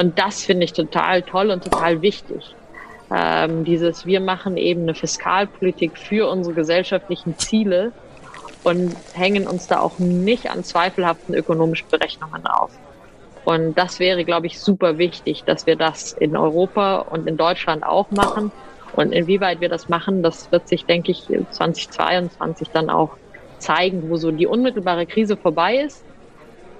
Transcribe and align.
Und 0.00 0.18
das 0.18 0.42
finde 0.42 0.64
ich 0.64 0.72
total 0.72 1.20
toll 1.20 1.50
und 1.50 1.62
total 1.62 2.00
wichtig. 2.00 2.54
Ähm, 3.14 3.64
dieses, 3.64 4.06
wir 4.06 4.20
machen 4.20 4.56
eben 4.56 4.82
eine 4.82 4.94
Fiskalpolitik 4.94 5.98
für 5.98 6.26
unsere 6.30 6.54
gesellschaftlichen 6.54 7.36
Ziele 7.36 7.92
und 8.64 8.96
hängen 9.12 9.46
uns 9.46 9.66
da 9.66 9.80
auch 9.80 9.98
nicht 9.98 10.50
an 10.50 10.64
zweifelhaften 10.64 11.34
ökonomischen 11.34 11.86
Berechnungen 11.90 12.46
auf. 12.46 12.70
Und 13.44 13.76
das 13.76 13.98
wäre, 13.98 14.24
glaube 14.24 14.46
ich, 14.46 14.58
super 14.58 14.96
wichtig, 14.96 15.44
dass 15.44 15.66
wir 15.66 15.76
das 15.76 16.14
in 16.14 16.34
Europa 16.34 17.00
und 17.00 17.28
in 17.28 17.36
Deutschland 17.36 17.84
auch 17.84 18.10
machen. 18.10 18.52
Und 18.96 19.12
inwieweit 19.12 19.60
wir 19.60 19.68
das 19.68 19.90
machen, 19.90 20.22
das 20.22 20.50
wird 20.50 20.66
sich, 20.66 20.86
denke 20.86 21.12
ich, 21.12 21.26
2022 21.50 22.70
dann 22.70 22.88
auch 22.88 23.18
zeigen, 23.58 24.08
wo 24.08 24.16
so 24.16 24.30
die 24.30 24.46
unmittelbare 24.46 25.04
Krise 25.04 25.36
vorbei 25.36 25.76
ist. 25.76 26.02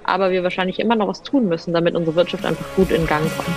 Aber 0.03 0.31
wir 0.31 0.43
wahrscheinlich 0.43 0.79
immer 0.79 0.95
noch 0.95 1.07
was 1.07 1.23
tun 1.23 1.47
müssen, 1.47 1.73
damit 1.73 1.95
unsere 1.95 2.15
Wirtschaft 2.15 2.45
einfach 2.45 2.65
gut 2.75 2.91
in 2.91 3.05
Gang 3.07 3.23
kommt. 3.37 3.55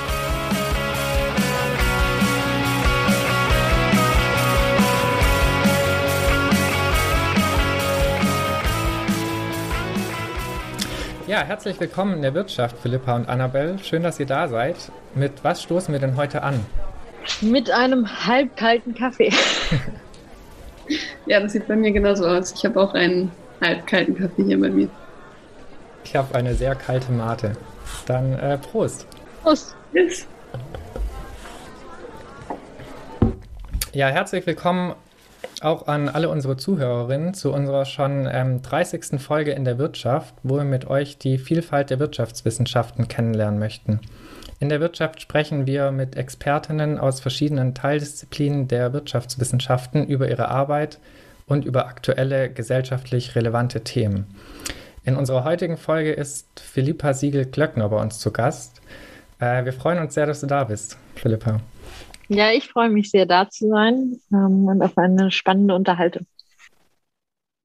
Ja, 11.26 11.42
herzlich 11.42 11.80
willkommen 11.80 12.16
in 12.16 12.22
der 12.22 12.34
Wirtschaft, 12.34 12.76
Philippa 12.78 13.16
und 13.16 13.30
Annabelle. 13.30 13.78
Schön, 13.78 14.02
dass 14.02 14.20
ihr 14.20 14.26
da 14.26 14.46
seid. 14.46 14.76
Mit 15.14 15.42
was 15.42 15.62
stoßen 15.62 15.90
wir 15.92 15.98
denn 15.98 16.16
heute 16.16 16.42
an? 16.42 16.60
Mit 17.40 17.70
einem 17.70 18.06
halbkalten 18.26 18.94
Kaffee. 18.94 19.32
ja, 21.26 21.40
das 21.40 21.52
sieht 21.52 21.66
bei 21.66 21.76
mir 21.76 21.92
genauso 21.92 22.26
aus. 22.26 22.52
Ich 22.52 22.64
habe 22.66 22.78
auch 22.78 22.92
einen 22.92 23.32
halbkalten 23.62 24.18
Kaffee 24.18 24.44
hier 24.44 24.60
bei 24.60 24.68
mir. 24.68 24.88
Ich 26.04 26.14
habe 26.14 26.34
eine 26.34 26.54
sehr 26.54 26.74
kalte 26.74 27.10
Mate. 27.10 27.52
Dann 28.06 28.38
äh, 28.38 28.58
Prost. 28.58 29.06
Prost. 29.42 29.74
Yes. 29.92 30.26
Ja, 33.92 34.08
herzlich 34.08 34.46
willkommen 34.46 34.94
auch 35.60 35.86
an 35.86 36.08
alle 36.08 36.28
unsere 36.28 36.56
Zuhörerinnen 36.56 37.32
zu 37.32 37.52
unserer 37.52 37.86
schon 37.86 38.28
ähm, 38.30 38.60
30. 38.60 39.20
Folge 39.20 39.52
in 39.52 39.64
der 39.64 39.78
Wirtschaft, 39.78 40.34
wo 40.42 40.56
wir 40.56 40.64
mit 40.64 40.86
euch 40.86 41.16
die 41.16 41.38
Vielfalt 41.38 41.90
der 41.90 41.98
Wirtschaftswissenschaften 41.98 43.08
kennenlernen 43.08 43.58
möchten. 43.58 44.00
In 44.60 44.68
der 44.68 44.80
Wirtschaft 44.80 45.22
sprechen 45.22 45.66
wir 45.66 45.90
mit 45.90 46.16
Expertinnen 46.16 46.98
aus 46.98 47.20
verschiedenen 47.20 47.74
Teildisziplinen 47.74 48.68
der 48.68 48.92
Wirtschaftswissenschaften 48.92 50.06
über 50.06 50.28
ihre 50.28 50.48
Arbeit 50.48 50.98
und 51.46 51.64
über 51.64 51.86
aktuelle 51.86 52.50
gesellschaftlich 52.50 53.34
relevante 53.34 53.82
Themen. 53.82 54.26
In 55.06 55.16
unserer 55.16 55.44
heutigen 55.44 55.76
Folge 55.76 56.12
ist 56.12 56.60
Philippa 56.60 57.12
Siegel-Glöckner 57.12 57.90
bei 57.90 58.00
uns 58.00 58.18
zu 58.18 58.32
Gast. 58.32 58.80
Äh, 59.38 59.66
wir 59.66 59.74
freuen 59.74 59.98
uns 59.98 60.14
sehr, 60.14 60.24
dass 60.24 60.40
du 60.40 60.46
da 60.46 60.64
bist, 60.64 60.96
Philippa. 61.16 61.60
Ja, 62.28 62.50
ich 62.52 62.68
freue 62.68 62.88
mich 62.88 63.10
sehr, 63.10 63.26
da 63.26 63.50
zu 63.50 63.68
sein 63.68 64.18
ähm, 64.32 64.66
und 64.66 64.80
auf 64.80 64.96
eine 64.96 65.30
spannende 65.30 65.74
Unterhaltung. 65.74 66.26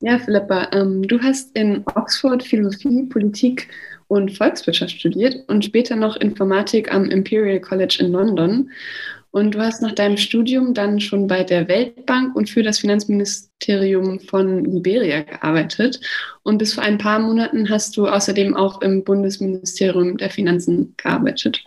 Ja, 0.01 0.19
Philippa, 0.19 0.67
ähm, 0.73 1.03
du 1.03 1.21
hast 1.21 1.55
in 1.55 1.83
Oxford 1.95 2.43
Philosophie, 2.43 3.03
Politik 3.03 3.69
und 4.09 4.35
Volkswirtschaft 4.35 4.99
studiert 4.99 5.37
und 5.47 5.63
später 5.63 5.95
noch 5.95 6.17
Informatik 6.17 6.93
am 6.93 7.05
Imperial 7.05 7.61
College 7.61 7.99
in 8.01 8.11
London. 8.11 8.69
Und 9.31 9.55
du 9.55 9.59
hast 9.59 9.81
nach 9.81 9.93
deinem 9.93 10.17
Studium 10.17 10.73
dann 10.73 10.99
schon 10.99 11.27
bei 11.27 11.43
der 11.43 11.67
Weltbank 11.67 12.35
und 12.35 12.49
für 12.49 12.63
das 12.63 12.79
Finanzministerium 12.79 14.19
von 14.19 14.65
Liberia 14.65 15.21
gearbeitet. 15.21 15.99
Und 16.41 16.57
bis 16.57 16.73
vor 16.73 16.83
ein 16.83 16.97
paar 16.97 17.19
Monaten 17.19 17.69
hast 17.69 17.95
du 17.95 18.07
außerdem 18.07 18.55
auch 18.55 18.81
im 18.81 19.03
Bundesministerium 19.03 20.17
der 20.17 20.31
Finanzen 20.31 20.95
gearbeitet. 20.97 21.63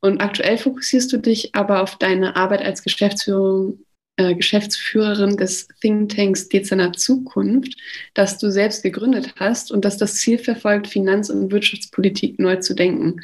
Und 0.00 0.20
aktuell 0.20 0.58
fokussierst 0.58 1.12
du 1.12 1.18
dich 1.18 1.54
aber 1.54 1.82
auf 1.82 1.96
deine 1.96 2.36
Arbeit 2.36 2.62
als 2.62 2.82
Geschäftsführung, 2.82 3.78
äh, 4.18 4.34
Geschäftsführerin 4.34 5.36
des 5.36 5.68
Thinktanks 5.80 6.48
Dezernat 6.48 6.98
Zukunft, 6.98 7.78
das 8.14 8.38
du 8.38 8.50
selbst 8.50 8.82
gegründet 8.82 9.34
hast 9.36 9.70
und 9.70 9.84
das 9.84 9.96
das 9.96 10.16
Ziel 10.16 10.38
verfolgt, 10.38 10.86
Finanz- 10.86 11.30
und 11.30 11.50
Wirtschaftspolitik 11.50 12.38
neu 12.38 12.56
zu 12.56 12.74
denken. 12.74 13.20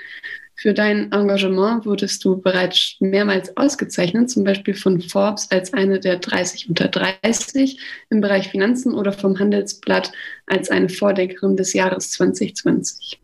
Für 0.63 0.75
dein 0.75 1.11
Engagement 1.11 1.85
wurdest 1.87 2.25
du 2.25 2.41
bereits 2.41 2.95
mehrmals 3.01 3.57
ausgezeichnet, 3.57 4.31
zum 4.31 4.45
Beispiel 4.45 4.75
von 4.75 5.01
Forbes 5.01 5.51
als 5.51 5.73
eine 5.73 5.99
der 5.99 6.19
30 6.19 6.69
unter 6.69 6.87
30 6.87 7.81
im 8.11 8.21
Bereich 8.21 8.49
Finanzen 8.49 8.95
oder 8.95 9.13
vom 9.13 9.41
Handelsblatt 9.41 10.13
als 10.47 10.71
eine 10.71 10.89
Vordenkerin 10.89 11.57
des 11.57 11.73
Jahres 11.73 12.13
2020. 12.13 13.21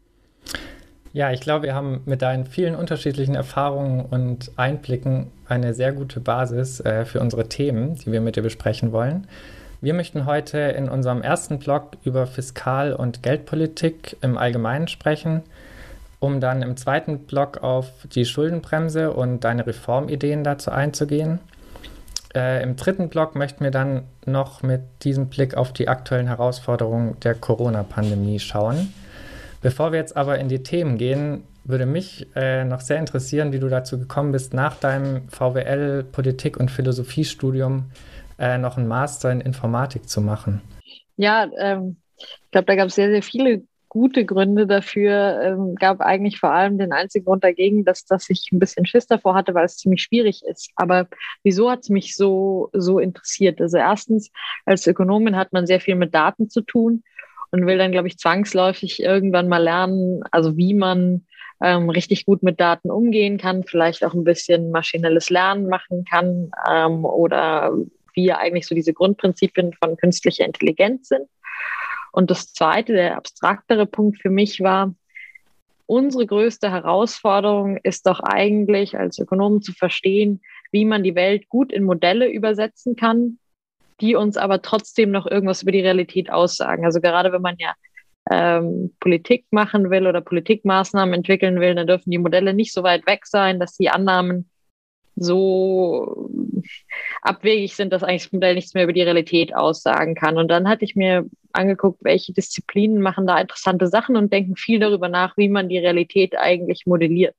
Ja, 1.12 1.30
ich 1.30 1.40
glaube, 1.40 1.66
wir 1.66 1.76
haben 1.76 2.00
mit 2.06 2.22
deinen 2.22 2.44
vielen 2.44 2.74
unterschiedlichen 2.74 3.36
Erfahrungen 3.36 4.04
und 4.04 4.50
Einblicken 4.56 5.28
eine 5.46 5.74
sehr 5.74 5.92
gute 5.92 6.18
Basis 6.18 6.80
äh, 6.80 7.04
für 7.04 7.20
unsere 7.20 7.48
Themen, 7.48 7.94
die 7.94 8.10
wir 8.10 8.20
mit 8.20 8.34
dir 8.34 8.42
besprechen 8.42 8.90
wollen. 8.90 9.28
Wir 9.80 9.94
möchten 9.94 10.26
heute 10.26 10.58
in 10.58 10.88
unserem 10.88 11.22
ersten 11.22 11.60
Blog 11.60 11.98
über 12.02 12.26
Fiskal- 12.26 12.94
und 12.94 13.22
Geldpolitik 13.22 14.16
im 14.22 14.36
Allgemeinen 14.36 14.88
sprechen 14.88 15.44
um 16.20 16.40
dann 16.40 16.62
im 16.62 16.76
zweiten 16.76 17.20
Block 17.26 17.62
auf 17.62 17.90
die 18.12 18.24
Schuldenbremse 18.24 19.12
und 19.12 19.44
deine 19.44 19.66
Reformideen 19.66 20.44
dazu 20.44 20.70
einzugehen. 20.70 21.40
Äh, 22.34 22.62
Im 22.62 22.76
dritten 22.76 23.08
Block 23.08 23.34
möchten 23.34 23.64
wir 23.64 23.70
dann 23.70 24.04
noch 24.26 24.62
mit 24.62 24.82
diesem 25.02 25.28
Blick 25.28 25.56
auf 25.56 25.72
die 25.72 25.88
aktuellen 25.88 26.26
Herausforderungen 26.26 27.18
der 27.20 27.34
Corona-Pandemie 27.34 28.38
schauen. 28.38 28.92
Bevor 29.62 29.92
wir 29.92 29.98
jetzt 29.98 30.16
aber 30.16 30.38
in 30.38 30.48
die 30.48 30.62
Themen 30.62 30.98
gehen, 30.98 31.44
würde 31.64 31.86
mich 31.86 32.26
äh, 32.34 32.64
noch 32.64 32.80
sehr 32.80 32.98
interessieren, 32.98 33.52
wie 33.52 33.58
du 33.58 33.68
dazu 33.68 33.98
gekommen 33.98 34.32
bist, 34.32 34.54
nach 34.54 34.76
deinem 34.76 35.28
VWL 35.28 36.04
Politik- 36.04 36.58
und 36.58 36.70
Philosophiestudium 36.70 37.90
äh, 38.38 38.56
noch 38.58 38.76
einen 38.76 38.88
Master 38.88 39.30
in 39.30 39.40
Informatik 39.40 40.08
zu 40.08 40.20
machen. 40.20 40.62
Ja, 41.16 41.46
ähm, 41.58 41.96
ich 42.16 42.50
glaube, 42.50 42.66
da 42.66 42.76
gab 42.76 42.88
es 42.88 42.94
sehr, 42.94 43.10
sehr 43.10 43.22
viele 43.22 43.62
gute 43.88 44.24
Gründe 44.24 44.66
dafür. 44.66 45.40
Ähm, 45.42 45.74
gab 45.74 46.00
eigentlich 46.00 46.38
vor 46.38 46.52
allem 46.52 46.78
den 46.78 46.92
einzigen 46.92 47.24
Grund 47.24 47.44
dagegen, 47.44 47.84
dass, 47.84 48.04
dass 48.04 48.28
ich 48.30 48.48
ein 48.52 48.58
bisschen 48.58 48.86
Schiss 48.86 49.06
davor 49.06 49.34
hatte, 49.34 49.54
weil 49.54 49.64
es 49.64 49.76
ziemlich 49.76 50.02
schwierig 50.02 50.42
ist. 50.44 50.70
Aber 50.76 51.08
wieso 51.42 51.70
hat 51.70 51.80
es 51.80 51.88
mich 51.88 52.16
so, 52.16 52.70
so 52.72 52.98
interessiert? 52.98 53.60
Also 53.60 53.78
erstens, 53.78 54.30
als 54.66 54.86
Ökonomin 54.86 55.36
hat 55.36 55.52
man 55.52 55.66
sehr 55.66 55.80
viel 55.80 55.94
mit 55.94 56.14
Daten 56.14 56.48
zu 56.48 56.62
tun 56.62 57.02
und 57.50 57.66
will 57.66 57.78
dann, 57.78 57.92
glaube 57.92 58.08
ich, 58.08 58.18
zwangsläufig 58.18 59.02
irgendwann 59.02 59.48
mal 59.48 59.62
lernen, 59.62 60.22
also 60.30 60.56
wie 60.56 60.74
man 60.74 61.26
ähm, 61.62 61.90
richtig 61.90 62.26
gut 62.26 62.42
mit 62.42 62.60
Daten 62.60 62.90
umgehen 62.90 63.38
kann, 63.38 63.64
vielleicht 63.64 64.04
auch 64.04 64.14
ein 64.14 64.24
bisschen 64.24 64.70
maschinelles 64.70 65.30
Lernen 65.30 65.68
machen 65.68 66.04
kann 66.04 66.50
ähm, 66.70 67.04
oder 67.04 67.72
wie 68.14 68.32
eigentlich 68.32 68.66
so 68.66 68.74
diese 68.74 68.92
Grundprinzipien 68.92 69.72
von 69.72 69.96
künstlicher 69.96 70.44
Intelligenz 70.44 71.08
sind. 71.08 71.28
Und 72.12 72.30
das 72.30 72.52
zweite, 72.52 72.92
der 72.92 73.16
abstraktere 73.16 73.86
Punkt 73.86 74.20
für 74.20 74.30
mich 74.30 74.60
war, 74.60 74.94
unsere 75.86 76.26
größte 76.26 76.70
Herausforderung 76.70 77.78
ist 77.82 78.06
doch 78.06 78.20
eigentlich 78.20 78.98
als 78.98 79.18
Ökonomen 79.18 79.62
zu 79.62 79.72
verstehen, 79.72 80.40
wie 80.70 80.84
man 80.84 81.02
die 81.02 81.14
Welt 81.14 81.48
gut 81.48 81.72
in 81.72 81.84
Modelle 81.84 82.30
übersetzen 82.30 82.94
kann, 82.94 83.38
die 84.00 84.14
uns 84.14 84.36
aber 84.36 84.62
trotzdem 84.62 85.10
noch 85.10 85.26
irgendwas 85.26 85.62
über 85.62 85.72
die 85.72 85.80
Realität 85.80 86.30
aussagen. 86.30 86.84
Also 86.84 87.00
gerade 87.00 87.32
wenn 87.32 87.42
man 87.42 87.56
ja 87.58 87.74
ähm, 88.30 88.94
Politik 89.00 89.46
machen 89.50 89.90
will 89.90 90.06
oder 90.06 90.20
Politikmaßnahmen 90.20 91.14
entwickeln 91.14 91.60
will, 91.60 91.74
dann 91.74 91.86
dürfen 91.86 92.10
die 92.10 92.18
Modelle 92.18 92.52
nicht 92.52 92.72
so 92.74 92.82
weit 92.82 93.06
weg 93.06 93.26
sein, 93.26 93.58
dass 93.58 93.76
die 93.76 93.88
Annahmen 93.88 94.50
so 95.20 96.30
abwegig 97.22 97.74
sind, 97.74 97.92
dass 97.92 98.02
eigentlich 98.02 98.24
das 98.24 98.32
Modell 98.32 98.54
nichts 98.54 98.74
mehr 98.74 98.84
über 98.84 98.92
die 98.92 99.02
Realität 99.02 99.54
aussagen 99.54 100.14
kann. 100.14 100.38
Und 100.38 100.48
dann 100.48 100.68
hatte 100.68 100.84
ich 100.84 100.96
mir 100.96 101.26
angeguckt, 101.52 101.98
welche 102.02 102.32
Disziplinen 102.32 103.00
machen 103.00 103.26
da 103.26 103.38
interessante 103.38 103.88
Sachen 103.88 104.16
und 104.16 104.32
denken 104.32 104.56
viel 104.56 104.78
darüber 104.78 105.08
nach, 105.08 105.36
wie 105.36 105.48
man 105.48 105.68
die 105.68 105.78
Realität 105.78 106.36
eigentlich 106.36 106.86
modelliert. 106.86 107.34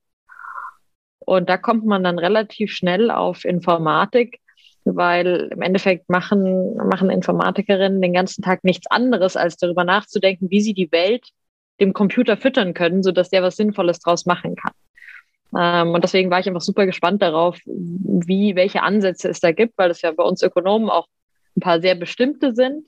Und 1.20 1.48
da 1.48 1.56
kommt 1.56 1.86
man 1.86 2.02
dann 2.02 2.18
relativ 2.18 2.72
schnell 2.72 3.10
auf 3.10 3.44
Informatik, 3.44 4.40
weil 4.84 5.50
im 5.52 5.62
Endeffekt 5.62 6.08
machen, 6.08 6.76
machen 6.76 7.10
Informatikerinnen 7.10 8.00
den 8.00 8.12
ganzen 8.12 8.42
Tag 8.42 8.64
nichts 8.64 8.90
anderes, 8.90 9.36
als 9.36 9.56
darüber 9.56 9.84
nachzudenken, 9.84 10.50
wie 10.50 10.60
sie 10.60 10.74
die 10.74 10.90
Welt 10.90 11.28
dem 11.80 11.92
Computer 11.92 12.36
füttern 12.36 12.74
können, 12.74 13.02
sodass 13.02 13.30
der 13.30 13.42
was 13.42 13.56
Sinnvolles 13.56 14.00
draus 14.00 14.26
machen 14.26 14.56
kann. 14.56 14.72
Ähm, 15.56 15.90
und 15.90 16.04
deswegen 16.04 16.30
war 16.30 16.40
ich 16.40 16.48
einfach 16.48 16.60
super 16.60 16.86
gespannt 16.86 17.22
darauf, 17.22 17.58
wie, 17.66 18.54
welche 18.56 18.82
Ansätze 18.82 19.28
es 19.28 19.40
da 19.40 19.52
gibt, 19.52 19.76
weil 19.78 19.90
es 19.90 20.02
ja 20.02 20.12
bei 20.12 20.22
uns 20.22 20.42
Ökonomen 20.42 20.90
auch 20.90 21.06
ein 21.56 21.60
paar 21.60 21.80
sehr 21.80 21.94
bestimmte 21.94 22.54
sind. 22.54 22.84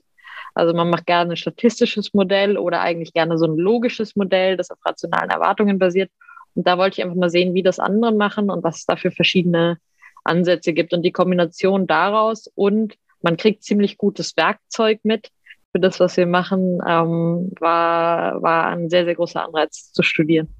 Also 0.55 0.73
man 0.73 0.89
macht 0.89 1.05
gerne 1.05 1.33
ein 1.33 1.37
statistisches 1.37 2.13
Modell 2.13 2.57
oder 2.57 2.81
eigentlich 2.81 3.13
gerne 3.13 3.37
so 3.37 3.45
ein 3.45 3.57
logisches 3.57 4.15
Modell, 4.15 4.55
das 4.55 4.69
auf 4.69 4.77
rationalen 4.85 5.29
Erwartungen 5.29 5.79
basiert. 5.79 6.11
Und 6.55 6.67
da 6.67 6.77
wollte 6.77 6.99
ich 6.99 7.03
einfach 7.03 7.17
mal 7.17 7.29
sehen, 7.29 7.53
wie 7.53 7.63
das 7.63 7.79
andere 7.79 8.13
machen 8.13 8.49
und 8.49 8.63
was 8.63 8.77
es 8.77 8.85
da 8.85 8.95
für 8.95 9.11
verschiedene 9.11 9.77
Ansätze 10.23 10.73
gibt. 10.73 10.93
Und 10.93 11.01
die 11.01 11.11
Kombination 11.11 11.87
daraus 11.87 12.47
und 12.55 12.95
man 13.21 13.37
kriegt 13.37 13.63
ziemlich 13.63 13.97
gutes 13.97 14.37
Werkzeug 14.37 14.99
mit 15.03 15.29
für 15.71 15.79
das, 15.79 15.99
was 15.99 16.17
wir 16.17 16.27
machen, 16.27 16.79
ähm, 16.87 17.51
war, 17.59 18.41
war 18.43 18.67
ein 18.67 18.89
sehr, 18.89 19.05
sehr 19.05 19.15
großer 19.15 19.43
Anreiz 19.43 19.91
zu 19.91 20.03
studieren. 20.03 20.53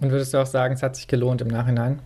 Und 0.00 0.10
würdest 0.10 0.34
du 0.34 0.38
auch 0.38 0.46
sagen, 0.46 0.74
es 0.74 0.82
hat 0.82 0.96
sich 0.96 1.06
gelohnt 1.06 1.40
im 1.40 1.48
Nachhinein? 1.48 2.00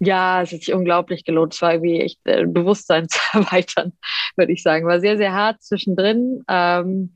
Ja, 0.00 0.42
es 0.42 0.52
hat 0.52 0.60
sich 0.60 0.72
unglaublich 0.72 1.24
gelohnt. 1.24 1.54
Es 1.54 1.62
war 1.62 1.72
irgendwie 1.72 2.00
echt 2.00 2.20
äh, 2.24 2.46
Bewusstsein 2.46 3.08
zu 3.08 3.18
erweitern, 3.32 3.92
würde 4.36 4.52
ich 4.52 4.62
sagen. 4.62 4.86
War 4.86 5.00
sehr, 5.00 5.16
sehr 5.16 5.32
hart 5.32 5.62
zwischendrin, 5.62 6.44
ähm, 6.48 7.14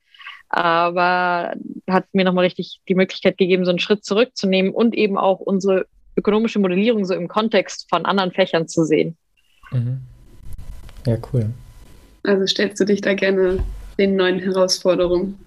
aber 0.48 1.54
hat 1.88 2.06
mir 2.12 2.24
nochmal 2.24 2.44
richtig 2.44 2.80
die 2.88 2.94
Möglichkeit 2.94 3.38
gegeben, 3.38 3.64
so 3.64 3.70
einen 3.70 3.78
Schritt 3.78 4.04
zurückzunehmen 4.04 4.72
und 4.72 4.94
eben 4.94 5.16
auch 5.16 5.38
unsere 5.38 5.86
ökonomische 6.16 6.58
Modellierung 6.58 7.04
so 7.04 7.14
im 7.14 7.28
Kontext 7.28 7.88
von 7.88 8.04
anderen 8.04 8.32
Fächern 8.32 8.68
zu 8.68 8.84
sehen. 8.84 9.16
Mhm. 9.70 10.00
Ja, 11.06 11.16
cool. 11.32 11.50
Also 12.24 12.46
stellst 12.46 12.80
du 12.80 12.84
dich 12.84 13.00
da 13.00 13.14
gerne 13.14 13.62
den 13.98 14.16
neuen 14.16 14.38
Herausforderungen? 14.38 15.38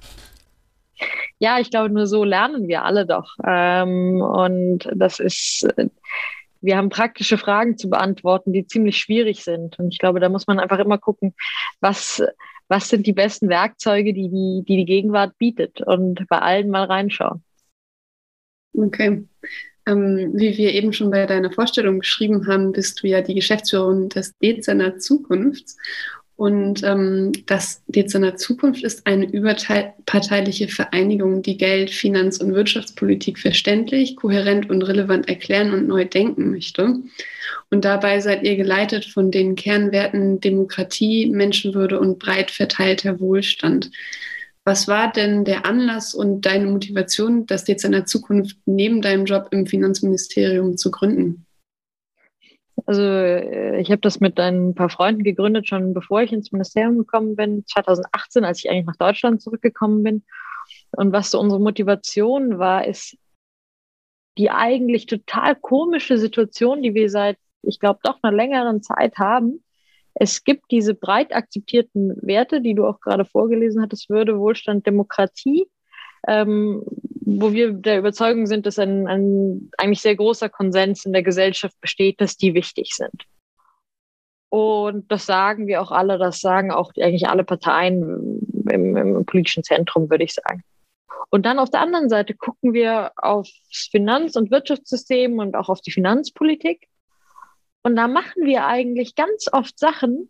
Ja, 1.40 1.60
ich 1.60 1.70
glaube, 1.70 1.90
nur 1.90 2.08
so 2.08 2.24
lernen 2.24 2.68
wir 2.68 2.84
alle 2.84 3.06
doch. 3.06 3.36
Ähm, 3.46 4.22
und 4.22 4.90
das 4.94 5.20
ist, 5.20 5.68
wir 6.62 6.78
haben 6.78 6.90
praktische 6.90 7.38
Fragen 7.38 7.78
zu 7.78 7.90
beantworten, 7.90 8.54
die 8.54 8.66
ziemlich 8.66 8.98
schwierig 8.98 9.44
sind. 9.44 9.78
Und 9.80 9.92
ich 9.92 10.00
glaube, 10.00 10.20
da 10.20 10.30
muss 10.30 10.48
man 10.48 10.60
einfach 10.60 10.80
immer 10.80 10.98
gucken, 10.98 11.34
was, 11.80 12.24
was 12.68 12.90
sind 12.90 13.06
die 13.08 13.14
besten 13.14 13.50
Werkzeuge, 13.50 14.14
die 14.14 14.30
die, 14.30 14.64
die, 14.68 14.78
die 14.78 14.86
Gegenwart 14.86 15.38
bietet 15.38 15.82
und 15.82 16.28
bei 16.28 16.40
allen 16.40 16.70
mal 16.70 16.86
reinschauen. 16.86 17.44
Okay. 18.74 19.28
Ähm, 19.88 20.32
wie 20.34 20.58
wir 20.58 20.74
eben 20.74 20.94
schon 20.94 21.12
bei 21.12 21.28
deiner 21.28 21.52
Vorstellung 21.52 22.00
geschrieben 22.00 22.48
haben, 22.48 22.72
bist 22.72 23.04
du 23.04 23.08
ja 23.08 23.22
die 23.22 23.36
Geschäftsführerin 23.36 24.10
des 24.10 24.36
Dezerner 24.40 24.98
Zukunfts. 24.98 25.78
Und 26.38 26.84
ähm, 26.84 27.32
das 27.46 27.82
Dezerner 27.88 28.36
Zukunft 28.36 28.84
ist 28.84 29.08
eine 29.08 29.26
überparteiliche 29.26 30.68
Vereinigung, 30.68 31.42
die 31.42 31.58
Geld-, 31.58 31.92
Finanz- 31.92 32.40
und 32.40 32.54
Wirtschaftspolitik 32.54 33.40
verständlich, 33.40 34.18
kohärent 34.18 34.70
und 34.70 34.82
relevant 34.82 35.30
erklären 35.30 35.74
und 35.74 35.88
neu 35.88 36.04
denken 36.04 36.52
möchte. 36.52 37.00
Und 37.72 37.86
dabei 37.86 38.20
seid 38.20 38.44
ihr 38.44 38.58
geleitet 38.58 39.06
von 39.06 39.32
den 39.32 39.56
Kernwerten 39.56 40.42
Demokratie, 40.42 41.28
Menschenwürde 41.28 42.00
und 42.00 42.20
breit 42.20 42.52
verteilter 42.52 43.20
Wohlstand. 43.22 43.92
Was 44.66 44.88
war 44.88 45.12
denn 45.12 45.46
der 45.46 45.66
Anlass 45.66 46.14
und 46.14 46.42
deine 46.42 46.66
Motivation, 46.66 47.46
das 47.46 47.64
Dezerner 47.64 48.06
Zukunft 48.06 48.58
neben 48.66 49.02
deinem 49.02 49.26
Job 49.26 49.48
im 49.52 49.68
Finanzministerium 49.68 50.76
zu 50.76 50.92
gründen? 50.92 51.45
Also 52.86 53.02
äh, 53.02 53.80
ich 53.80 53.90
habe 53.92 54.02
das 54.02 54.20
mit 54.20 54.40
ein 54.40 54.76
paar 54.76 54.90
Freunden 54.90 55.24
gegründet, 55.24 55.68
schon 55.68 55.94
bevor 55.94 56.22
ich 56.22 56.34
ins 56.34 56.52
Ministerium 56.52 56.98
gekommen 56.98 57.36
bin, 57.36 57.66
2018, 57.66 58.44
als 58.44 58.60
ich 58.60 58.70
eigentlich 58.70 58.86
nach 58.86 58.98
Deutschland 58.98 59.42
zurückgekommen 59.42 60.04
bin. 60.04 60.24
Und 60.92 61.12
was 61.12 61.32
so 61.32 61.40
unsere 61.40 61.62
Motivation 61.62 62.60
war, 62.60 62.86
ist 62.86 63.18
die 64.38 64.50
eigentlich 64.52 65.06
total 65.06 65.56
komische 65.56 66.18
Situation, 66.18 66.82
die 66.82 66.94
wir 66.94 67.10
seit, 67.10 67.38
ich 67.62 67.80
glaube, 67.80 68.00
doch 68.04 68.20
einer 68.22 68.36
längeren 68.36 68.82
Zeit 68.84 69.18
haben. 69.18 69.64
Es 70.14 70.44
gibt 70.44 70.72
diese 70.72 70.94
breit 70.94 71.34
akzeptierten 71.34 72.16
Werte, 72.22 72.62
die 72.62 72.74
du 72.74 72.86
auch 72.86 73.00
gerade 73.00 73.26
vorgelesen 73.26 73.82
hattest, 73.82 74.10
Würde, 74.10 74.38
Wohlstand, 74.40 74.86
Demokratie 74.86 75.68
ähm, 76.28 76.84
wo 77.26 77.52
wir 77.52 77.74
der 77.74 78.00
Überzeugung 78.00 78.46
sind, 78.46 78.66
dass 78.66 78.78
ein, 78.78 79.08
ein 79.08 79.72
eigentlich 79.78 80.02
sehr 80.02 80.16
großer 80.16 80.48
Konsens 80.48 81.06
in 81.06 81.14
der 81.14 81.24
Gesellschaft 81.24 81.80
besteht, 81.82 82.22
dass 82.22 82.38
die 82.38 82.54
wichtig 82.54 82.92
sind. 82.94 83.26
Und 84.50 85.12
das 85.12 85.26
sagen 85.26 85.68
wir 85.68 85.82
auch 85.82 85.92
alle, 85.92 86.18
das 86.18 86.40
sagen 86.40 86.72
auch 86.72 86.92
eigentlich 87.02 87.28
alle 87.28 87.44
Parteien 87.44 88.40
im, 88.70 88.96
im 88.96 89.26
politischen 89.26 89.64
Zentrum, 89.64 90.10
würde 90.10 90.24
ich 90.24 90.34
sagen. 90.34 90.64
Und 91.30 91.46
dann 91.46 91.60
auf 91.60 91.72
der 91.72 91.82
anderen 91.82 92.10
Seite 92.10 92.36
gucken 92.36 92.74
wir 92.74 93.12
aufs 93.18 93.90
Finanz- 93.92 94.36
und 94.36 94.52
Wirtschaftssystem 94.52 95.40
und 95.40 95.56
auch 95.56 95.68
auf 95.68 95.82
die 95.82 95.92
Finanzpolitik. 95.92 96.88
Und 97.82 97.96
da 97.96 98.08
machen 98.08 98.46
wir 98.46 98.66
eigentlich 98.66 99.16
ganz 99.16 99.48
oft 99.52 99.78
Sachen, 99.78 100.30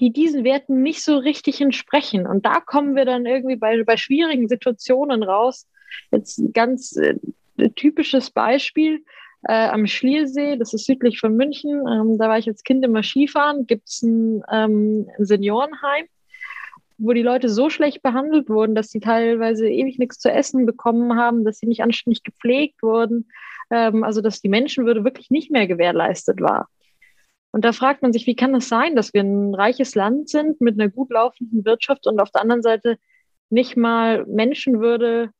die 0.00 0.12
diesen 0.12 0.44
Werten 0.44 0.82
nicht 0.82 1.02
so 1.04 1.16
richtig 1.16 1.60
entsprechen. 1.60 2.26
Und 2.26 2.44
da 2.44 2.60
kommen 2.60 2.96
wir 2.96 3.04
dann 3.04 3.26
irgendwie 3.26 3.56
bei, 3.56 3.84
bei 3.84 3.96
schwierigen 3.96 4.48
Situationen 4.48 5.22
raus. 5.22 5.68
Jetzt 6.10 6.38
ein 6.38 6.52
ganz 6.52 6.96
äh, 6.96 7.16
typisches 7.76 8.30
Beispiel 8.30 9.04
äh, 9.44 9.68
am 9.68 9.86
Schliersee, 9.86 10.56
das 10.56 10.72
ist 10.72 10.86
südlich 10.86 11.20
von 11.20 11.36
München. 11.36 11.70
Ähm, 11.86 12.18
da 12.18 12.28
war 12.28 12.38
ich 12.38 12.48
als 12.48 12.62
Kind 12.62 12.84
immer 12.84 13.02
Skifahren. 13.02 13.66
Gibt 13.66 13.88
es 13.88 14.02
ein, 14.02 14.42
ähm, 14.50 15.08
Seniorenheim, 15.18 16.06
wo 16.98 17.12
die 17.12 17.22
Leute 17.22 17.48
so 17.48 17.68
schlecht 17.68 18.02
behandelt 18.02 18.48
wurden, 18.48 18.74
dass 18.74 18.88
sie 18.88 19.00
teilweise 19.00 19.68
ewig 19.68 19.98
nichts 19.98 20.18
zu 20.18 20.30
essen 20.30 20.66
bekommen 20.66 21.18
haben, 21.18 21.44
dass 21.44 21.58
sie 21.58 21.66
nicht 21.66 21.82
anständig 21.82 22.22
gepflegt 22.22 22.82
wurden. 22.82 23.28
Ähm, 23.70 24.04
also 24.04 24.20
dass 24.20 24.40
die 24.40 24.48
Menschenwürde 24.48 25.04
wirklich 25.04 25.30
nicht 25.30 25.50
mehr 25.50 25.66
gewährleistet 25.66 26.40
war. 26.40 26.68
Und 27.50 27.64
da 27.64 27.72
fragt 27.72 28.02
man 28.02 28.12
sich, 28.12 28.26
wie 28.26 28.34
kann 28.34 28.54
es 28.54 28.64
das 28.64 28.68
sein, 28.70 28.96
dass 28.96 29.14
wir 29.14 29.22
ein 29.22 29.54
reiches 29.54 29.94
Land 29.94 30.28
sind 30.28 30.60
mit 30.60 30.80
einer 30.80 30.90
gut 30.90 31.10
laufenden 31.10 31.64
Wirtschaft 31.64 32.06
und 32.06 32.18
auf 32.18 32.30
der 32.30 32.42
anderen 32.42 32.62
Seite 32.62 32.98
nicht 33.48 33.76
mal 33.76 34.26
Menschenwürde 34.26 35.30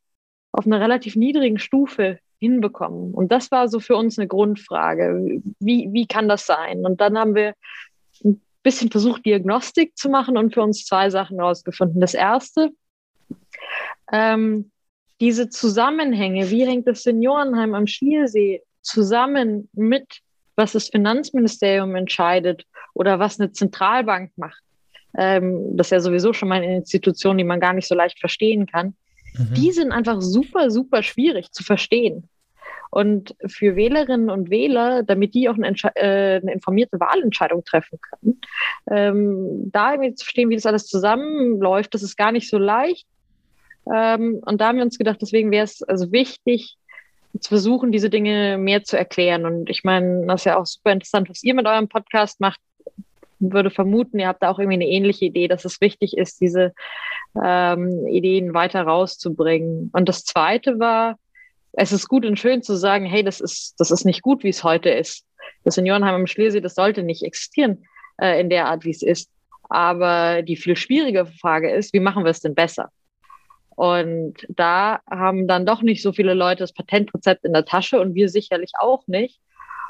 auf 0.54 0.66
einer 0.66 0.80
relativ 0.80 1.16
niedrigen 1.16 1.58
Stufe 1.58 2.18
hinbekommen? 2.38 3.12
Und 3.14 3.32
das 3.32 3.50
war 3.50 3.68
so 3.68 3.80
für 3.80 3.96
uns 3.96 4.18
eine 4.18 4.28
Grundfrage. 4.28 5.40
Wie, 5.58 5.88
wie 5.92 6.06
kann 6.06 6.28
das 6.28 6.46
sein? 6.46 6.84
Und 6.84 7.00
dann 7.00 7.18
haben 7.18 7.34
wir 7.34 7.54
ein 8.24 8.40
bisschen 8.62 8.90
versucht, 8.90 9.24
Diagnostik 9.24 9.96
zu 9.96 10.08
machen 10.08 10.36
und 10.36 10.54
für 10.54 10.62
uns 10.62 10.84
zwei 10.84 11.10
Sachen 11.10 11.38
herausgefunden. 11.38 12.00
Das 12.00 12.14
erste, 12.14 12.70
ähm, 14.12 14.70
diese 15.20 15.48
Zusammenhänge, 15.48 16.50
wie 16.50 16.66
hängt 16.66 16.86
das 16.86 17.02
Seniorenheim 17.02 17.74
am 17.74 17.86
Schliersee 17.86 18.62
zusammen 18.82 19.68
mit 19.72 20.20
was 20.56 20.72
das 20.72 20.88
Finanzministerium 20.88 21.94
entscheidet 21.96 22.64
oder 22.94 23.18
was 23.18 23.40
eine 23.40 23.52
Zentralbank 23.52 24.32
macht. 24.36 24.62
Ähm, 25.16 25.76
das 25.76 25.88
ist 25.88 25.90
ja 25.92 26.00
sowieso 26.00 26.32
schon 26.32 26.48
mal 26.48 26.62
eine 26.62 26.76
Institution, 26.76 27.38
die 27.38 27.44
man 27.44 27.60
gar 27.60 27.72
nicht 27.72 27.88
so 27.88 27.94
leicht 27.94 28.18
verstehen 28.18 28.66
kann. 28.66 28.94
Mhm. 29.36 29.54
Die 29.54 29.72
sind 29.72 29.92
einfach 29.92 30.20
super, 30.20 30.70
super 30.70 31.02
schwierig 31.02 31.52
zu 31.52 31.64
verstehen. 31.64 32.28
Und 32.90 33.34
für 33.46 33.74
Wählerinnen 33.74 34.30
und 34.30 34.50
Wähler, 34.50 35.02
damit 35.02 35.34
die 35.34 35.48
auch 35.48 35.56
eine, 35.56 35.74
äh, 35.96 36.40
eine 36.40 36.52
informierte 36.52 37.00
Wahlentscheidung 37.00 37.64
treffen 37.64 37.98
können, 38.00 38.40
ähm, 38.88 39.70
da 39.72 39.92
irgendwie 39.92 40.14
zu 40.14 40.24
verstehen, 40.24 40.48
wie 40.48 40.54
das 40.54 40.66
alles 40.66 40.86
zusammenläuft, 40.86 41.92
das 41.92 42.04
ist 42.04 42.16
gar 42.16 42.30
nicht 42.30 42.48
so 42.48 42.56
leicht. 42.56 43.06
Ähm, 43.92 44.40
und 44.44 44.60
da 44.60 44.68
haben 44.68 44.76
wir 44.76 44.84
uns 44.84 44.96
gedacht, 44.96 45.18
deswegen 45.20 45.50
wäre 45.50 45.64
es 45.64 45.82
also 45.82 46.12
wichtig, 46.12 46.78
zu 47.40 47.48
versuchen, 47.48 47.90
diese 47.90 48.10
Dinge 48.10 48.58
mehr 48.58 48.84
zu 48.84 48.96
erklären. 48.96 49.44
Und 49.44 49.68
ich 49.68 49.82
meine, 49.82 50.24
das 50.26 50.42
ist 50.42 50.44
ja 50.44 50.56
auch 50.56 50.66
super 50.66 50.92
interessant, 50.92 51.28
was 51.28 51.42
ihr 51.42 51.54
mit 51.54 51.66
eurem 51.66 51.88
Podcast 51.88 52.40
macht. 52.40 52.60
Würde 53.38 53.70
vermuten, 53.70 54.18
ihr 54.18 54.28
habt 54.28 54.42
da 54.42 54.50
auch 54.50 54.58
irgendwie 54.58 54.76
eine 54.76 54.88
ähnliche 54.88 55.26
Idee, 55.26 55.48
dass 55.48 55.64
es 55.64 55.80
wichtig 55.80 56.16
ist, 56.16 56.40
diese 56.40 56.72
ähm, 57.42 58.06
Ideen 58.06 58.54
weiter 58.54 58.82
rauszubringen. 58.82 59.90
Und 59.92 60.08
das 60.08 60.24
Zweite 60.24 60.78
war, 60.78 61.16
es 61.72 61.92
ist 61.92 62.08
gut 62.08 62.24
und 62.24 62.38
schön 62.38 62.62
zu 62.62 62.76
sagen, 62.76 63.04
hey, 63.04 63.24
das 63.24 63.40
ist, 63.40 63.74
das 63.78 63.90
ist 63.90 64.04
nicht 64.04 64.22
gut, 64.22 64.44
wie 64.44 64.48
es 64.48 64.62
heute 64.62 64.90
ist. 64.90 65.26
Das 65.64 65.74
Seniorenheim 65.74 66.14
am 66.14 66.26
Schlesien, 66.26 66.62
das 66.62 66.74
sollte 66.74 67.02
nicht 67.02 67.22
existieren 67.22 67.84
äh, 68.20 68.40
in 68.40 68.50
der 68.50 68.66
Art, 68.66 68.84
wie 68.84 68.90
es 68.90 69.02
ist. 69.02 69.30
Aber 69.68 70.42
die 70.42 70.56
viel 70.56 70.76
schwierige 70.76 71.26
Frage 71.26 71.70
ist, 71.70 71.92
wie 71.92 72.00
machen 72.00 72.24
wir 72.24 72.30
es 72.30 72.40
denn 72.40 72.54
besser? 72.54 72.90
Und 73.76 74.34
da 74.48 75.00
haben 75.10 75.48
dann 75.48 75.66
doch 75.66 75.82
nicht 75.82 76.02
so 76.02 76.12
viele 76.12 76.34
Leute 76.34 76.62
das 76.62 76.72
Patentrezept 76.72 77.44
in 77.44 77.52
der 77.52 77.64
Tasche 77.64 78.00
und 78.00 78.14
wir 78.14 78.28
sicherlich 78.28 78.72
auch 78.78 79.06
nicht. 79.08 79.40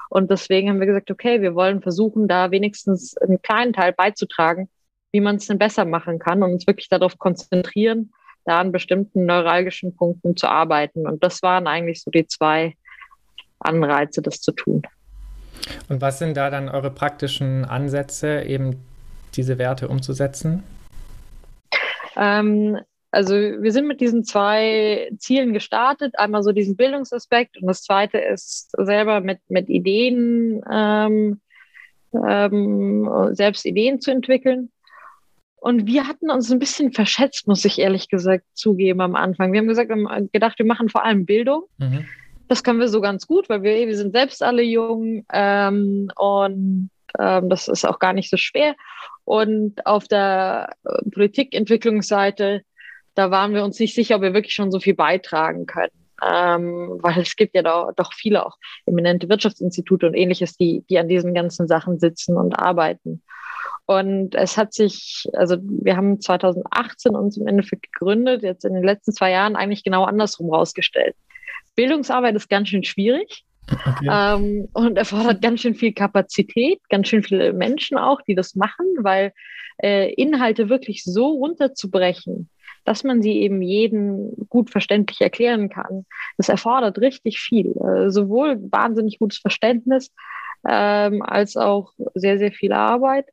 Und 0.09 0.31
deswegen 0.31 0.69
haben 0.69 0.81
wir 0.81 0.87
gesagt, 0.87 1.11
okay, 1.11 1.41
wir 1.41 1.55
wollen 1.55 1.83
versuchen, 1.83 2.29
da 2.29 2.51
wenigstens 2.51 3.17
einen 3.19 3.41
kleinen 3.43 3.73
Teil 3.73 3.93
beizutragen, 3.93 4.69
wie 5.13 5.21
man 5.21 5.37
es 5.37 5.47
denn 5.47 5.59
besser 5.59 5.85
machen 5.85 6.19
kann 6.19 6.43
und 6.43 6.53
uns 6.53 6.67
wirklich 6.67 6.89
darauf 6.89 7.19
konzentrieren, 7.19 8.13
da 8.45 8.61
an 8.61 8.73
bestimmten 8.73 9.27
neuralgischen 9.27 9.95
Punkten 9.97 10.37
zu 10.37 10.49
arbeiten. 10.49 11.07
Und 11.07 11.23
das 11.25 11.43
waren 11.43 11.67
eigentlich 11.67 12.03
so 12.03 12.11
die 12.11 12.27
zwei 12.27 12.75
Anreize, 13.61 14.23
das 14.23 14.41
zu 14.41 14.53
tun. 14.53 14.83
Und 15.89 16.01
was 16.01 16.19
sind 16.19 16.37
da 16.37 16.51
dann 16.51 16.69
eure 16.69 16.91
praktischen 16.91 17.65
Ansätze, 17.65 18.43
eben 18.43 18.85
diese 19.35 19.59
Werte 19.59 19.89
umzusetzen? 19.89 20.63
Ähm, 22.17 22.79
also 23.15 23.35
wir 23.35 23.71
sind 23.71 23.87
mit 23.87 24.01
diesen 24.01 24.25
zwei 24.25 25.09
Zielen 25.19 25.53
gestartet. 25.53 26.19
Einmal 26.19 26.43
so 26.43 26.51
diesen 26.51 26.77
Bildungsaspekt 26.77 27.57
und 27.61 27.69
das 27.69 27.83
zweite 27.83 28.19
ist 28.19 28.73
selber 28.77 29.21
mit, 29.21 29.39
mit 29.49 29.69
Ideen, 29.69 30.61
ähm, 30.71 31.41
ähm, 32.27 33.09
selbst 33.33 33.65
Ideen 33.67 34.01
zu 34.01 34.11
entwickeln. 34.11 34.71
Und 35.57 35.87
wir 35.87 36.09
hatten 36.09 36.29
uns 36.31 36.51
ein 36.51 36.59
bisschen 36.59 36.93
verschätzt, 36.93 37.47
muss 37.47 37.65
ich 37.65 37.79
ehrlich 37.79 38.09
gesagt 38.09 38.45
zugeben 38.53 39.01
am 39.01 39.15
Anfang. 39.15 39.53
Wir 39.53 39.61
haben 39.61 39.69
gesagt, 39.69 39.89
wir 39.89 39.97
haben 39.97 40.29
gedacht, 40.33 40.59
wir 40.59 40.67
machen 40.67 40.89
vor 40.89 41.05
allem 41.05 41.25
Bildung. 41.25 41.63
Mhm. 41.79 42.05
Das 42.49 42.65
können 42.65 42.81
wir 42.81 42.89
so 42.89 43.01
ganz 43.01 43.27
gut, 43.27 43.49
weil 43.49 43.63
wir, 43.63 43.87
wir 43.87 43.97
sind 43.97 44.13
selbst 44.13 44.43
alle 44.43 44.63
jung 44.63 45.25
ähm, 45.33 46.11
und 46.17 46.91
ähm, 47.19 47.49
das 47.49 47.69
ist 47.69 47.87
auch 47.87 47.99
gar 48.01 48.13
nicht 48.13 48.29
so 48.29 48.37
schwer. 48.37 48.75
Und 49.25 49.87
auf 49.87 50.09
der 50.09 50.75
Politikentwicklungsseite 51.13 52.63
da 53.15 53.31
waren 53.31 53.55
wir 53.55 53.65
uns 53.65 53.79
nicht 53.79 53.95
sicher, 53.95 54.17
ob 54.17 54.23
wir 54.23 54.35
wirklich 54.35 54.55
schon 54.55 54.71
so 54.71 54.81
viel 54.81 54.95
beitragen 54.95 55.67
können. 55.67 55.93
ähm, 56.25 56.99
weil 57.03 57.21
es 57.21 57.37
gibt 57.37 57.55
ja 57.55 57.63
doch, 57.63 57.93
doch 57.97 58.13
viele 58.13 58.47
auch 58.47 58.57
eminente 58.87 59.29
Wirtschaftsinstitute 59.29 60.07
und 60.07 60.15
ähnliches, 60.15 60.57
die, 60.57 60.85
die 60.89 60.99
an 60.99 61.09
diesen 61.09 61.35
ganzen 61.35 61.67
Sachen 61.67 61.99
sitzen 61.99 62.37
und 62.37 62.55
arbeiten. 62.55 63.23
Und 63.87 64.35
es 64.35 64.57
hat 64.57 64.73
sich, 64.73 65.27
also 65.35 65.57
wir 65.61 65.97
haben 65.97 66.21
2018 66.21 67.15
uns 67.15 67.37
im 67.37 67.47
Endeffekt 67.47 67.93
gegründet, 67.93 68.43
jetzt 68.43 68.65
in 68.65 68.75
den 68.75 68.85
letzten 68.85 69.13
zwei 69.13 69.31
Jahren 69.31 69.57
eigentlich 69.57 69.85
genau 69.85 70.05
andersrum 70.05 70.53
rausgestellt. 70.53 71.15
Bildungsarbeit 71.75 72.35
ist 72.37 72.49
ganz 72.49 72.69
schön 72.69 72.85
schwierig. 72.85 73.45
Okay. 73.67 74.09
Ähm, 74.11 74.69
und 74.75 74.99
erfordert 74.99 75.41
ganz 75.41 75.61
schön 75.61 75.75
viel 75.75 75.93
Kapazität, 75.93 76.81
ganz 76.91 77.09
schön 77.09 77.23
viele 77.23 77.53
Menschen 77.53 77.97
auch, 77.97 78.21
die 78.23 78.35
das 78.35 78.55
machen, 78.55 78.87
weil 79.01 79.33
äh, 79.83 80.13
Inhalte 80.15 80.69
wirklich 80.69 81.03
so 81.03 81.29
runterzubrechen, 81.29 82.51
dass 82.85 83.05
man 83.05 83.23
sie 83.23 83.41
eben 83.41 83.63
jeden 83.63 84.49
gut 84.49 84.71
verständlich 84.71 85.21
erklären 85.21 85.69
kann, 85.69 86.07
das 86.37 86.49
erfordert 86.49 86.99
richtig 86.99 87.41
viel. 87.41 87.75
Äh, 87.77 88.11
sowohl 88.11 88.59
wahnsinnig 88.71 89.19
gutes 89.19 89.39
Verständnis 89.39 90.13
ähm, 90.67 91.23
als 91.23 91.57
auch 91.57 91.93
sehr, 92.15 92.39
sehr 92.39 92.53
viel 92.53 92.73
Arbeit 92.73 93.27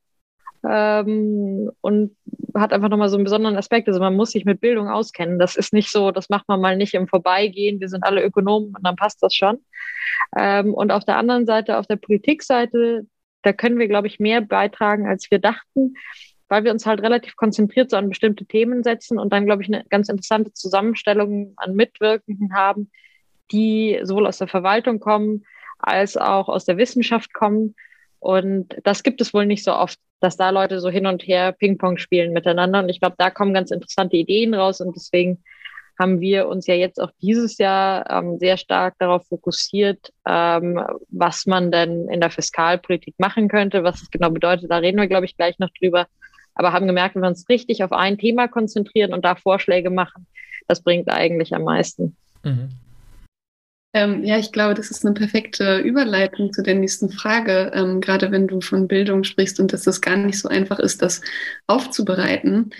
ähm, 0.67 1.71
und 1.81 2.15
hat 2.55 2.73
einfach 2.73 2.89
nochmal 2.89 3.09
so 3.09 3.15
einen 3.15 3.23
besonderen 3.23 3.57
Aspekt. 3.57 3.87
Also 3.87 3.99
man 3.99 4.15
muss 4.15 4.31
sich 4.31 4.45
mit 4.45 4.61
Bildung 4.61 4.89
auskennen. 4.89 5.39
Das 5.39 5.55
ist 5.55 5.73
nicht 5.73 5.89
so, 5.91 6.11
das 6.11 6.29
macht 6.29 6.47
man 6.47 6.61
mal 6.61 6.77
nicht 6.77 6.93
im 6.93 7.07
Vorbeigehen. 7.07 7.79
Wir 7.79 7.89
sind 7.89 8.03
alle 8.03 8.23
Ökonomen 8.23 8.73
und 8.75 8.85
dann 8.85 8.95
passt 8.95 9.23
das 9.23 9.33
schon. 9.33 9.59
Ähm, 10.37 10.73
und 10.73 10.91
auf 10.91 11.05
der 11.05 11.17
anderen 11.17 11.45
Seite, 11.45 11.77
auf 11.77 11.87
der 11.87 11.95
Politikseite, 11.95 13.07
da 13.43 13.53
können 13.53 13.79
wir, 13.79 13.87
glaube 13.87 14.07
ich, 14.07 14.19
mehr 14.19 14.41
beitragen, 14.41 15.07
als 15.07 15.31
wir 15.31 15.39
dachten, 15.39 15.95
weil 16.51 16.63
wir 16.63 16.71
uns 16.71 16.85
halt 16.85 17.01
relativ 17.01 17.35
konzentriert 17.35 17.89
so 17.89 17.97
an 17.97 18.09
bestimmte 18.09 18.45
Themen 18.45 18.83
setzen 18.83 19.17
und 19.17 19.31
dann, 19.33 19.45
glaube 19.45 19.63
ich, 19.63 19.69
eine 19.73 19.83
ganz 19.89 20.09
interessante 20.09 20.53
Zusammenstellung 20.53 21.53
an 21.57 21.75
Mitwirkenden 21.75 22.53
haben, 22.53 22.91
die 23.51 23.99
sowohl 24.03 24.27
aus 24.27 24.37
der 24.37 24.47
Verwaltung 24.47 24.99
kommen, 24.99 25.45
als 25.79 26.17
auch 26.17 26.49
aus 26.49 26.65
der 26.65 26.77
Wissenschaft 26.77 27.33
kommen. 27.33 27.75
Und 28.19 28.75
das 28.83 29.01
gibt 29.01 29.21
es 29.21 29.33
wohl 29.33 29.45
nicht 29.45 29.63
so 29.63 29.73
oft 29.73 29.97
dass 30.21 30.37
da 30.37 30.51
Leute 30.51 30.79
so 30.79 30.89
hin 30.89 31.07
und 31.07 31.23
her 31.23 31.51
Ping-Pong 31.51 31.97
spielen 31.97 32.31
miteinander. 32.31 32.79
Und 32.79 32.89
ich 32.89 32.99
glaube, 32.99 33.15
da 33.17 33.29
kommen 33.29 33.53
ganz 33.53 33.71
interessante 33.71 34.15
Ideen 34.15 34.53
raus. 34.53 34.79
Und 34.79 34.95
deswegen 34.95 35.43
haben 35.99 36.21
wir 36.21 36.47
uns 36.47 36.67
ja 36.67 36.75
jetzt 36.75 37.01
auch 37.01 37.11
dieses 37.21 37.57
Jahr 37.57 38.09
ähm, 38.09 38.37
sehr 38.37 38.57
stark 38.57 38.95
darauf 38.99 39.27
fokussiert, 39.27 40.13
ähm, 40.27 40.79
was 41.09 41.47
man 41.47 41.71
denn 41.71 42.07
in 42.07 42.21
der 42.21 42.29
Fiskalpolitik 42.29 43.15
machen 43.17 43.49
könnte, 43.49 43.83
was 43.83 44.01
es 44.01 44.11
genau 44.11 44.29
bedeutet. 44.29 44.69
Da 44.71 44.77
reden 44.77 44.99
wir, 44.99 45.07
glaube 45.07 45.25
ich, 45.25 45.35
gleich 45.35 45.57
noch 45.59 45.69
drüber. 45.79 46.07
Aber 46.55 46.73
haben 46.73 46.87
gemerkt, 46.87 47.15
wenn 47.15 47.21
wir 47.21 47.29
uns 47.29 47.47
richtig 47.49 47.83
auf 47.83 47.91
ein 47.91 48.17
Thema 48.17 48.47
konzentrieren 48.47 49.13
und 49.13 49.23
da 49.23 49.35
Vorschläge 49.35 49.89
machen, 49.89 50.27
das 50.67 50.81
bringt 50.81 51.09
eigentlich 51.09 51.53
am 51.53 51.63
meisten. 51.63 52.15
Mhm. 52.43 52.69
Ähm, 53.93 54.23
ja, 54.23 54.37
ich 54.37 54.53
glaube, 54.53 54.73
das 54.73 54.89
ist 54.89 55.05
eine 55.05 55.13
perfekte 55.13 55.79
Überleitung 55.79 56.53
zu 56.53 56.63
der 56.63 56.75
nächsten 56.75 57.09
Frage, 57.09 57.71
ähm, 57.73 57.99
gerade 57.99 58.31
wenn 58.31 58.47
du 58.47 58.61
von 58.61 58.87
Bildung 58.87 59.25
sprichst 59.25 59.59
und 59.59 59.73
dass 59.73 59.85
es 59.85 59.99
gar 59.99 60.15
nicht 60.15 60.39
so 60.39 60.47
einfach 60.47 60.79
ist, 60.79 61.01
das 61.01 61.21
aufzubereiten. 61.67 62.71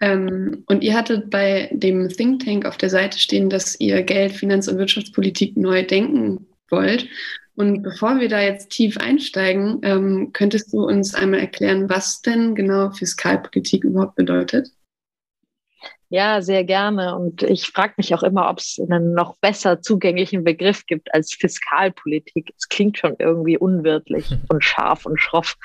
Ähm, 0.00 0.64
und 0.66 0.82
ihr 0.82 0.94
hattet 0.94 1.30
bei 1.30 1.70
dem 1.72 2.08
Think 2.08 2.44
Tank 2.44 2.66
auf 2.66 2.76
der 2.76 2.90
Seite 2.90 3.18
stehen, 3.18 3.48
dass 3.48 3.78
ihr 3.80 4.02
Geld, 4.02 4.32
Finanz- 4.32 4.68
und 4.68 4.76
Wirtschaftspolitik 4.76 5.56
neu 5.56 5.82
denken 5.82 6.46
wollt. 6.68 7.08
Und 7.60 7.82
bevor 7.82 8.18
wir 8.20 8.30
da 8.30 8.40
jetzt 8.40 8.70
tief 8.70 8.96
einsteigen, 8.96 9.80
ähm, 9.82 10.30
könntest 10.32 10.72
du 10.72 10.82
uns 10.86 11.14
einmal 11.14 11.40
erklären, 11.40 11.90
was 11.90 12.22
denn 12.22 12.54
genau 12.54 12.88
Fiskalpolitik 12.88 13.84
überhaupt 13.84 14.14
bedeutet? 14.14 14.70
Ja, 16.08 16.40
sehr 16.40 16.64
gerne. 16.64 17.14
Und 17.16 17.42
ich 17.42 17.66
frage 17.66 17.92
mich 17.98 18.14
auch 18.14 18.22
immer, 18.22 18.48
ob 18.48 18.60
es 18.60 18.80
einen 18.80 19.12
noch 19.12 19.36
besser 19.36 19.82
zugänglichen 19.82 20.42
Begriff 20.42 20.86
gibt 20.86 21.12
als 21.12 21.34
Fiskalpolitik. 21.34 22.50
Es 22.56 22.66
klingt 22.70 22.96
schon 22.96 23.16
irgendwie 23.18 23.58
unwirtlich 23.58 24.30
und 24.48 24.64
scharf 24.64 25.04
und 25.04 25.20
schroff. 25.20 25.58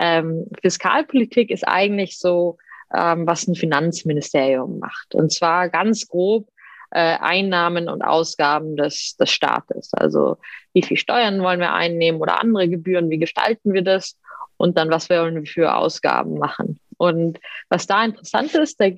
Ähm, 0.00 0.46
Fiskalpolitik 0.60 1.52
ist 1.52 1.62
eigentlich 1.62 2.18
so, 2.18 2.58
ähm, 2.92 3.24
was 3.24 3.46
ein 3.46 3.54
Finanzministerium 3.54 4.80
macht. 4.80 5.14
Und 5.14 5.32
zwar 5.32 5.68
ganz 5.68 6.08
grob 6.08 6.48
äh, 6.90 7.16
Einnahmen 7.18 7.88
und 7.88 8.02
Ausgaben 8.02 8.76
des, 8.76 9.16
des 9.16 9.30
Staates. 9.30 9.92
Also 9.94 10.38
wie 10.72 10.82
viel 10.82 10.96
Steuern 10.96 11.42
wollen 11.42 11.60
wir 11.60 11.72
einnehmen 11.72 12.20
oder 12.20 12.40
andere 12.40 12.68
Gebühren, 12.68 13.10
wie 13.10 13.18
gestalten 13.18 13.72
wir 13.72 13.82
das? 13.82 14.18
Und 14.56 14.76
dann, 14.76 14.90
was 14.90 15.08
wollen 15.08 15.36
wir 15.36 15.46
für 15.46 15.74
Ausgaben 15.74 16.38
machen? 16.38 16.78
Und 16.98 17.38
was 17.68 17.86
da 17.86 18.04
interessant 18.04 18.54
ist, 18.54 18.80
da 18.80 18.88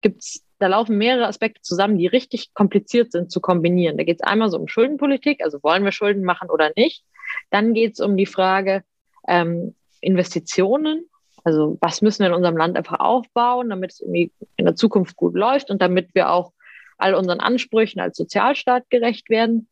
gibt's, 0.00 0.42
da 0.58 0.68
laufen 0.68 0.96
mehrere 0.96 1.26
Aspekte 1.26 1.60
zusammen, 1.60 1.98
die 1.98 2.06
richtig 2.06 2.54
kompliziert 2.54 3.12
sind 3.12 3.30
zu 3.30 3.40
kombinieren. 3.40 3.98
Da 3.98 4.04
geht 4.04 4.20
es 4.20 4.26
einmal 4.26 4.50
so 4.50 4.58
um 4.58 4.68
Schuldenpolitik, 4.68 5.42
also 5.44 5.62
wollen 5.62 5.84
wir 5.84 5.92
Schulden 5.92 6.24
machen 6.24 6.48
oder 6.48 6.70
nicht. 6.76 7.04
Dann 7.50 7.74
geht 7.74 7.94
es 7.94 8.00
um 8.00 8.16
die 8.16 8.26
Frage 8.26 8.82
ähm, 9.28 9.74
Investitionen, 10.00 11.04
also 11.44 11.78
was 11.80 12.02
müssen 12.02 12.20
wir 12.20 12.28
in 12.28 12.34
unserem 12.34 12.56
Land 12.56 12.76
einfach 12.76 13.00
aufbauen, 13.00 13.70
damit 13.70 13.92
es 13.92 14.00
irgendwie 14.00 14.32
in 14.56 14.66
der 14.66 14.76
Zukunft 14.76 15.16
gut 15.16 15.34
läuft 15.34 15.70
und 15.70 15.80
damit 15.80 16.14
wir 16.14 16.30
auch 16.30 16.52
all 17.00 17.14
unseren 17.14 17.40
Ansprüchen 17.40 18.00
als 18.00 18.16
Sozialstaat 18.16 18.88
gerecht 18.90 19.30
werden. 19.30 19.68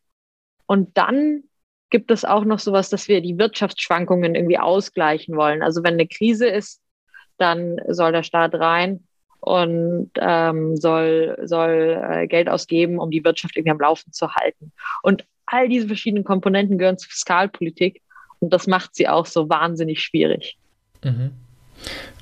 Und 0.66 0.96
dann 0.96 1.44
gibt 1.90 2.10
es 2.10 2.24
auch 2.24 2.44
noch 2.44 2.58
sowas, 2.58 2.90
dass 2.90 3.08
wir 3.08 3.20
die 3.20 3.38
Wirtschaftsschwankungen 3.38 4.34
irgendwie 4.34 4.58
ausgleichen 4.58 5.36
wollen. 5.36 5.62
Also 5.62 5.82
wenn 5.82 5.94
eine 5.94 6.06
Krise 6.06 6.46
ist, 6.46 6.82
dann 7.38 7.80
soll 7.88 8.12
der 8.12 8.22
Staat 8.22 8.54
rein 8.54 9.04
und 9.40 10.10
ähm, 10.18 10.76
soll, 10.76 11.38
soll 11.44 12.02
äh, 12.10 12.26
Geld 12.26 12.48
ausgeben, 12.48 12.98
um 12.98 13.10
die 13.10 13.24
Wirtschaft 13.24 13.56
irgendwie 13.56 13.70
am 13.70 13.80
Laufen 13.80 14.12
zu 14.12 14.34
halten. 14.34 14.72
Und 15.02 15.24
all 15.46 15.68
diese 15.68 15.86
verschiedenen 15.86 16.24
Komponenten 16.24 16.78
gehören 16.78 16.98
zur 16.98 17.10
Fiskalpolitik 17.10 18.02
und 18.40 18.52
das 18.52 18.66
macht 18.66 18.94
sie 18.94 19.08
auch 19.08 19.26
so 19.26 19.48
wahnsinnig 19.48 20.02
schwierig. 20.02 20.58
Mhm. 21.02 21.30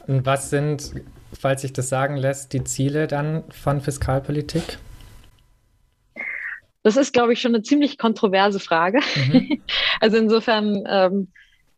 Und 0.06 0.26
was 0.26 0.50
sind, 0.50 0.92
falls 1.32 1.62
sich 1.62 1.72
das 1.72 1.88
sagen 1.88 2.16
lässt, 2.16 2.52
die 2.52 2.64
Ziele 2.64 3.06
dann 3.06 3.44
von 3.50 3.80
Fiskalpolitik? 3.80 4.78
Das 6.86 6.96
ist, 6.96 7.12
glaube 7.12 7.32
ich, 7.32 7.40
schon 7.40 7.52
eine 7.52 7.64
ziemlich 7.64 7.98
kontroverse 7.98 8.60
Frage. 8.60 9.00
Mhm. 9.16 9.60
Also 10.00 10.18
insofern 10.18 10.84
ähm, 10.88 11.28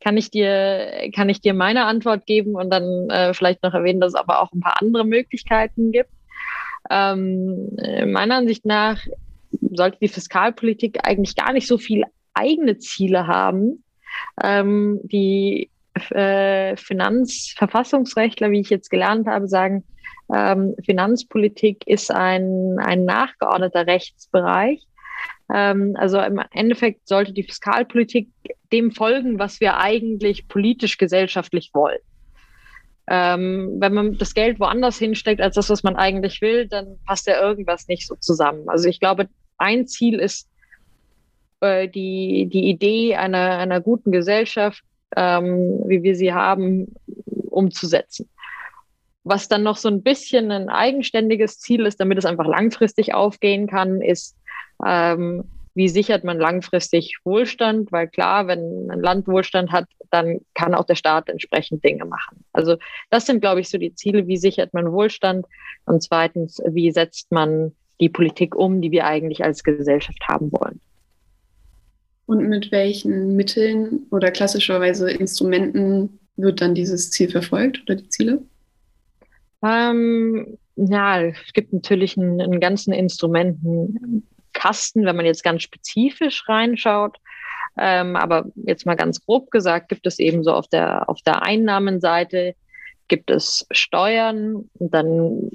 kann 0.04 0.18
ich 0.18 0.30
dir, 0.30 1.08
kann 1.14 1.30
ich 1.30 1.40
dir 1.40 1.54
meine 1.54 1.86
Antwort 1.86 2.26
geben 2.26 2.56
und 2.56 2.68
dann 2.68 3.08
äh, 3.08 3.32
vielleicht 3.32 3.62
noch 3.62 3.72
erwähnen, 3.72 4.00
dass 4.00 4.12
es 4.12 4.20
aber 4.20 4.42
auch 4.42 4.52
ein 4.52 4.60
paar 4.60 4.74
andere 4.82 5.06
Möglichkeiten 5.06 5.92
gibt. 5.92 6.10
Ähm, 6.90 7.74
meiner 8.06 8.34
Ansicht 8.34 8.66
nach 8.66 9.00
sollte 9.70 9.96
die 10.02 10.08
Fiskalpolitik 10.08 10.98
eigentlich 11.04 11.36
gar 11.36 11.54
nicht 11.54 11.68
so 11.68 11.78
viel 11.78 12.04
eigene 12.34 12.76
Ziele 12.76 13.26
haben. 13.26 13.84
Ähm, 14.44 15.00
die 15.04 15.70
äh, 16.10 16.76
Finanzverfassungsrechtler, 16.76 18.50
wie 18.50 18.60
ich 18.60 18.68
jetzt 18.68 18.90
gelernt 18.90 19.26
habe, 19.26 19.48
sagen, 19.48 19.84
ähm, 20.34 20.74
Finanzpolitik 20.84 21.86
ist 21.86 22.10
ein, 22.10 22.76
ein 22.78 23.06
nachgeordneter 23.06 23.86
Rechtsbereich. 23.86 24.86
Ähm, 25.52 25.94
also 25.98 26.20
im 26.20 26.40
Endeffekt 26.52 27.08
sollte 27.08 27.32
die 27.32 27.42
Fiskalpolitik 27.42 28.28
dem 28.72 28.92
folgen, 28.92 29.38
was 29.38 29.60
wir 29.60 29.78
eigentlich 29.78 30.48
politisch 30.48 30.98
gesellschaftlich 30.98 31.70
wollen. 31.72 31.98
Ähm, 33.10 33.76
wenn 33.78 33.94
man 33.94 34.18
das 34.18 34.34
Geld 34.34 34.60
woanders 34.60 34.98
hinsteckt 34.98 35.40
als 35.40 35.54
das, 35.54 35.70
was 35.70 35.82
man 35.82 35.96
eigentlich 35.96 36.42
will, 36.42 36.68
dann 36.68 36.98
passt 37.06 37.26
ja 37.26 37.40
irgendwas 37.40 37.88
nicht 37.88 38.06
so 38.06 38.16
zusammen. 38.16 38.68
Also 38.68 38.88
ich 38.88 39.00
glaube, 39.00 39.28
ein 39.56 39.86
Ziel 39.86 40.20
ist 40.20 40.48
äh, 41.60 41.88
die, 41.88 42.48
die 42.52 42.68
Idee 42.68 43.16
einer, 43.16 43.58
einer 43.58 43.80
guten 43.80 44.12
Gesellschaft, 44.12 44.82
ähm, 45.16 45.82
wie 45.86 46.02
wir 46.02 46.14
sie 46.14 46.34
haben, 46.34 46.94
umzusetzen. 47.50 48.28
Was 49.24 49.48
dann 49.48 49.62
noch 49.62 49.76
so 49.76 49.88
ein 49.88 50.02
bisschen 50.02 50.50
ein 50.50 50.68
eigenständiges 50.68 51.58
Ziel 51.58 51.86
ist, 51.86 52.00
damit 52.00 52.18
es 52.18 52.24
einfach 52.24 52.46
langfristig 52.46 53.14
aufgehen 53.14 53.66
kann, 53.66 54.00
ist 54.00 54.36
ähm, 54.86 55.44
wie 55.78 55.88
sichert 55.88 56.24
man 56.24 56.40
langfristig 56.40 57.18
Wohlstand? 57.22 57.92
Weil 57.92 58.08
klar, 58.08 58.48
wenn 58.48 58.90
ein 58.90 59.00
Land 59.00 59.28
Wohlstand 59.28 59.70
hat, 59.70 59.86
dann 60.10 60.40
kann 60.54 60.74
auch 60.74 60.84
der 60.84 60.96
Staat 60.96 61.28
entsprechend 61.28 61.84
Dinge 61.84 62.04
machen. 62.04 62.44
Also 62.52 62.78
das 63.10 63.26
sind, 63.26 63.40
glaube 63.40 63.60
ich, 63.60 63.68
so 63.68 63.78
die 63.78 63.94
Ziele. 63.94 64.26
Wie 64.26 64.38
sichert 64.38 64.74
man 64.74 64.90
Wohlstand? 64.90 65.46
Und 65.86 66.02
zweitens, 66.02 66.60
wie 66.66 66.90
setzt 66.90 67.30
man 67.30 67.76
die 68.00 68.08
Politik 68.08 68.56
um, 68.56 68.80
die 68.80 68.90
wir 68.90 69.06
eigentlich 69.06 69.44
als 69.44 69.62
Gesellschaft 69.62 70.18
haben 70.26 70.50
wollen? 70.50 70.80
Und 72.26 72.48
mit 72.48 72.72
welchen 72.72 73.36
Mitteln 73.36 74.06
oder 74.10 74.32
klassischerweise 74.32 75.08
Instrumenten 75.12 76.18
wird 76.36 76.60
dann 76.60 76.74
dieses 76.74 77.12
Ziel 77.12 77.30
verfolgt 77.30 77.82
oder 77.82 77.94
die 77.94 78.08
Ziele? 78.08 78.42
Ähm, 79.62 80.58
ja, 80.76 81.22
es 81.22 81.52
gibt 81.52 81.72
natürlich 81.72 82.16
einen, 82.16 82.40
einen 82.40 82.60
ganzen 82.60 82.92
Instrumenten 82.92 84.26
Kasten, 84.52 85.04
wenn 85.04 85.16
man 85.16 85.26
jetzt 85.26 85.44
ganz 85.44 85.62
spezifisch 85.62 86.48
reinschaut. 86.48 87.18
Ähm, 87.76 88.16
aber 88.16 88.46
jetzt 88.56 88.86
mal 88.86 88.96
ganz 88.96 89.24
grob 89.24 89.50
gesagt, 89.50 89.88
gibt 89.88 90.06
es 90.06 90.18
eben 90.18 90.42
so 90.42 90.52
auf 90.52 90.66
der, 90.68 91.08
auf 91.08 91.22
der 91.22 91.42
Einnahmenseite 91.42 92.54
gibt 93.06 93.30
es 93.30 93.66
Steuern 93.70 94.68
dann 94.74 95.50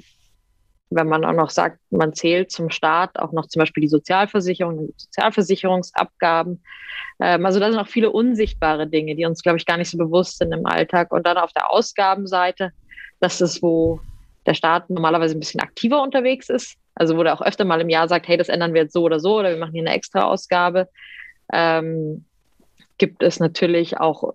wenn 0.94 1.08
man 1.08 1.24
auch 1.24 1.32
noch 1.32 1.50
sagt, 1.50 1.78
man 1.90 2.12
zählt 2.14 2.50
zum 2.50 2.70
Staat 2.70 3.18
auch 3.18 3.32
noch 3.32 3.46
zum 3.46 3.60
Beispiel 3.60 3.82
die 3.82 3.88
Sozialversicherung, 3.88 4.86
die 4.86 4.94
Sozialversicherungsabgaben. 4.96 6.62
Ähm, 7.20 7.46
also 7.46 7.58
da 7.60 7.70
sind 7.70 7.80
auch 7.80 7.88
viele 7.88 8.10
unsichtbare 8.10 8.86
Dinge, 8.86 9.14
die 9.14 9.24
uns, 9.24 9.42
glaube 9.42 9.58
ich, 9.58 9.66
gar 9.66 9.76
nicht 9.76 9.90
so 9.90 9.98
bewusst 9.98 10.38
sind 10.38 10.52
im 10.52 10.66
Alltag. 10.66 11.12
Und 11.12 11.26
dann 11.26 11.36
auf 11.36 11.52
der 11.52 11.70
Ausgabenseite, 11.70 12.72
das 13.24 13.40
ist, 13.40 13.62
wo 13.62 14.00
der 14.46 14.54
Staat 14.54 14.90
normalerweise 14.90 15.36
ein 15.36 15.40
bisschen 15.40 15.60
aktiver 15.60 16.02
unterwegs 16.02 16.48
ist. 16.48 16.76
Also 16.94 17.16
wo 17.16 17.22
der 17.22 17.34
auch 17.34 17.42
öfter 17.42 17.64
mal 17.64 17.80
im 17.80 17.88
Jahr 17.88 18.06
sagt, 18.08 18.28
hey, 18.28 18.36
das 18.36 18.48
ändern 18.48 18.74
wir 18.74 18.82
jetzt 18.82 18.92
so 18.92 19.02
oder 19.02 19.18
so 19.18 19.38
oder 19.38 19.50
wir 19.50 19.56
machen 19.56 19.72
hier 19.72 19.82
eine 19.82 19.94
extra 19.94 20.22
Ausgabe. 20.24 20.88
Ähm, 21.52 22.24
gibt 22.98 23.22
es 23.22 23.40
natürlich 23.40 23.98
auch 23.98 24.34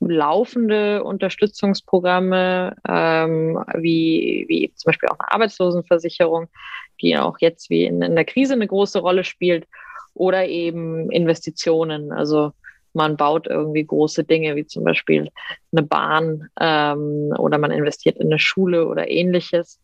laufende 0.00 1.02
Unterstützungsprogramme, 1.02 2.76
ähm, 2.88 3.64
wie, 3.78 4.44
wie 4.48 4.72
zum 4.76 4.90
Beispiel 4.90 5.08
auch 5.08 5.18
eine 5.18 5.32
Arbeitslosenversicherung, 5.32 6.46
die 7.00 7.18
auch 7.18 7.38
jetzt 7.40 7.68
wie 7.68 7.84
in, 7.84 8.00
in 8.02 8.14
der 8.14 8.24
Krise 8.24 8.52
eine 8.52 8.68
große 8.68 9.00
Rolle 9.00 9.24
spielt, 9.24 9.66
oder 10.18 10.46
eben 10.46 11.10
Investitionen. 11.10 12.12
Also 12.12 12.52
man 12.94 13.16
baut 13.16 13.46
irgendwie 13.46 13.84
große 13.84 14.24
Dinge, 14.24 14.56
wie 14.56 14.66
zum 14.66 14.84
Beispiel 14.84 15.28
eine 15.72 15.82
Bahn 15.82 16.48
ähm, 16.60 17.32
oder 17.38 17.58
man 17.58 17.70
investiert 17.70 18.16
in 18.18 18.26
eine 18.26 18.38
Schule 18.38 18.86
oder 18.88 19.08
ähnliches. 19.08 19.80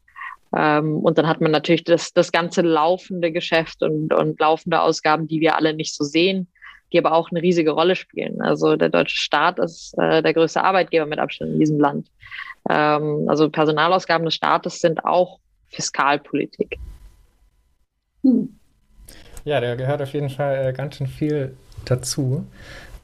Ähm, 0.56 0.98
und 0.98 1.18
dann 1.18 1.26
hat 1.26 1.40
man 1.40 1.50
natürlich 1.50 1.84
das, 1.84 2.12
das 2.12 2.32
ganze 2.32 2.62
laufende 2.62 3.32
Geschäft 3.32 3.82
und, 3.82 4.12
und 4.12 4.38
laufende 4.40 4.80
Ausgaben, 4.80 5.26
die 5.26 5.40
wir 5.40 5.56
alle 5.56 5.74
nicht 5.74 5.94
so 5.94 6.04
sehen, 6.04 6.48
die 6.92 6.98
aber 6.98 7.12
auch 7.12 7.30
eine 7.30 7.42
riesige 7.42 7.72
Rolle 7.72 7.96
spielen. 7.96 8.40
Also 8.40 8.76
der 8.76 8.88
deutsche 8.88 9.16
Staat 9.16 9.58
ist 9.58 9.94
äh, 9.98 10.22
der 10.22 10.32
größte 10.32 10.62
Arbeitgeber 10.62 11.06
mit 11.06 11.18
Abstand 11.18 11.52
in 11.52 11.60
diesem 11.60 11.80
Land. 11.80 12.08
Ähm, 12.70 13.24
also 13.28 13.50
Personalausgaben 13.50 14.24
des 14.24 14.34
Staates 14.34 14.80
sind 14.80 15.04
auch 15.04 15.40
Fiskalpolitik. 15.68 16.78
Hm. 18.22 18.56
Ja, 19.44 19.60
da 19.60 19.74
gehört 19.74 20.00
auf 20.00 20.12
jeden 20.14 20.30
Fall 20.30 20.68
äh, 20.68 20.72
ganz 20.72 20.96
schön 20.96 21.06
viel 21.06 21.56
dazu. 21.84 22.46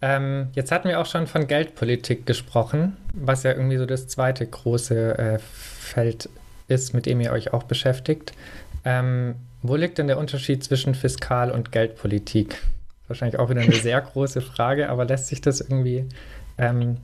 Ähm, 0.02 0.48
jetzt 0.54 0.72
hatten 0.72 0.88
wir 0.88 1.00
auch 1.00 1.06
schon 1.06 1.26
von 1.26 1.46
Geldpolitik 1.46 2.26
gesprochen, 2.26 2.96
was 3.12 3.42
ja 3.42 3.52
irgendwie 3.52 3.76
so 3.76 3.86
das 3.86 4.08
zweite 4.08 4.46
große 4.46 5.18
äh, 5.18 5.38
Feld 5.38 6.30
ist, 6.68 6.94
mit 6.94 7.06
dem 7.06 7.20
ihr 7.20 7.32
euch 7.32 7.52
auch 7.52 7.64
beschäftigt. 7.64 8.32
Ähm, 8.84 9.34
wo 9.62 9.76
liegt 9.76 9.98
denn 9.98 10.06
der 10.06 10.18
Unterschied 10.18 10.64
zwischen 10.64 10.94
Fiskal- 10.94 11.50
und 11.50 11.70
Geldpolitik? 11.70 12.62
Wahrscheinlich 13.08 13.38
auch 13.38 13.50
wieder 13.50 13.60
eine 13.60 13.72
sehr 13.74 14.00
große 14.00 14.40
Frage, 14.40 14.88
aber 14.88 15.04
lässt 15.04 15.26
sich 15.26 15.42
das 15.42 15.60
irgendwie, 15.60 16.06
ähm, 16.56 16.96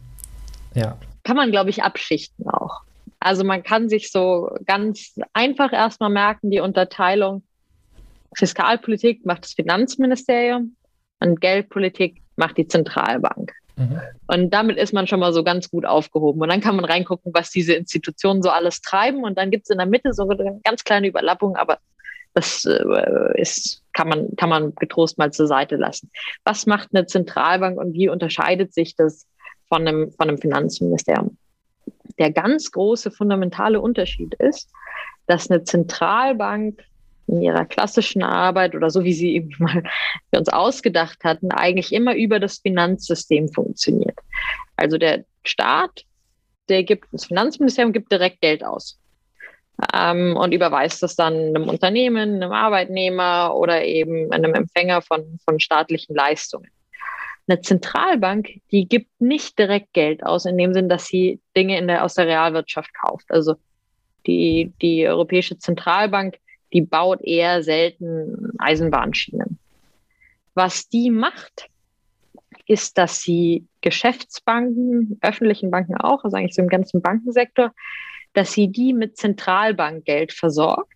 ja. 0.75 0.97
Kann 1.25 1.37
man, 1.37 1.50
glaube 1.50 1.71
ich, 1.71 1.83
abschichten 1.83 2.49
auch. 2.49 2.83
Also 3.21 3.45
man 3.45 3.62
kann 3.62 3.88
sich 3.88 4.11
so 4.11 4.57
ganz 4.67 5.19
einfach 5.33 5.73
erstmal 5.73 6.11
merken, 6.11 6.50
die 6.50 6.61
Unterteilung 6.61 7.43
Fiskalpolitik 8.37 9.25
macht 9.25 9.45
das 9.45 9.55
Finanzministerium 9.55 10.76
und 11.21 11.41
Geldpolitik 11.41 12.23
macht 12.37 12.57
die 12.57 12.69
Zentralbank. 12.69 13.52
Mhm. 13.76 14.00
Und 14.26 14.50
damit 14.50 14.78
ist 14.78 14.93
man 14.93 15.07
schon 15.07 15.21
mal 15.21 15.33
so 15.33 15.45
ganz 15.45 15.71
gut 15.71 15.85
aufgehoben. 15.85 16.40
Und 16.40 16.49
dann 16.49 16.61
kann 16.61 16.76
man 16.76 16.85
reingucken, 16.85 17.33
was 17.35 17.50
diese 17.50 17.75
Institutionen 17.75 18.43
so 18.43 18.50
alles 18.50 18.81
treiben. 18.81 19.25
Und 19.25 19.37
dann 19.38 19.50
gibt 19.50 19.64
es 19.64 19.71
in 19.71 19.78
der 19.78 19.87
Mitte 19.87 20.12
so 20.12 20.28
eine 20.28 20.61
ganz 20.64 20.85
kleine 20.85 21.09
Überlappung, 21.09 21.57
aber 21.57 21.78
das 22.35 22.66
äh, 22.66 23.40
ist, 23.40 23.83
kann, 23.95 24.09
man, 24.09 24.37
kann 24.37 24.50
man 24.50 24.75
getrost 24.75 25.16
mal 25.16 25.33
zur 25.33 25.47
Seite 25.47 25.76
lassen. 25.76 26.11
Was 26.45 26.66
macht 26.66 26.90
eine 26.93 27.07
Zentralbank 27.07 27.78
und 27.78 27.95
wie 27.95 28.09
unterscheidet 28.09 28.75
sich 28.75 28.95
das 28.95 29.26
von 29.69 29.87
einem, 29.87 30.12
von 30.12 30.28
einem 30.28 30.38
Finanzministerium? 30.38 31.38
Der 32.19 32.31
ganz 32.31 32.71
große 32.71 33.11
fundamentale 33.11 33.81
Unterschied 33.81 34.35
ist, 34.35 34.71
dass 35.26 35.50
eine 35.50 35.64
Zentralbank 35.64 36.83
in 37.26 37.42
ihrer 37.42 37.64
klassischen 37.64 38.23
Arbeit 38.23 38.75
oder 38.75 38.90
so 38.90 39.04
wie 39.04 39.12
sie 39.12 39.35
eben 39.35 39.50
mal 39.59 39.83
für 40.30 40.38
uns 40.38 40.49
ausgedacht 40.49 41.25
hatten, 41.25 41.50
eigentlich 41.50 41.92
immer 41.92 42.14
über 42.14 42.40
das 42.40 42.59
Finanzsystem 42.59 43.49
funktioniert. 43.49 44.18
Also 44.76 44.99
der 44.99 45.25
Staat, 45.45 46.04
der 46.68 46.82
gibt, 46.82 47.06
das 47.12 47.26
Finanzministerium 47.26 47.93
gibt 47.93 48.10
direkt 48.10 48.41
Geld 48.41 48.65
aus 48.65 48.99
ähm, 49.95 50.36
und 50.36 50.52
überweist 50.52 51.02
das 51.02 51.17
dann 51.17 51.34
einem 51.34 51.69
Unternehmen, 51.69 52.36
einem 52.36 52.52
Arbeitnehmer 52.52 53.54
oder 53.54 53.84
eben 53.84 54.32
einem 54.32 54.54
Empfänger 54.54 55.02
von, 55.02 55.39
von 55.45 55.60
staatlichen 55.60 56.15
Leistungen. 56.15 56.71
Eine 57.49 57.60
Zentralbank, 57.60 58.49
die 58.73 58.89
gibt 58.89 59.21
nicht 59.21 59.56
direkt 59.58 59.93
Geld 59.93 60.25
aus, 60.25 60.47
in 60.47 60.58
dem 60.58 60.75
Sinn, 60.75 60.89
dass 60.89 61.06
sie 61.06 61.41
Dinge 61.56 61.78
in 61.78 61.86
der, 61.86 62.04
aus 62.04 62.15
der 62.15 62.26
Realwirtschaft 62.26 62.91
kauft. 62.93 63.26
Also 63.28 63.54
die, 64.26 64.73
die 64.82 65.06
Europäische 65.06 65.56
Zentralbank 65.56 66.39
die 66.73 66.83
baut 66.83 67.21
eher 67.23 67.63
selten 67.63 68.52
Eisenbahnschienen. 68.59 69.59
Was 70.55 70.89
die 70.89 71.11
macht, 71.11 71.69
ist, 72.67 72.99
dass 72.99 73.21
sie 73.21 73.67
Geschäftsbanken, 73.81 75.19
öffentlichen 75.21 75.71
Banken 75.71 75.97
auch, 75.97 76.25
also 76.25 76.37
eigentlich 76.37 76.55
so 76.55 76.63
im 76.63 76.69
ganzen 76.69 77.00
Bankensektor, 77.00 77.73
dass 78.33 78.52
sie 78.52 78.69
die 78.69 78.93
mit 78.93 79.17
Zentralbankgeld 79.17 80.33
versorgt. 80.33 80.93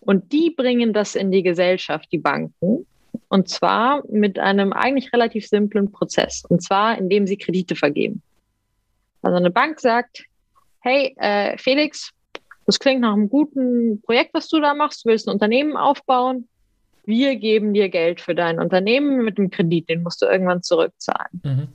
Und 0.00 0.32
die 0.32 0.50
bringen 0.50 0.92
das 0.92 1.14
in 1.14 1.30
die 1.30 1.42
Gesellschaft, 1.42 2.08
die 2.12 2.18
Banken. 2.18 2.86
Und 3.28 3.48
zwar 3.48 4.02
mit 4.10 4.38
einem 4.38 4.72
eigentlich 4.72 5.12
relativ 5.12 5.46
simplen 5.46 5.90
Prozess. 5.90 6.44
Und 6.48 6.62
zwar, 6.62 6.96
indem 6.98 7.26
sie 7.26 7.36
Kredite 7.36 7.76
vergeben. 7.76 8.22
Also 9.22 9.36
eine 9.36 9.50
Bank 9.50 9.80
sagt, 9.80 10.24
hey, 10.80 11.14
äh, 11.18 11.58
Felix, 11.58 12.12
das 12.68 12.78
klingt 12.78 13.00
nach 13.00 13.14
einem 13.14 13.30
guten 13.30 14.02
Projekt, 14.02 14.34
was 14.34 14.46
du 14.46 14.60
da 14.60 14.74
machst. 14.74 15.02
Du 15.02 15.08
willst 15.08 15.26
ein 15.26 15.32
Unternehmen 15.32 15.78
aufbauen. 15.78 16.48
Wir 17.06 17.36
geben 17.36 17.72
dir 17.72 17.88
Geld 17.88 18.20
für 18.20 18.34
dein 18.34 18.60
Unternehmen 18.60 19.24
mit 19.24 19.38
dem 19.38 19.48
Kredit. 19.48 19.88
Den 19.88 20.02
musst 20.02 20.20
du 20.20 20.26
irgendwann 20.26 20.62
zurückzahlen. 20.62 21.40
Mhm. 21.42 21.68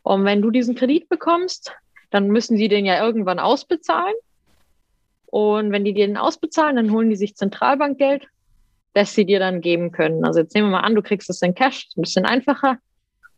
Und 0.00 0.24
wenn 0.24 0.40
du 0.40 0.50
diesen 0.50 0.74
Kredit 0.74 1.10
bekommst, 1.10 1.72
dann 2.08 2.28
müssen 2.28 2.56
sie 2.56 2.68
den 2.68 2.86
ja 2.86 3.04
irgendwann 3.04 3.38
ausbezahlen. 3.38 4.14
Und 5.26 5.72
wenn 5.72 5.84
die 5.84 5.92
dir 5.92 6.06
den 6.06 6.16
ausbezahlen, 6.16 6.76
dann 6.76 6.90
holen 6.90 7.10
die 7.10 7.16
sich 7.16 7.36
Zentralbankgeld, 7.36 8.28
das 8.94 9.14
sie 9.14 9.26
dir 9.26 9.40
dann 9.40 9.60
geben 9.60 9.92
können. 9.92 10.24
Also 10.24 10.40
jetzt 10.40 10.54
nehmen 10.54 10.68
wir 10.68 10.78
mal 10.78 10.86
an, 10.86 10.94
du 10.94 11.02
kriegst 11.02 11.28
es 11.28 11.42
in 11.42 11.54
Cash, 11.54 11.86
ein 11.98 12.00
bisschen 12.00 12.24
einfacher. 12.24 12.78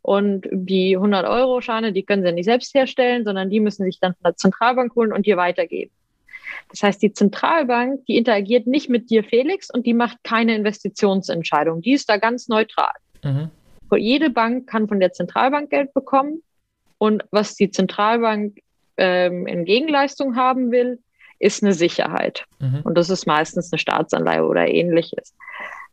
Und 0.03 0.47
die 0.53 0.97
100-Euro-Scheine, 0.97 1.93
die 1.93 2.05
können 2.05 2.23
sie 2.23 2.31
nicht 2.31 2.45
selbst 2.45 2.73
herstellen, 2.75 3.25
sondern 3.25 3.51
die 3.51 3.59
müssen 3.59 3.85
sich 3.87 3.99
dann 3.99 4.13
von 4.13 4.23
der 4.23 4.37
Zentralbank 4.37 4.95
holen 4.95 5.13
und 5.13 5.27
dir 5.27 5.37
weitergeben. 5.37 5.91
Das 6.71 6.83
heißt, 6.83 7.03
die 7.03 7.13
Zentralbank, 7.13 8.05
die 8.07 8.17
interagiert 8.17 8.67
nicht 8.67 8.89
mit 8.89 9.11
dir, 9.11 9.25
Felix, 9.25 9.71
und 9.71 9.87
die 9.87 9.95
macht 9.95 10.19
keine 10.25 10.55
Investitionsentscheidung. 10.55 11.83
Die 11.83 11.93
ist 11.93 12.09
da 12.09 12.17
ganz 12.17 12.49
neutral. 12.49 12.93
Mhm. 13.23 13.51
Jede 13.97 14.31
Bank 14.31 14.69
kann 14.69 14.89
von 14.89 15.01
der 15.01 15.13
Zentralbank 15.13 15.71
Geld 15.71 15.93
bekommen. 15.95 16.43
Und 16.99 17.25
was 17.31 17.57
die 17.57 17.71
Zentralbank 17.71 18.61
ähm, 18.97 19.47
in 19.47 19.65
Gegenleistung 19.65 20.37
haben 20.37 20.71
will, 20.71 21.01
ist 21.39 21.63
eine 21.63 21.73
Sicherheit. 21.73 22.45
Mhm. 22.61 22.83
Und 22.85 22.97
das 22.97 23.11
ist 23.11 23.27
meistens 23.27 23.73
eine 23.73 23.79
Staatsanleihe 23.79 24.45
oder 24.45 24.69
ähnliches. 24.69 25.35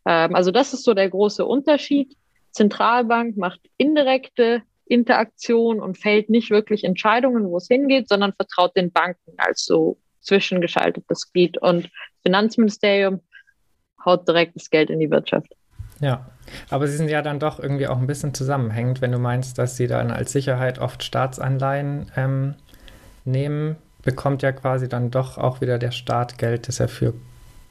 Ähm, 0.05 0.35
also 0.35 0.51
das 0.51 0.73
ist 0.73 0.83
so 0.83 0.93
der 0.93 1.09
große 1.09 1.45
Unterschied. 1.45 2.15
Zentralbank 2.51 3.37
macht 3.37 3.61
indirekte 3.77 4.63
Interaktion 4.85 5.79
und 5.79 5.97
fällt 5.97 6.29
nicht 6.29 6.49
wirklich 6.49 6.83
Entscheidungen, 6.83 7.45
wo 7.45 7.57
es 7.57 7.67
hingeht, 7.67 8.09
sondern 8.09 8.33
vertraut 8.33 8.75
den 8.75 8.91
Banken 8.91 9.33
als 9.37 9.65
so 9.65 9.97
zwischengeschaltetes 10.27 11.31
Glied. 11.31 11.57
Und 11.57 11.89
Finanzministerium 12.23 13.21
haut 14.05 14.27
direkt 14.27 14.55
das 14.55 14.69
Geld 14.69 14.89
in 14.89 14.99
die 14.99 15.09
Wirtschaft. 15.09 15.53
Ja, 15.99 16.29
aber 16.69 16.87
sie 16.87 16.97
sind 16.97 17.09
ja 17.09 17.21
dann 17.21 17.39
doch 17.39 17.59
irgendwie 17.59 17.87
auch 17.87 17.97
ein 17.97 18.07
bisschen 18.07 18.33
zusammenhängend, 18.33 19.01
wenn 19.01 19.11
du 19.11 19.17
meinst, 19.17 19.57
dass 19.57 19.77
sie 19.77 19.87
dann 19.87 20.11
als 20.11 20.31
Sicherheit 20.31 20.79
oft 20.79 21.03
Staatsanleihen 21.03 22.11
ähm, 22.15 22.55
nehmen, 23.25 23.77
bekommt 24.03 24.43
ja 24.43 24.51
quasi 24.51 24.87
dann 24.87 25.11
doch 25.11 25.37
auch 25.37 25.59
wieder 25.59 25.79
der 25.79 25.91
Staat 25.91 26.37
Geld, 26.37 26.67
das 26.67 26.79
er 26.79 26.87
für 26.87 27.13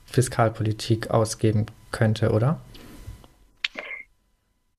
Fiskalpolitik 0.07 1.11
ausgeben 1.11 1.67
könnte, 1.93 2.33
oder? 2.33 2.61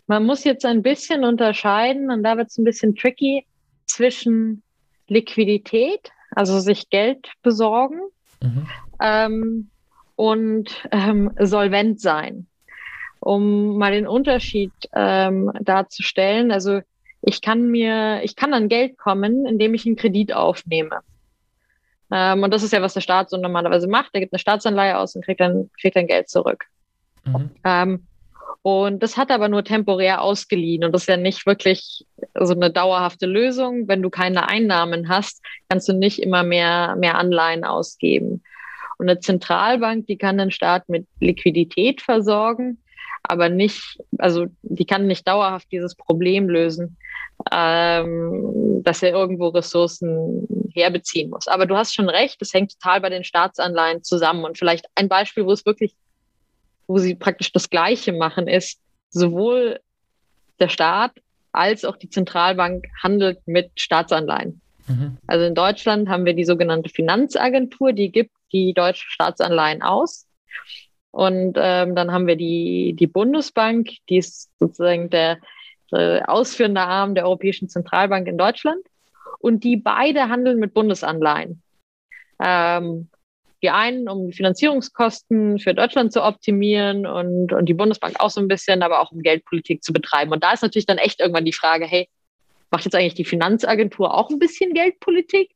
Man 0.07 0.25
muss 0.25 0.43
jetzt 0.43 0.65
ein 0.65 0.83
bisschen 0.83 1.23
unterscheiden, 1.23 2.11
und 2.11 2.23
da 2.23 2.37
wird 2.37 2.49
es 2.49 2.57
ein 2.57 2.63
bisschen 2.63 2.95
tricky, 2.95 3.45
zwischen 3.85 4.61
Liquidität, 5.07 6.11
also 6.37 6.59
sich 6.59 6.89
Geld 6.89 7.31
besorgen 7.41 7.99
mhm. 8.41 8.67
ähm, 9.01 9.69
und 10.15 10.87
ähm, 10.91 11.31
solvent 11.39 11.99
sein. 11.99 12.45
Um 13.19 13.77
mal 13.77 13.91
den 13.91 14.07
Unterschied 14.07 14.71
ähm, 14.93 15.51
darzustellen, 15.61 16.51
also 16.51 16.81
ich 17.23 17.41
kann 17.41 17.69
mir, 17.71 18.21
ich 18.23 18.35
kann 18.35 18.53
an 18.53 18.69
Geld 18.69 18.97
kommen, 18.99 19.47
indem 19.47 19.73
ich 19.73 19.87
einen 19.87 19.95
Kredit 19.95 20.31
aufnehme. 20.31 20.99
Ähm, 22.11 22.43
und 22.43 22.53
das 22.53 22.61
ist 22.61 22.71
ja, 22.71 22.83
was 22.83 22.93
der 22.93 23.01
Staat 23.01 23.31
so 23.31 23.37
normalerweise 23.37 23.87
macht. 23.87 24.11
Er 24.13 24.19
gibt 24.19 24.31
eine 24.31 24.39
Staatsanleihe 24.39 24.97
aus 24.97 25.15
und 25.15 25.25
kriegt 25.25 25.41
dann, 25.41 25.71
kriegt 25.81 25.95
dann 25.95 26.07
Geld 26.07 26.29
zurück. 26.29 26.65
Mhm. 27.25 27.49
Und 28.67 29.01
das 29.01 29.15
hat 29.15 29.31
aber 29.31 29.47
nur 29.47 29.63
temporär 29.63 30.21
ausgeliehen 30.21 30.83
und 30.83 30.91
das 30.91 31.03
ist 31.03 31.07
ja 31.07 31.15
nicht 31.15 31.45
wirklich 31.45 32.05
so 32.37 32.53
eine 32.53 32.69
dauerhafte 32.69 33.25
Lösung. 33.25 33.87
Wenn 33.87 34.01
du 34.01 34.09
keine 34.09 34.49
Einnahmen 34.49 35.07
hast, 35.07 35.41
kannst 35.69 35.87
du 35.87 35.93
nicht 35.93 36.21
immer 36.21 36.43
mehr, 36.43 36.97
mehr 36.97 37.15
Anleihen 37.15 37.63
ausgeben. 37.63 38.43
Und 38.97 39.09
eine 39.09 39.21
Zentralbank, 39.21 40.07
die 40.07 40.17
kann 40.17 40.37
den 40.37 40.51
Staat 40.51 40.89
mit 40.89 41.07
Liquidität 41.21 42.01
versorgen, 42.01 42.83
aber 43.23 43.47
nicht, 43.47 44.01
also 44.17 44.47
die 44.63 44.85
kann 44.85 45.07
nicht 45.07 45.25
dauerhaft 45.25 45.71
dieses 45.71 45.95
Problem 45.95 46.49
lösen, 46.49 46.97
ähm, 47.53 48.81
dass 48.83 49.01
er 49.01 49.11
irgendwo 49.11 49.47
Ressourcen 49.47 50.45
herbeziehen 50.73 51.29
muss. 51.29 51.47
Aber 51.47 51.67
du 51.67 51.77
hast 51.77 51.95
schon 51.95 52.09
recht, 52.09 52.41
es 52.41 52.53
hängt 52.53 52.77
total 52.77 52.99
bei 52.99 53.09
den 53.09 53.23
Staatsanleihen 53.23 54.03
zusammen. 54.03 54.43
Und 54.43 54.57
vielleicht 54.57 54.87
ein 54.95 55.07
Beispiel, 55.07 55.45
wo 55.45 55.53
es 55.53 55.65
wirklich, 55.65 55.95
wo 56.87 56.97
sie 56.97 57.15
praktisch 57.15 57.51
das 57.51 57.69
Gleiche 57.69 58.13
machen, 58.13 58.47
ist, 58.47 58.79
sowohl 59.09 59.79
der 60.59 60.69
Staat 60.69 61.11
als 61.51 61.85
auch 61.85 61.97
die 61.97 62.09
Zentralbank 62.09 62.87
handelt 63.01 63.39
mit 63.45 63.71
Staatsanleihen. 63.75 64.61
Mhm. 64.87 65.17
Also 65.27 65.45
in 65.45 65.55
Deutschland 65.55 66.09
haben 66.09 66.25
wir 66.25 66.33
die 66.33 66.45
sogenannte 66.45 66.89
Finanzagentur, 66.89 67.93
die 67.93 68.11
gibt 68.11 68.31
die 68.51 68.73
deutschen 68.73 69.09
Staatsanleihen 69.09 69.81
aus. 69.81 70.25
Und 71.11 71.57
ähm, 71.59 71.95
dann 71.95 72.11
haben 72.11 72.27
wir 72.27 72.35
die, 72.35 72.95
die 72.97 73.07
Bundesbank, 73.07 73.89
die 74.09 74.17
ist 74.17 74.51
sozusagen 74.59 75.09
der, 75.09 75.39
der 75.91 76.29
ausführende 76.29 76.81
Arm 76.81 77.15
der 77.15 77.25
Europäischen 77.25 77.69
Zentralbank 77.69 78.27
in 78.27 78.37
Deutschland. 78.37 78.85
Und 79.39 79.63
die 79.63 79.77
beide 79.77 80.29
handeln 80.29 80.59
mit 80.59 80.73
Bundesanleihen. 80.73 81.61
Ähm, 82.39 83.09
die 83.61 83.69
einen, 83.69 84.07
um 84.07 84.27
die 84.27 84.33
Finanzierungskosten 84.33 85.59
für 85.59 85.73
Deutschland 85.73 86.13
zu 86.13 86.23
optimieren 86.23 87.05
und, 87.05 87.53
und 87.53 87.65
die 87.67 87.73
Bundesbank 87.73 88.19
auch 88.19 88.29
so 88.29 88.39
ein 88.39 88.47
bisschen, 88.47 88.83
aber 88.83 88.99
auch 89.01 89.11
um 89.11 89.21
Geldpolitik 89.21 89.83
zu 89.83 89.93
betreiben. 89.93 90.31
Und 90.31 90.43
da 90.43 90.53
ist 90.53 90.61
natürlich 90.61 90.85
dann 90.85 90.97
echt 90.99 91.19
irgendwann 91.19 91.45
die 91.45 91.53
Frage, 91.53 91.85
hey, 91.85 92.07
macht 92.69 92.85
jetzt 92.85 92.95
eigentlich 92.95 93.15
die 93.15 93.25
Finanzagentur 93.25 94.13
auch 94.13 94.29
ein 94.29 94.39
bisschen 94.39 94.73
Geldpolitik? 94.73 95.51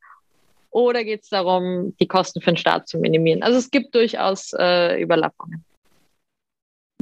Oder 0.72 1.04
geht 1.04 1.24
es 1.24 1.30
darum, 1.30 1.96
die 2.00 2.08
Kosten 2.08 2.42
für 2.42 2.52
den 2.52 2.58
Staat 2.58 2.88
zu 2.88 2.98
minimieren? 2.98 3.44
Also 3.44 3.60
es 3.60 3.70
gibt 3.70 3.94
durchaus 3.94 4.54
äh, 4.58 5.02
Überlappungen. 5.02 5.66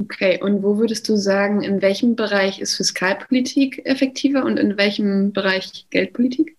Okay, 0.01 0.41
und 0.41 0.63
wo 0.63 0.77
würdest 0.77 1.07
du 1.09 1.17
sagen, 1.17 1.61
in 1.61 1.81
welchem 1.81 2.15
Bereich 2.15 2.59
ist 2.61 2.75
Fiskalpolitik 2.75 3.85
effektiver 3.85 4.45
und 4.45 4.57
in 4.57 4.77
welchem 4.77 5.33
Bereich 5.33 5.87
Geldpolitik? 5.89 6.57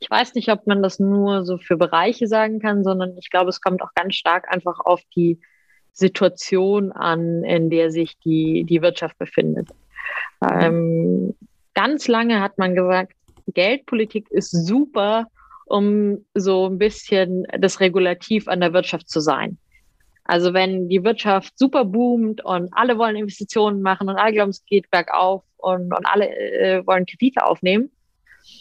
Ich 0.00 0.10
weiß 0.10 0.34
nicht, 0.34 0.48
ob 0.50 0.66
man 0.66 0.82
das 0.82 0.98
nur 0.98 1.44
so 1.44 1.58
für 1.58 1.76
Bereiche 1.76 2.28
sagen 2.28 2.60
kann, 2.60 2.84
sondern 2.84 3.16
ich 3.18 3.30
glaube, 3.30 3.48
es 3.50 3.60
kommt 3.60 3.82
auch 3.82 3.94
ganz 3.94 4.14
stark 4.14 4.52
einfach 4.52 4.80
auf 4.80 5.02
die 5.16 5.40
Situation 5.92 6.92
an, 6.92 7.42
in 7.42 7.70
der 7.70 7.90
sich 7.90 8.18
die, 8.20 8.64
die 8.64 8.82
Wirtschaft 8.82 9.18
befindet. 9.18 9.68
Ähm, 10.42 11.34
ganz 11.74 12.06
lange 12.06 12.40
hat 12.40 12.58
man 12.58 12.74
gesagt, 12.74 13.12
Geldpolitik 13.52 14.30
ist 14.30 14.50
super, 14.50 15.26
um 15.66 16.24
so 16.34 16.66
ein 16.66 16.78
bisschen 16.78 17.46
das 17.58 17.80
Regulativ 17.80 18.46
an 18.48 18.60
der 18.60 18.72
Wirtschaft 18.72 19.08
zu 19.08 19.20
sein. 19.20 19.58
Also 20.24 20.52
wenn 20.52 20.88
die 20.88 21.04
Wirtschaft 21.04 21.58
super 21.58 21.84
boomt 21.84 22.44
und 22.44 22.68
alle 22.72 22.98
wollen 22.98 23.16
Investitionen 23.16 23.80
machen 23.80 24.08
und 24.08 24.16
alle 24.16 24.32
glauben, 24.32 24.50
es 24.50 24.64
geht 24.66 24.90
bergauf 24.90 25.42
und, 25.56 25.92
und 25.92 26.06
alle 26.06 26.28
äh, 26.28 26.86
wollen 26.86 27.06
Kredite 27.06 27.44
aufnehmen, 27.44 27.90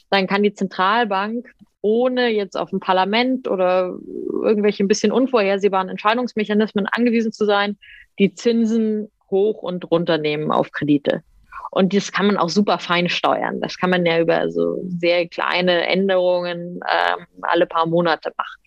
dann 0.10 0.28
kann 0.28 0.44
die 0.44 0.54
Zentralbank 0.54 1.54
ohne 1.82 2.30
jetzt 2.30 2.58
auf 2.58 2.72
ein 2.74 2.80
Parlament 2.80 3.48
oder 3.48 3.96
irgendwelche 4.44 4.84
ein 4.84 4.88
bisschen 4.88 5.12
unvorhersehbaren 5.12 5.90
Entscheidungsmechanismen 5.90 6.88
angewiesen 6.88 7.32
zu 7.32 7.46
sein, 7.46 7.78
die 8.20 8.34
Zinsen 8.34 9.10
hoch 9.30 9.62
und 9.62 9.90
runter 9.90 10.18
nehmen 10.18 10.52
auf 10.52 10.72
Kredite. 10.72 11.24
Und 11.72 11.94
das 11.94 12.12
kann 12.12 12.28
man 12.28 12.38
auch 12.38 12.50
super 12.50 12.80
fein 12.80 13.10
steuern. 13.10 13.62
Das 13.62 13.78
kann 13.78 13.90
man 13.90 14.06
ja 14.06 14.20
über 14.20 14.50
so 14.50 14.82
sehr 14.88 15.28
kleine 15.28 15.88
Änderungen 15.88 16.80
ähm, 16.90 17.26
alle 17.42 17.68
paar 17.68 17.86
Monate 17.86 18.32
machen. 18.38 18.62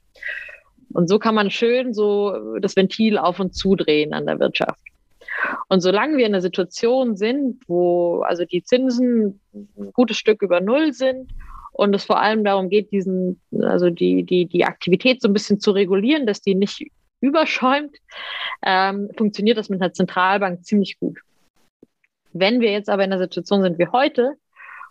Und 0.92 1.08
so 1.08 1.18
kann 1.18 1.34
man 1.34 1.50
schön 1.50 1.94
so 1.94 2.58
das 2.58 2.76
Ventil 2.76 3.16
auf 3.18 3.40
und 3.40 3.54
zudrehen 3.54 4.12
an 4.12 4.26
der 4.26 4.38
Wirtschaft. 4.38 4.89
Und 5.68 5.80
solange 5.80 6.16
wir 6.16 6.26
in 6.26 6.34
einer 6.34 6.42
Situation 6.42 7.16
sind, 7.16 7.62
wo 7.68 8.22
also 8.22 8.44
die 8.44 8.62
Zinsen 8.62 9.40
ein 9.54 9.92
gutes 9.92 10.16
Stück 10.16 10.42
über 10.42 10.60
Null 10.60 10.92
sind 10.92 11.32
und 11.72 11.94
es 11.94 12.04
vor 12.04 12.20
allem 12.20 12.44
darum 12.44 12.68
geht, 12.68 12.92
diesen, 12.92 13.40
also 13.60 13.90
die, 13.90 14.24
die, 14.24 14.46
die 14.46 14.64
Aktivität 14.64 15.22
so 15.22 15.28
ein 15.28 15.32
bisschen 15.32 15.60
zu 15.60 15.70
regulieren, 15.70 16.26
dass 16.26 16.40
die 16.40 16.54
nicht 16.54 16.86
überschäumt, 17.20 17.96
ähm, 18.62 19.10
funktioniert 19.16 19.58
das 19.58 19.68
mit 19.68 19.80
einer 19.80 19.92
Zentralbank 19.92 20.64
ziemlich 20.64 20.98
gut. 20.98 21.18
Wenn 22.32 22.60
wir 22.60 22.72
jetzt 22.72 22.88
aber 22.88 23.04
in 23.04 23.12
einer 23.12 23.22
Situation 23.22 23.62
sind 23.62 23.78
wie 23.78 23.88
heute, 23.88 24.34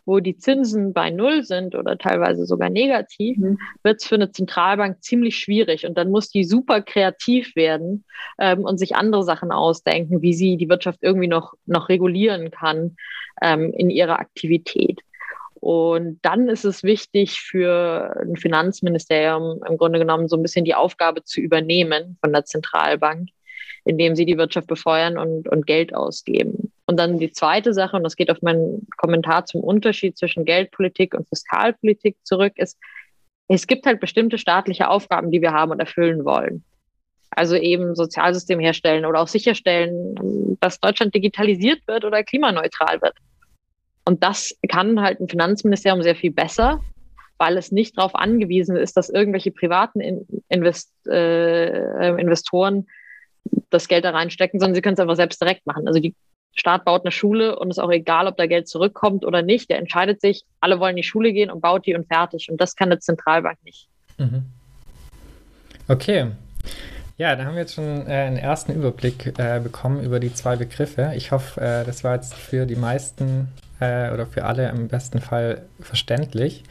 wo 0.05 0.19
die 0.19 0.37
Zinsen 0.37 0.93
bei 0.93 1.09
Null 1.09 1.43
sind 1.43 1.75
oder 1.75 1.97
teilweise 1.97 2.45
sogar 2.45 2.69
negativ, 2.69 3.37
mhm. 3.37 3.59
wird 3.83 4.01
es 4.01 4.07
für 4.07 4.15
eine 4.15 4.31
Zentralbank 4.31 5.03
ziemlich 5.03 5.37
schwierig. 5.37 5.85
Und 5.85 5.97
dann 5.97 6.11
muss 6.11 6.29
die 6.29 6.43
super 6.43 6.81
kreativ 6.81 7.55
werden 7.55 8.05
ähm, 8.39 8.65
und 8.65 8.77
sich 8.77 8.95
andere 8.95 9.23
Sachen 9.23 9.51
ausdenken, 9.51 10.21
wie 10.21 10.33
sie 10.33 10.57
die 10.57 10.69
Wirtschaft 10.69 10.99
irgendwie 11.01 11.27
noch, 11.27 11.53
noch 11.65 11.89
regulieren 11.89 12.51
kann 12.51 12.95
ähm, 13.41 13.73
in 13.73 13.89
ihrer 13.89 14.19
Aktivität. 14.19 15.01
Und 15.61 16.19
dann 16.21 16.47
ist 16.47 16.63
es 16.63 16.83
wichtig 16.83 17.41
für 17.41 18.15
ein 18.21 18.37
Finanzministerium 18.37 19.61
im 19.67 19.77
Grunde 19.77 19.99
genommen 19.99 20.29
so 20.29 20.37
ein 20.37 20.41
bisschen 20.41 20.63
die 20.63 20.75
Aufgabe 20.75 21.23
zu 21.23 21.41
übernehmen 21.41 22.17
von 22.21 22.31
der 22.31 22.45
Zentralbank, 22.45 23.29
indem 23.83 24.15
sie 24.15 24.25
die 24.25 24.37
Wirtschaft 24.37 24.67
befeuern 24.67 25.17
und, 25.17 25.49
und 25.49 25.67
Geld 25.67 25.93
ausgeben. 25.93 26.71
Und 26.89 26.97
dann 26.97 27.19
die 27.19 27.31
zweite 27.31 27.71
Sache, 27.71 27.95
und 27.95 28.01
das 28.01 28.15
geht 28.15 28.31
auf 28.31 28.41
meinen 28.41 28.87
Kommentar 28.97 29.45
zum 29.45 29.61
Unterschied 29.61 30.17
zwischen 30.17 30.43
Geldpolitik 30.43 31.13
und 31.13 31.29
Fiskalpolitik 31.29 32.17
zurück, 32.23 32.53
ist, 32.55 32.79
es 33.47 33.67
gibt 33.67 33.85
halt 33.85 33.99
bestimmte 33.99 34.39
staatliche 34.39 34.89
Aufgaben, 34.89 35.29
die 35.29 35.39
wir 35.39 35.53
haben 35.53 35.69
und 35.69 35.79
erfüllen 35.79 36.25
wollen. 36.25 36.63
Also 37.29 37.55
eben 37.55 37.93
Sozialsystem 37.93 38.59
herstellen 38.59 39.05
oder 39.05 39.19
auch 39.19 39.27
sicherstellen, 39.27 40.57
dass 40.61 40.79
Deutschland 40.79 41.13
digitalisiert 41.13 41.79
wird 41.85 42.05
oder 42.05 42.23
klimaneutral 42.23 42.99
wird. 43.03 43.13
Und 44.03 44.23
das 44.23 44.57
kann 44.67 44.99
halt 44.99 45.19
ein 45.19 45.29
Finanzministerium 45.29 46.01
sehr 46.01 46.15
viel 46.15 46.31
besser, 46.31 46.79
weil 47.37 47.55
es 47.57 47.71
nicht 47.71 47.99
darauf 47.99 48.15
angewiesen 48.15 48.75
ist, 48.75 48.97
dass 48.97 49.11
irgendwelche 49.11 49.51
privaten 49.51 50.25
Invest, 50.49 50.91
äh, 51.05 52.19
Investoren 52.19 52.87
das 53.69 53.87
Geld 53.87 54.05
da 54.05 54.09
reinstecken, 54.09 54.59
sondern 54.59 54.73
sie 54.73 54.81
können 54.81 54.95
es 54.95 54.99
einfach 54.99 55.17
selbst 55.17 55.39
direkt 55.39 55.67
machen. 55.67 55.87
Also 55.87 55.99
die 55.99 56.15
Staat 56.59 56.83
baut 56.83 57.05
eine 57.05 57.11
Schule 57.11 57.57
und 57.57 57.69
ist 57.69 57.79
auch 57.79 57.91
egal, 57.91 58.27
ob 58.27 58.35
da 58.37 58.45
Geld 58.45 58.67
zurückkommt 58.67 59.25
oder 59.25 59.41
nicht. 59.41 59.69
Der 59.69 59.79
entscheidet 59.79 60.19
sich, 60.19 60.43
alle 60.59 60.79
wollen 60.79 60.91
in 60.91 60.97
die 60.97 61.03
Schule 61.03 61.31
gehen 61.31 61.49
und 61.49 61.61
baut 61.61 61.85
die 61.85 61.95
und 61.95 62.07
fertig. 62.07 62.51
Und 62.51 62.59
das 62.59 62.75
kann 62.75 62.89
eine 62.89 62.99
Zentralbank 62.99 63.57
nicht. 63.63 63.87
Mhm. 64.17 64.43
Okay. 65.87 66.31
Ja, 67.17 67.35
da 67.35 67.45
haben 67.45 67.53
wir 67.53 67.61
jetzt 67.61 67.75
schon 67.75 68.07
äh, 68.07 68.11
einen 68.11 68.37
ersten 68.37 68.73
Überblick 68.73 69.39
äh, 69.39 69.59
bekommen 69.59 70.03
über 70.03 70.19
die 70.19 70.33
zwei 70.33 70.55
Begriffe. 70.57 71.13
Ich 71.15 71.31
hoffe, 71.31 71.59
äh, 71.61 71.85
das 71.85 72.03
war 72.03 72.15
jetzt 72.15 72.33
für 72.33 72.65
die 72.65 72.75
meisten 72.75 73.47
äh, 73.79 74.11
oder 74.11 74.25
für 74.25 74.45
alle 74.45 74.69
im 74.69 74.89
besten 74.89 75.19
Fall 75.19 75.63
verständlich. 75.79 76.63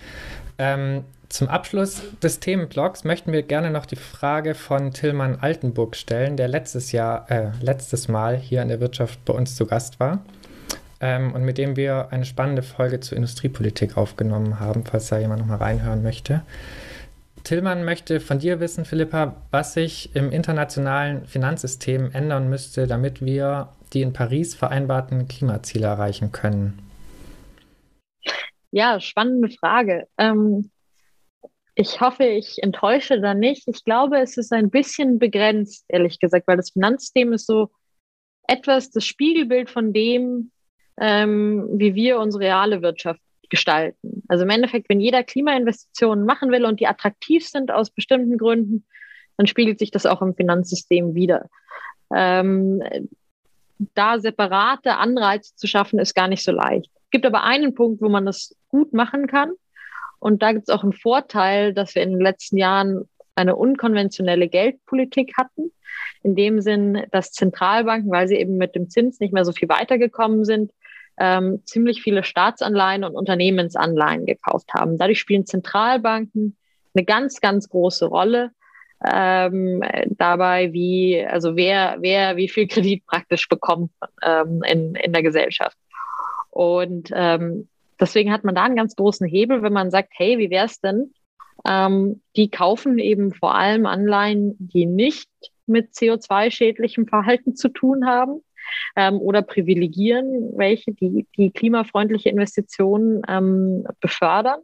Ähm, 0.58 1.04
zum 1.28 1.48
Abschluss 1.48 2.02
des 2.22 2.40
Themenblocks 2.40 3.04
möchten 3.04 3.32
wir 3.32 3.42
gerne 3.42 3.70
noch 3.70 3.86
die 3.86 3.96
Frage 3.96 4.54
von 4.54 4.92
Tillmann 4.92 5.38
Altenburg 5.40 5.94
stellen, 5.94 6.36
der 6.36 6.48
letztes 6.48 6.92
Jahr, 6.92 7.30
äh, 7.30 7.50
letztes 7.60 8.08
Mal 8.08 8.36
hier 8.36 8.62
in 8.62 8.68
der 8.68 8.80
Wirtschaft 8.80 9.24
bei 9.24 9.34
uns 9.34 9.54
zu 9.54 9.66
Gast 9.66 10.00
war 10.00 10.24
ähm, 11.00 11.34
und 11.34 11.44
mit 11.44 11.58
dem 11.58 11.76
wir 11.76 12.08
eine 12.10 12.24
spannende 12.24 12.62
Folge 12.62 13.00
zur 13.00 13.16
Industriepolitik 13.16 13.96
aufgenommen 13.96 14.58
haben, 14.58 14.84
falls 14.84 15.08
da 15.08 15.18
jemand 15.18 15.40
noch 15.40 15.48
mal 15.48 15.56
reinhören 15.56 16.02
möchte. 16.02 16.42
Tillmann 17.44 17.84
möchte 17.84 18.20
von 18.20 18.38
dir 18.38 18.60
wissen, 18.60 18.84
Philippa, 18.84 19.36
was 19.50 19.74
sich 19.74 20.14
im 20.16 20.32
internationalen 20.32 21.26
Finanzsystem 21.26 22.10
ändern 22.12 22.48
müsste, 22.48 22.86
damit 22.86 23.22
wir 23.24 23.68
die 23.92 24.02
in 24.02 24.12
Paris 24.12 24.54
vereinbarten 24.54 25.28
Klimaziele 25.28 25.86
erreichen 25.86 26.32
können. 26.32 26.78
Ja, 28.70 29.00
spannende 29.00 29.48
Frage. 29.50 30.06
Ähm, 30.18 30.70
ich 31.80 32.00
hoffe, 32.00 32.24
ich 32.24 32.60
enttäusche 32.60 33.20
da 33.20 33.34
nicht. 33.34 33.68
Ich 33.68 33.84
glaube, 33.84 34.18
es 34.18 34.36
ist 34.36 34.52
ein 34.52 34.68
bisschen 34.68 35.20
begrenzt, 35.20 35.84
ehrlich 35.86 36.18
gesagt, 36.18 36.48
weil 36.48 36.56
das 36.56 36.70
Finanzsystem 36.70 37.32
ist 37.32 37.46
so 37.46 37.70
etwas 38.48 38.90
das 38.90 39.06
Spiegelbild 39.06 39.70
von 39.70 39.92
dem, 39.92 40.50
ähm, 41.00 41.68
wie 41.72 41.94
wir 41.94 42.18
unsere 42.18 42.44
reale 42.44 42.82
Wirtschaft 42.82 43.20
gestalten. 43.48 44.24
Also 44.26 44.42
im 44.42 44.50
Endeffekt, 44.50 44.88
wenn 44.88 44.98
jeder 44.98 45.22
Klimainvestitionen 45.22 46.26
machen 46.26 46.50
will 46.50 46.64
und 46.64 46.80
die 46.80 46.88
attraktiv 46.88 47.46
sind 47.46 47.70
aus 47.70 47.90
bestimmten 47.90 48.38
Gründen, 48.38 48.84
dann 49.36 49.46
spiegelt 49.46 49.78
sich 49.78 49.92
das 49.92 50.04
auch 50.04 50.20
im 50.20 50.34
Finanzsystem 50.34 51.14
wieder. 51.14 51.48
Ähm, 52.12 52.82
da 53.94 54.18
separate 54.18 54.96
Anreize 54.96 55.54
zu 55.54 55.68
schaffen, 55.68 56.00
ist 56.00 56.16
gar 56.16 56.26
nicht 56.26 56.42
so 56.42 56.50
leicht. 56.50 56.90
Es 57.04 57.10
gibt 57.10 57.24
aber 57.24 57.44
einen 57.44 57.76
Punkt, 57.76 58.02
wo 58.02 58.08
man 58.08 58.26
das 58.26 58.56
gut 58.68 58.92
machen 58.92 59.28
kann. 59.28 59.52
Und 60.18 60.42
da 60.42 60.52
gibt 60.52 60.68
es 60.68 60.74
auch 60.74 60.82
einen 60.82 60.92
Vorteil, 60.92 61.72
dass 61.74 61.94
wir 61.94 62.02
in 62.02 62.10
den 62.10 62.20
letzten 62.20 62.56
Jahren 62.56 63.08
eine 63.34 63.56
unkonventionelle 63.56 64.48
Geldpolitik 64.48 65.32
hatten. 65.38 65.72
In 66.22 66.34
dem 66.34 66.60
Sinn, 66.60 67.06
dass 67.12 67.32
Zentralbanken, 67.32 68.10
weil 68.10 68.26
sie 68.26 68.36
eben 68.36 68.56
mit 68.56 68.74
dem 68.74 68.90
Zins 68.90 69.20
nicht 69.20 69.32
mehr 69.32 69.44
so 69.44 69.52
viel 69.52 69.68
weitergekommen 69.68 70.44
sind, 70.44 70.72
ähm, 71.18 71.62
ziemlich 71.64 72.02
viele 72.02 72.24
Staatsanleihen 72.24 73.04
und 73.04 73.14
Unternehmensanleihen 73.14 74.26
gekauft 74.26 74.72
haben. 74.74 74.98
Dadurch 74.98 75.20
spielen 75.20 75.46
Zentralbanken 75.46 76.56
eine 76.94 77.04
ganz, 77.04 77.40
ganz 77.40 77.68
große 77.68 78.06
Rolle 78.06 78.50
ähm, 79.08 79.82
dabei, 80.10 80.72
wie, 80.72 81.24
also 81.24 81.56
wer, 81.56 81.96
wer 82.00 82.36
wie 82.36 82.48
viel 82.48 82.66
Kredit 82.66 83.06
praktisch 83.06 83.48
bekommt 83.48 83.92
ähm, 84.22 84.62
in, 84.66 84.94
in 84.96 85.12
der 85.12 85.22
Gesellschaft. 85.22 85.76
Und 86.50 87.10
ähm, 87.14 87.68
deswegen 88.00 88.32
hat 88.32 88.44
man 88.44 88.54
da 88.54 88.64
einen 88.64 88.76
ganz 88.76 88.96
großen 88.96 89.26
Hebel, 89.26 89.62
wenn 89.62 89.72
man 89.72 89.90
sagt, 89.90 90.10
hey, 90.14 90.38
wie 90.38 90.50
wäre 90.50 90.66
es 90.66 90.80
denn? 90.80 91.12
Ähm, 91.66 92.22
die 92.36 92.50
kaufen 92.50 92.98
eben 92.98 93.32
vor 93.32 93.54
allem 93.54 93.86
Anleihen, 93.86 94.56
die 94.58 94.86
nicht 94.86 95.30
mit 95.66 95.92
CO2-schädlichem 95.92 97.06
Verhalten 97.08 97.54
zu 97.56 97.68
tun 97.68 98.06
haben 98.06 98.42
ähm, 98.96 99.18
oder 99.18 99.42
privilegieren 99.42 100.56
welche, 100.56 100.92
die, 100.92 101.26
die 101.36 101.50
klimafreundliche 101.50 102.28
Investitionen 102.30 103.22
ähm, 103.28 103.86
befördern. 104.00 104.60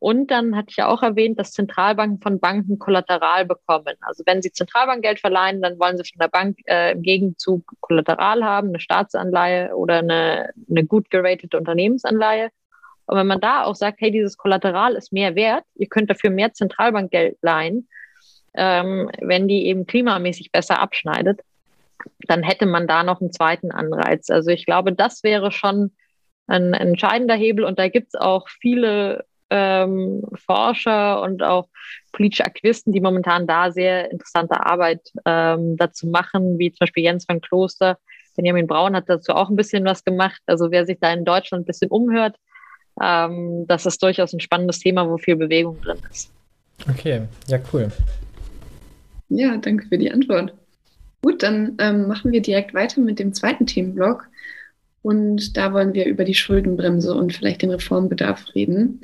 Und 0.00 0.30
dann 0.30 0.56
hatte 0.56 0.68
ich 0.70 0.76
ja 0.76 0.86
auch 0.86 1.02
erwähnt, 1.02 1.38
dass 1.38 1.52
Zentralbanken 1.52 2.20
von 2.20 2.38
Banken 2.38 2.78
Kollateral 2.78 3.44
bekommen. 3.44 3.96
Also 4.00 4.22
wenn 4.26 4.42
sie 4.42 4.52
Zentralbankgeld 4.52 5.18
verleihen, 5.18 5.60
dann 5.60 5.78
wollen 5.78 5.96
sie 5.96 6.04
von 6.04 6.20
der 6.20 6.28
Bank 6.28 6.58
äh, 6.66 6.92
im 6.92 7.02
Gegenzug 7.02 7.64
Kollateral 7.80 8.44
haben, 8.44 8.68
eine 8.68 8.80
Staatsanleihe 8.80 9.74
oder 9.74 9.98
eine, 9.98 10.50
eine 10.70 10.84
gut 10.84 11.10
geratete 11.10 11.58
Unternehmensanleihe. 11.58 12.50
Und 13.06 13.16
wenn 13.16 13.26
man 13.26 13.40
da 13.40 13.64
auch 13.64 13.74
sagt, 13.74 14.00
hey, 14.00 14.10
dieses 14.10 14.36
Kollateral 14.36 14.94
ist 14.94 15.12
mehr 15.12 15.34
wert, 15.34 15.64
ihr 15.74 15.88
könnt 15.88 16.10
dafür 16.10 16.30
mehr 16.30 16.52
Zentralbankgeld 16.52 17.38
leihen, 17.42 17.88
ähm, 18.54 19.10
wenn 19.20 19.48
die 19.48 19.66
eben 19.66 19.86
klimamäßig 19.86 20.52
besser 20.52 20.78
abschneidet, 20.80 21.40
dann 22.26 22.42
hätte 22.42 22.66
man 22.66 22.86
da 22.86 23.02
noch 23.02 23.20
einen 23.20 23.32
zweiten 23.32 23.72
Anreiz. 23.72 24.30
Also 24.30 24.50
ich 24.50 24.64
glaube, 24.66 24.92
das 24.92 25.24
wäre 25.24 25.50
schon 25.50 25.92
ein 26.46 26.72
entscheidender 26.72 27.34
Hebel 27.34 27.64
und 27.64 27.78
da 27.78 27.88
gibt 27.88 28.08
es 28.08 28.14
auch 28.14 28.48
viele 28.48 29.24
ähm, 29.50 30.22
Forscher 30.46 31.22
und 31.22 31.42
auch 31.42 31.68
politische 32.12 32.44
Aktivisten, 32.44 32.92
die 32.92 33.00
momentan 33.00 33.46
da 33.46 33.70
sehr 33.70 34.10
interessante 34.10 34.64
Arbeit 34.64 35.12
ähm, 35.24 35.76
dazu 35.76 36.06
machen, 36.06 36.58
wie 36.58 36.70
zum 36.70 36.80
Beispiel 36.80 37.04
Jens 37.04 37.28
van 37.28 37.40
Kloster. 37.40 37.98
Benjamin 38.36 38.66
Braun 38.66 38.94
hat 38.94 39.08
dazu 39.08 39.32
auch 39.32 39.50
ein 39.50 39.56
bisschen 39.56 39.84
was 39.84 40.04
gemacht. 40.04 40.40
Also 40.46 40.70
wer 40.70 40.86
sich 40.86 40.98
da 41.00 41.12
in 41.12 41.24
Deutschland 41.24 41.62
ein 41.62 41.66
bisschen 41.66 41.90
umhört, 41.90 42.36
ähm, 43.02 43.64
das 43.66 43.86
ist 43.86 44.02
durchaus 44.02 44.32
ein 44.32 44.40
spannendes 44.40 44.80
Thema, 44.80 45.08
wo 45.08 45.18
viel 45.18 45.36
Bewegung 45.36 45.80
drin 45.80 45.98
ist. 46.10 46.30
Okay, 46.88 47.22
ja, 47.48 47.58
cool. 47.72 47.90
Ja, 49.28 49.56
danke 49.56 49.86
für 49.86 49.98
die 49.98 50.10
Antwort. 50.10 50.54
Gut, 51.22 51.42
dann 51.42 51.74
ähm, 51.78 52.06
machen 52.06 52.32
wir 52.32 52.40
direkt 52.40 52.74
weiter 52.74 53.00
mit 53.00 53.18
dem 53.18 53.34
zweiten 53.34 53.66
Themenblock. 53.66 54.28
Und 55.02 55.56
da 55.56 55.72
wollen 55.72 55.94
wir 55.94 56.06
über 56.06 56.24
die 56.24 56.34
Schuldenbremse 56.34 57.14
und 57.14 57.32
vielleicht 57.32 57.62
den 57.62 57.70
Reformbedarf 57.70 58.54
reden. 58.54 59.00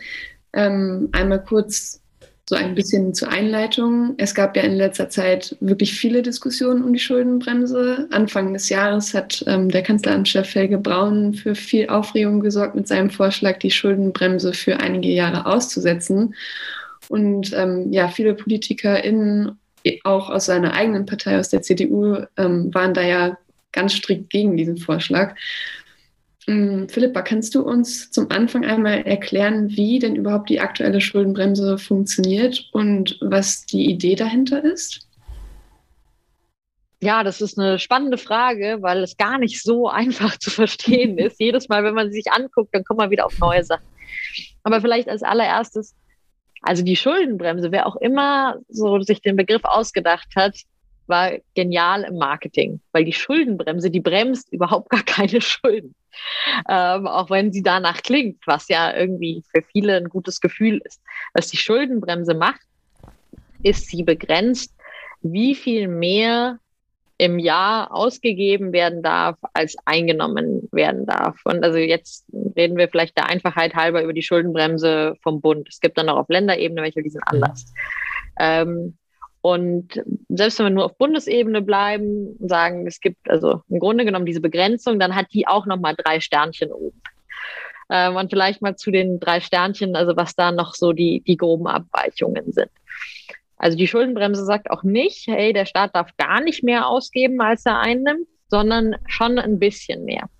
Ähm, 0.54 1.08
einmal 1.12 1.42
kurz 1.42 2.00
so 2.48 2.56
ein 2.56 2.74
bisschen 2.74 3.14
zur 3.14 3.28
Einleitung. 3.28 4.14
Es 4.18 4.34
gab 4.34 4.54
ja 4.56 4.62
in 4.62 4.74
letzter 4.74 5.08
Zeit 5.08 5.56
wirklich 5.60 5.94
viele 5.94 6.22
Diskussionen 6.22 6.84
um 6.84 6.92
die 6.92 6.98
Schuldenbremse. 6.98 8.06
Anfang 8.10 8.52
des 8.52 8.68
Jahres 8.68 9.14
hat 9.14 9.42
ähm, 9.46 9.70
der 9.70 9.82
Kanzleramtschef 9.82 10.54
Helge 10.54 10.76
Braun 10.76 11.32
für 11.32 11.54
viel 11.54 11.88
Aufregung 11.88 12.40
gesorgt 12.40 12.74
mit 12.74 12.86
seinem 12.86 13.08
Vorschlag, 13.08 13.58
die 13.60 13.70
Schuldenbremse 13.70 14.52
für 14.52 14.78
einige 14.78 15.08
Jahre 15.08 15.46
auszusetzen. 15.46 16.34
Und 17.08 17.52
ähm, 17.54 17.90
ja, 17.92 18.08
viele 18.08 18.34
PolitikerInnen, 18.34 19.58
auch 20.04 20.28
aus 20.28 20.46
seiner 20.46 20.74
eigenen 20.74 21.06
Partei, 21.06 21.38
aus 21.38 21.48
der 21.48 21.62
CDU, 21.62 22.18
ähm, 22.36 22.74
waren 22.74 22.94
da 22.94 23.02
ja 23.02 23.38
ganz 23.72 23.94
strikt 23.94 24.30
gegen 24.30 24.56
diesen 24.56 24.76
Vorschlag. 24.76 25.34
Mm, 26.46 26.88
Philippa, 26.88 27.22
kannst 27.22 27.54
du 27.54 27.62
uns 27.62 28.10
zum 28.10 28.30
Anfang 28.30 28.64
einmal 28.64 29.06
erklären, 29.06 29.70
wie 29.70 29.98
denn 29.98 30.16
überhaupt 30.16 30.50
die 30.50 30.60
aktuelle 30.60 31.00
Schuldenbremse 31.00 31.78
funktioniert 31.78 32.68
und 32.72 33.18
was 33.20 33.64
die 33.64 33.86
Idee 33.86 34.14
dahinter 34.14 34.62
ist? 34.62 35.08
Ja, 37.00 37.22
das 37.22 37.40
ist 37.40 37.58
eine 37.58 37.78
spannende 37.78 38.18
Frage, 38.18 38.78
weil 38.80 39.02
es 39.02 39.16
gar 39.16 39.38
nicht 39.38 39.62
so 39.62 39.88
einfach 39.90 40.38
zu 40.38 40.50
verstehen 40.50 41.18
ist. 41.18 41.40
Jedes 41.40 41.68
Mal, 41.68 41.84
wenn 41.84 41.94
man 41.94 42.10
sie 42.10 42.20
sich 42.20 42.32
anguckt, 42.32 42.74
dann 42.74 42.84
kommt 42.84 42.98
man 42.98 43.10
wieder 43.10 43.26
auf 43.26 43.38
neue 43.38 43.64
Sachen. 43.64 43.84
Aber 44.62 44.80
vielleicht 44.80 45.08
als 45.08 45.22
allererstes, 45.22 45.94
also 46.62 46.82
die 46.82 46.96
Schuldenbremse, 46.96 47.72
wer 47.72 47.86
auch 47.86 47.96
immer 47.96 48.56
so 48.68 49.00
sich 49.00 49.20
den 49.20 49.36
Begriff 49.36 49.64
ausgedacht 49.64 50.28
hat, 50.36 50.56
war 51.06 51.32
genial 51.54 52.02
im 52.04 52.16
Marketing, 52.16 52.80
weil 52.92 53.04
die 53.04 53.12
Schuldenbremse, 53.12 53.90
die 53.90 54.00
bremst 54.00 54.52
überhaupt 54.52 54.90
gar 54.90 55.02
keine 55.02 55.40
Schulden. 55.42 55.94
Ähm, 56.68 57.06
auch 57.06 57.30
wenn 57.30 57.52
sie 57.52 57.62
danach 57.62 58.02
klingt, 58.02 58.46
was 58.46 58.68
ja 58.68 58.94
irgendwie 58.96 59.42
für 59.52 59.62
viele 59.62 59.96
ein 59.96 60.08
gutes 60.08 60.40
Gefühl 60.40 60.80
ist. 60.84 61.00
Was 61.32 61.48
die 61.48 61.56
Schuldenbremse 61.56 62.34
macht, 62.34 62.60
ist, 63.62 63.88
sie 63.88 64.02
begrenzt, 64.02 64.74
wie 65.22 65.54
viel 65.54 65.88
mehr 65.88 66.58
im 67.16 67.38
Jahr 67.38 67.94
ausgegeben 67.94 68.72
werden 68.72 69.02
darf, 69.02 69.36
als 69.52 69.76
eingenommen 69.84 70.68
werden 70.72 71.06
darf. 71.06 71.40
Und 71.44 71.64
also 71.64 71.78
jetzt 71.78 72.24
reden 72.56 72.76
wir 72.76 72.88
vielleicht 72.88 73.16
der 73.16 73.28
Einfachheit 73.28 73.74
halber 73.74 74.02
über 74.02 74.12
die 74.12 74.22
Schuldenbremse 74.22 75.14
vom 75.22 75.40
Bund. 75.40 75.68
Es 75.68 75.80
gibt 75.80 75.96
dann 75.96 76.08
auch 76.08 76.18
auf 76.18 76.28
Länderebene 76.28 76.82
welche, 76.82 77.02
die 77.02 77.10
sind 77.10 77.22
anders. 77.26 77.72
Ähm, 78.38 78.98
und 79.44 80.02
selbst 80.30 80.58
wenn 80.58 80.68
wir 80.68 80.70
nur 80.70 80.86
auf 80.86 80.96
Bundesebene 80.96 81.60
bleiben 81.60 82.34
und 82.40 82.48
sagen, 82.48 82.86
es 82.86 82.98
gibt 82.98 83.28
also 83.28 83.60
im 83.68 83.78
Grunde 83.78 84.06
genommen 84.06 84.24
diese 84.24 84.40
Begrenzung, 84.40 84.98
dann 84.98 85.14
hat 85.14 85.26
die 85.34 85.46
auch 85.46 85.66
nochmal 85.66 85.94
drei 85.94 86.20
Sternchen 86.20 86.72
oben. 86.72 86.98
Ähm, 87.90 88.16
und 88.16 88.30
vielleicht 88.30 88.62
mal 88.62 88.74
zu 88.76 88.90
den 88.90 89.20
drei 89.20 89.40
Sternchen, 89.40 89.96
also 89.96 90.16
was 90.16 90.34
da 90.34 90.50
noch 90.50 90.74
so 90.74 90.94
die, 90.94 91.20
die 91.26 91.36
groben 91.36 91.66
Abweichungen 91.66 92.52
sind. 92.52 92.70
Also 93.58 93.76
die 93.76 93.86
Schuldenbremse 93.86 94.46
sagt 94.46 94.70
auch 94.70 94.82
nicht, 94.82 95.26
hey, 95.26 95.52
der 95.52 95.66
Staat 95.66 95.94
darf 95.94 96.16
gar 96.16 96.40
nicht 96.40 96.64
mehr 96.64 96.88
ausgeben, 96.88 97.38
als 97.42 97.66
er 97.66 97.80
einnimmt, 97.80 98.26
sondern 98.48 98.96
schon 99.08 99.38
ein 99.38 99.58
bisschen 99.58 100.06
mehr. 100.06 100.30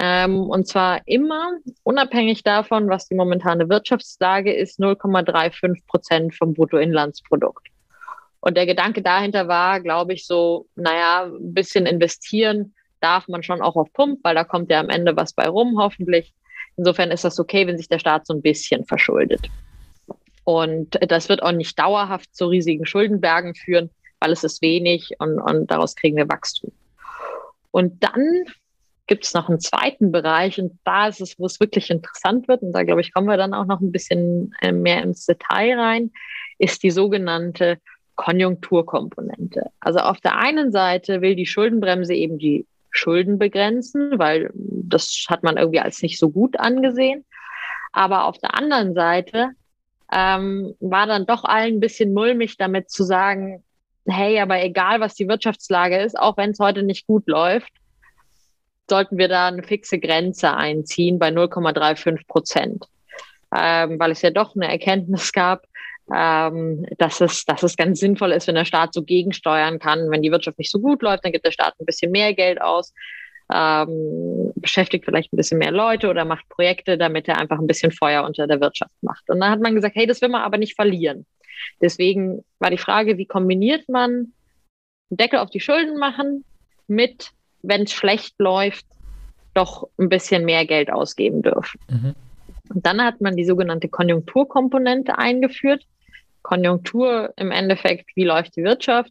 Ähm, 0.00 0.48
und 0.48 0.66
zwar 0.66 1.02
immer 1.04 1.58
unabhängig 1.82 2.42
davon, 2.42 2.88
was 2.88 3.06
die 3.06 3.16
momentane 3.16 3.68
Wirtschaftslage 3.68 4.54
ist, 4.54 4.80
0,35 4.80 5.86
Prozent 5.86 6.34
vom 6.34 6.54
Bruttoinlandsprodukt. 6.54 7.68
Und 8.44 8.58
der 8.58 8.66
Gedanke 8.66 9.00
dahinter 9.00 9.48
war, 9.48 9.80
glaube 9.80 10.12
ich, 10.12 10.26
so, 10.26 10.66
naja, 10.76 11.24
ein 11.24 11.54
bisschen 11.54 11.86
investieren 11.86 12.74
darf 13.00 13.26
man 13.26 13.42
schon 13.42 13.62
auch 13.62 13.74
auf 13.74 13.90
Pump, 13.94 14.20
weil 14.22 14.34
da 14.34 14.44
kommt 14.44 14.70
ja 14.70 14.80
am 14.80 14.90
Ende 14.90 15.16
was 15.16 15.32
bei 15.32 15.48
rum, 15.48 15.78
hoffentlich. 15.78 16.34
Insofern 16.76 17.10
ist 17.10 17.24
das 17.24 17.40
okay, 17.40 17.66
wenn 17.66 17.78
sich 17.78 17.88
der 17.88 17.98
Staat 17.98 18.26
so 18.26 18.34
ein 18.34 18.42
bisschen 18.42 18.84
verschuldet. 18.84 19.48
Und 20.44 20.98
das 21.10 21.30
wird 21.30 21.42
auch 21.42 21.52
nicht 21.52 21.78
dauerhaft 21.78 22.36
zu 22.36 22.48
riesigen 22.48 22.84
Schuldenbergen 22.84 23.54
führen, 23.54 23.88
weil 24.20 24.32
es 24.32 24.44
ist 24.44 24.60
wenig 24.60 25.12
und, 25.20 25.38
und 25.38 25.70
daraus 25.70 25.96
kriegen 25.96 26.18
wir 26.18 26.28
Wachstum. 26.28 26.70
Und 27.70 28.04
dann 28.04 28.44
gibt 29.06 29.24
es 29.24 29.32
noch 29.32 29.48
einen 29.48 29.60
zweiten 29.60 30.12
Bereich 30.12 30.60
und 30.60 30.78
da 30.84 31.08
ist 31.08 31.22
es, 31.22 31.38
wo 31.38 31.46
es 31.46 31.60
wirklich 31.60 31.88
interessant 31.88 32.46
wird, 32.46 32.60
und 32.60 32.72
da 32.72 32.82
glaube 32.82 33.00
ich, 33.00 33.14
kommen 33.14 33.26
wir 33.26 33.38
dann 33.38 33.54
auch 33.54 33.64
noch 33.64 33.80
ein 33.80 33.90
bisschen 33.92 34.54
äh, 34.60 34.70
mehr 34.70 35.02
ins 35.02 35.24
Detail 35.24 35.78
rein, 35.78 36.10
ist 36.58 36.82
die 36.82 36.90
sogenannte 36.90 37.78
Konjunkturkomponente. 38.16 39.70
Also 39.80 40.00
auf 40.00 40.20
der 40.20 40.38
einen 40.38 40.72
Seite 40.72 41.20
will 41.20 41.34
die 41.34 41.46
Schuldenbremse 41.46 42.14
eben 42.14 42.38
die 42.38 42.66
Schulden 42.90 43.38
begrenzen, 43.38 44.18
weil 44.18 44.50
das 44.54 45.26
hat 45.28 45.42
man 45.42 45.56
irgendwie 45.56 45.80
als 45.80 46.00
nicht 46.02 46.18
so 46.18 46.30
gut 46.30 46.58
angesehen. 46.58 47.24
Aber 47.92 48.24
auf 48.24 48.38
der 48.38 48.54
anderen 48.54 48.94
Seite 48.94 49.50
ähm, 50.12 50.74
war 50.80 51.06
dann 51.06 51.26
doch 51.26 51.44
allen 51.44 51.76
ein 51.76 51.80
bisschen 51.80 52.12
mulmig 52.12 52.56
damit 52.56 52.90
zu 52.90 53.02
sagen, 53.02 53.64
hey, 54.06 54.38
aber 54.40 54.62
egal 54.62 55.00
was 55.00 55.14
die 55.14 55.28
Wirtschaftslage 55.28 55.98
ist, 55.98 56.18
auch 56.18 56.36
wenn 56.36 56.50
es 56.50 56.60
heute 56.60 56.82
nicht 56.82 57.06
gut 57.06 57.26
läuft, 57.26 57.72
sollten 58.88 59.16
wir 59.16 59.28
da 59.28 59.48
eine 59.48 59.62
fixe 59.62 59.98
Grenze 59.98 60.54
einziehen 60.54 61.18
bei 61.18 61.28
0,35 61.28 62.26
Prozent. 62.26 62.86
Ähm, 63.56 63.98
weil 63.98 64.10
es 64.10 64.22
ja 64.22 64.30
doch 64.30 64.56
eine 64.56 64.68
Erkenntnis 64.68 65.32
gab, 65.32 65.66
ähm, 66.12 66.86
dass, 66.98 67.20
es, 67.20 67.44
dass 67.44 67.62
es 67.62 67.76
ganz 67.76 68.00
sinnvoll 68.00 68.32
ist, 68.32 68.46
wenn 68.46 68.54
der 68.54 68.64
Staat 68.64 68.92
so 68.92 69.02
gegensteuern 69.02 69.78
kann. 69.78 70.10
Wenn 70.10 70.22
die 70.22 70.30
Wirtschaft 70.30 70.58
nicht 70.58 70.70
so 70.70 70.80
gut 70.80 71.02
läuft, 71.02 71.24
dann 71.24 71.32
gibt 71.32 71.46
der 71.46 71.52
Staat 71.52 71.74
ein 71.78 71.86
bisschen 71.86 72.12
mehr 72.12 72.34
Geld 72.34 72.60
aus, 72.60 72.92
ähm, 73.52 74.52
beschäftigt 74.56 75.04
vielleicht 75.04 75.32
ein 75.32 75.36
bisschen 75.36 75.58
mehr 75.58 75.70
Leute 75.70 76.08
oder 76.08 76.24
macht 76.24 76.48
Projekte, 76.48 76.98
damit 76.98 77.28
er 77.28 77.38
einfach 77.38 77.58
ein 77.58 77.66
bisschen 77.66 77.92
Feuer 77.92 78.24
unter 78.24 78.46
der 78.46 78.60
Wirtschaft 78.60 78.92
macht. 79.02 79.28
Und 79.28 79.40
dann 79.40 79.50
hat 79.50 79.60
man 79.60 79.74
gesagt, 79.74 79.96
hey, 79.96 80.06
das 80.06 80.20
will 80.20 80.28
man 80.28 80.42
aber 80.42 80.58
nicht 80.58 80.74
verlieren. 80.74 81.26
Deswegen 81.80 82.44
war 82.58 82.70
die 82.70 82.78
Frage, 82.78 83.16
wie 83.16 83.26
kombiniert 83.26 83.88
man 83.88 84.10
einen 84.10 85.16
Deckel 85.16 85.38
auf 85.38 85.50
die 85.50 85.60
Schulden 85.60 85.98
machen 85.98 86.44
mit, 86.86 87.30
wenn 87.62 87.82
es 87.82 87.92
schlecht 87.92 88.34
läuft, 88.38 88.86
doch 89.54 89.88
ein 89.98 90.08
bisschen 90.08 90.44
mehr 90.44 90.66
Geld 90.66 90.90
ausgeben 90.90 91.42
dürfen. 91.42 91.80
Mhm. 91.88 92.14
Und 92.72 92.86
dann 92.86 93.02
hat 93.02 93.20
man 93.20 93.36
die 93.36 93.44
sogenannte 93.44 93.88
Konjunkturkomponente 93.88 95.18
eingeführt. 95.18 95.84
Konjunktur 96.44 97.32
im 97.36 97.50
Endeffekt, 97.50 98.10
wie 98.14 98.24
läuft 98.24 98.54
die 98.54 98.62
Wirtschaft? 98.62 99.10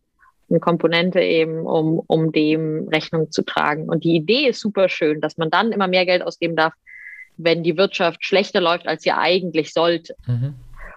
Eine 0.50 0.60
Komponente 0.60 1.20
eben, 1.20 1.66
um, 1.66 2.02
um 2.08 2.32
dem 2.32 2.88
Rechnung 2.88 3.32
zu 3.32 3.42
tragen. 3.42 3.90
Und 3.90 4.04
die 4.04 4.16
Idee 4.16 4.48
ist 4.48 4.62
super 4.62 4.88
schön, 4.88 5.20
dass 5.20 5.38
man 5.38 5.50
dann 5.50 5.72
immer 5.72 5.88
mehr 5.88 6.06
Geld 6.06 6.22
ausgeben 6.22 6.56
darf, 6.56 6.74
wenn 7.36 7.64
die 7.64 7.76
Wirtschaft 7.76 8.24
schlechter 8.24 8.62
läuft, 8.62 8.88
als 8.88 9.04
sie 9.04 9.12
eigentlich 9.12 9.74
sollte. 9.74 10.16
Mhm. 10.28 10.54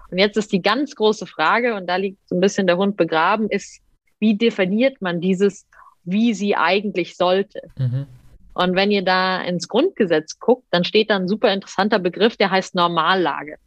Und 0.09 0.19
jetzt 0.19 0.37
ist 0.37 0.53
die 0.53 0.61
ganz 0.61 0.95
große 0.95 1.25
Frage, 1.25 1.75
und 1.75 1.87
da 1.87 1.97
liegt 1.97 2.19
so 2.29 2.35
ein 2.35 2.41
bisschen 2.41 2.67
der 2.67 2.77
Hund 2.77 2.95
begraben, 2.95 3.49
ist, 3.49 3.81
wie 4.19 4.37
definiert 4.37 5.01
man 5.01 5.19
dieses, 5.19 5.65
wie 6.03 6.33
sie 6.33 6.55
eigentlich 6.55 7.17
sollte? 7.17 7.61
Mhm. 7.77 8.05
Und 8.53 8.75
wenn 8.75 8.91
ihr 8.91 9.03
da 9.03 9.41
ins 9.41 9.67
Grundgesetz 9.67 10.39
guckt, 10.39 10.65
dann 10.71 10.83
steht 10.83 11.09
da 11.09 11.15
ein 11.15 11.27
super 11.27 11.51
interessanter 11.51 11.99
Begriff, 11.99 12.37
der 12.37 12.51
heißt 12.51 12.75
Normallage. 12.75 13.57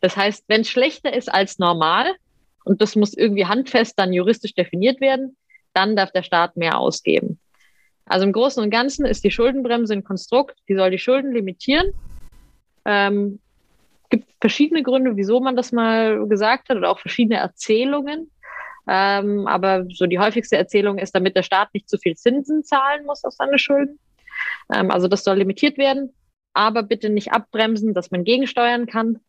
Das 0.00 0.16
heißt, 0.16 0.44
wenn 0.48 0.62
es 0.62 0.70
schlechter 0.70 1.12
ist 1.12 1.32
als 1.32 1.58
normal, 1.58 2.14
und 2.64 2.80
das 2.82 2.96
muss 2.96 3.14
irgendwie 3.14 3.46
handfest 3.46 3.98
dann 3.98 4.12
juristisch 4.12 4.54
definiert 4.54 5.00
werden, 5.00 5.36
dann 5.72 5.96
darf 5.96 6.12
der 6.12 6.22
Staat 6.22 6.56
mehr 6.56 6.78
ausgeben. 6.78 7.38
Also 8.06 8.26
im 8.26 8.32
Großen 8.32 8.62
und 8.62 8.70
Ganzen 8.70 9.06
ist 9.06 9.24
die 9.24 9.30
Schuldenbremse 9.30 9.92
ein 9.94 10.04
Konstrukt, 10.04 10.58
die 10.68 10.74
soll 10.74 10.90
die 10.90 10.98
Schulden 10.98 11.32
limitieren. 11.32 11.92
Ähm, 12.84 13.38
gibt 14.10 14.28
verschiedene 14.40 14.82
Gründe, 14.82 15.16
wieso 15.16 15.40
man 15.40 15.56
das 15.56 15.72
mal 15.72 16.26
gesagt 16.28 16.68
hat 16.68 16.76
oder 16.76 16.90
auch 16.90 16.98
verschiedene 16.98 17.36
Erzählungen. 17.38 18.30
Ähm, 18.88 19.46
aber 19.46 19.86
so 19.90 20.06
die 20.06 20.18
häufigste 20.18 20.56
Erzählung 20.56 20.98
ist, 20.98 21.14
damit 21.14 21.36
der 21.36 21.44
Staat 21.44 21.72
nicht 21.72 21.88
zu 21.88 21.98
viel 21.98 22.16
Zinsen 22.16 22.64
zahlen 22.64 23.06
muss 23.06 23.24
auf 23.24 23.34
seine 23.34 23.58
Schulden. 23.58 24.00
Ähm, 24.74 24.90
also 24.90 25.06
das 25.06 25.22
soll 25.22 25.38
limitiert 25.38 25.78
werden, 25.78 26.12
aber 26.52 26.82
bitte 26.82 27.10
nicht 27.10 27.32
abbremsen, 27.32 27.94
dass 27.94 28.10
man 28.10 28.24
gegensteuern 28.24 28.86
kann. 28.86 29.20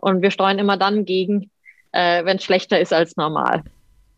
Und 0.00 0.22
wir 0.22 0.30
steuern 0.30 0.58
immer 0.58 0.76
dann 0.76 1.04
gegen, 1.04 1.50
äh, 1.92 2.24
wenn 2.24 2.38
es 2.38 2.44
schlechter 2.44 2.80
ist 2.80 2.92
als 2.92 3.16
normal. 3.16 3.62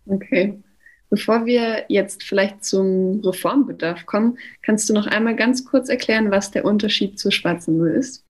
Okay. 0.07 0.63
Bevor 1.11 1.45
wir 1.45 1.85
jetzt 1.89 2.23
vielleicht 2.23 2.65
zum 2.65 3.21
Reformbedarf 3.21 4.07
kommen, 4.07 4.39
kannst 4.63 4.89
du 4.89 4.95
noch 4.95 5.07
einmal 5.07 5.37
ganz 5.37 5.65
kurz 5.67 5.91
erklären, 5.91 6.31
was 6.31 6.51
der 6.51 6.65
Unterschied 6.65 7.19
zur 7.19 7.31
schwarzen 7.33 7.77
Null 7.77 7.91
ist? 7.91 8.25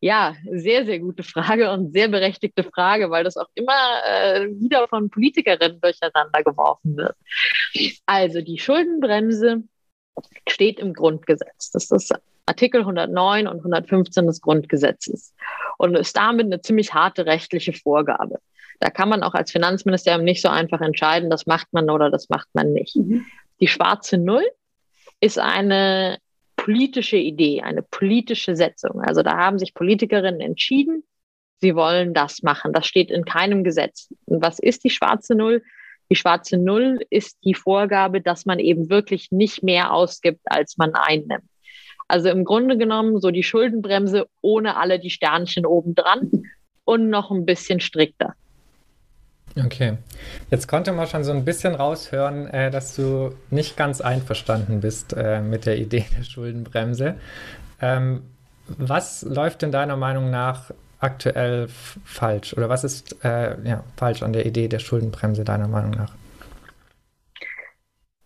Ja, 0.00 0.36
sehr, 0.52 0.84
sehr 0.84 1.00
gute 1.00 1.22
Frage 1.22 1.72
und 1.72 1.92
sehr 1.92 2.08
berechtigte 2.08 2.62
Frage, 2.62 3.10
weil 3.10 3.24
das 3.24 3.36
auch 3.36 3.48
immer 3.54 3.72
äh, 4.06 4.46
wieder 4.60 4.86
von 4.88 5.08
Politikerinnen 5.10 5.80
durcheinander 5.80 6.42
geworfen 6.44 6.96
wird. 6.96 7.16
Also 8.04 8.42
die 8.42 8.58
Schuldenbremse 8.58 9.64
steht 10.48 10.78
im 10.78 10.92
Grundgesetz. 10.92 11.70
Das 11.72 11.90
ist 11.90 12.12
Artikel 12.46 12.82
109 12.82 13.48
und 13.48 13.56
115 13.56 14.26
des 14.26 14.40
Grundgesetzes 14.40 15.34
und 15.78 15.96
ist 15.96 16.16
damit 16.16 16.46
eine 16.46 16.60
ziemlich 16.60 16.92
harte 16.92 17.24
rechtliche 17.24 17.72
Vorgabe. 17.72 18.40
Da 18.80 18.90
kann 18.90 19.08
man 19.08 19.22
auch 19.22 19.34
als 19.34 19.50
Finanzministerium 19.50 20.24
nicht 20.24 20.42
so 20.42 20.48
einfach 20.48 20.80
entscheiden, 20.80 21.30
das 21.30 21.46
macht 21.46 21.68
man 21.72 21.88
oder 21.88 22.10
das 22.10 22.28
macht 22.28 22.48
man 22.52 22.72
nicht. 22.72 22.96
Mhm. 22.96 23.24
Die 23.60 23.68
schwarze 23.68 24.18
Null 24.18 24.44
ist 25.20 25.38
eine 25.38 26.18
politische 26.56 27.16
Idee, 27.16 27.62
eine 27.62 27.82
politische 27.82 28.54
Setzung. 28.54 29.00
Also 29.00 29.22
da 29.22 29.36
haben 29.36 29.58
sich 29.58 29.74
Politikerinnen 29.74 30.40
entschieden, 30.40 31.04
sie 31.60 31.74
wollen 31.74 32.14
das 32.14 32.42
machen. 32.42 32.72
Das 32.72 32.86
steht 32.86 33.10
in 33.10 33.24
keinem 33.24 33.64
Gesetz. 33.64 34.12
Und 34.26 34.42
was 34.42 34.58
ist 34.58 34.84
die 34.84 34.90
schwarze 34.90 35.34
Null? 35.34 35.62
Die 36.10 36.16
schwarze 36.16 36.56
Null 36.56 37.00
ist 37.10 37.38
die 37.44 37.54
Vorgabe, 37.54 38.20
dass 38.20 38.46
man 38.46 38.58
eben 38.58 38.90
wirklich 38.90 39.30
nicht 39.30 39.62
mehr 39.62 39.92
ausgibt, 39.92 40.40
als 40.44 40.76
man 40.76 40.94
einnimmt. 40.94 41.48
Also 42.08 42.30
im 42.30 42.44
Grunde 42.44 42.78
genommen 42.78 43.20
so 43.20 43.30
die 43.30 43.42
Schuldenbremse 43.42 44.26
ohne 44.40 44.76
alle 44.76 44.98
die 44.98 45.10
Sternchen 45.10 45.66
obendran 45.66 46.30
und 46.84 47.10
noch 47.10 47.30
ein 47.30 47.44
bisschen 47.44 47.80
strikter. 47.80 48.34
Okay. 49.56 49.98
Jetzt 50.50 50.68
konnte 50.68 50.92
man 50.92 51.06
schon 51.06 51.24
so 51.24 51.32
ein 51.32 51.44
bisschen 51.44 51.74
raushören, 51.74 52.46
äh, 52.48 52.70
dass 52.70 52.96
du 52.96 53.34
nicht 53.50 53.76
ganz 53.76 54.00
einverstanden 54.00 54.80
bist 54.80 55.14
äh, 55.14 55.40
mit 55.40 55.66
der 55.66 55.78
Idee 55.78 56.06
der 56.16 56.24
Schuldenbremse. 56.24 57.16
Ähm, 57.80 58.22
was 58.66 59.22
läuft 59.22 59.62
in 59.62 59.72
deiner 59.72 59.96
Meinung 59.96 60.30
nach 60.30 60.70
aktuell 61.00 61.68
falsch? 61.68 62.54
Oder 62.54 62.68
was 62.68 62.84
ist 62.84 63.22
äh, 63.24 63.56
ja, 63.66 63.84
falsch 63.96 64.22
an 64.22 64.32
der 64.32 64.46
Idee 64.46 64.68
der 64.68 64.78
Schuldenbremse 64.78 65.44
deiner 65.44 65.68
Meinung 65.68 65.92
nach? 65.92 66.12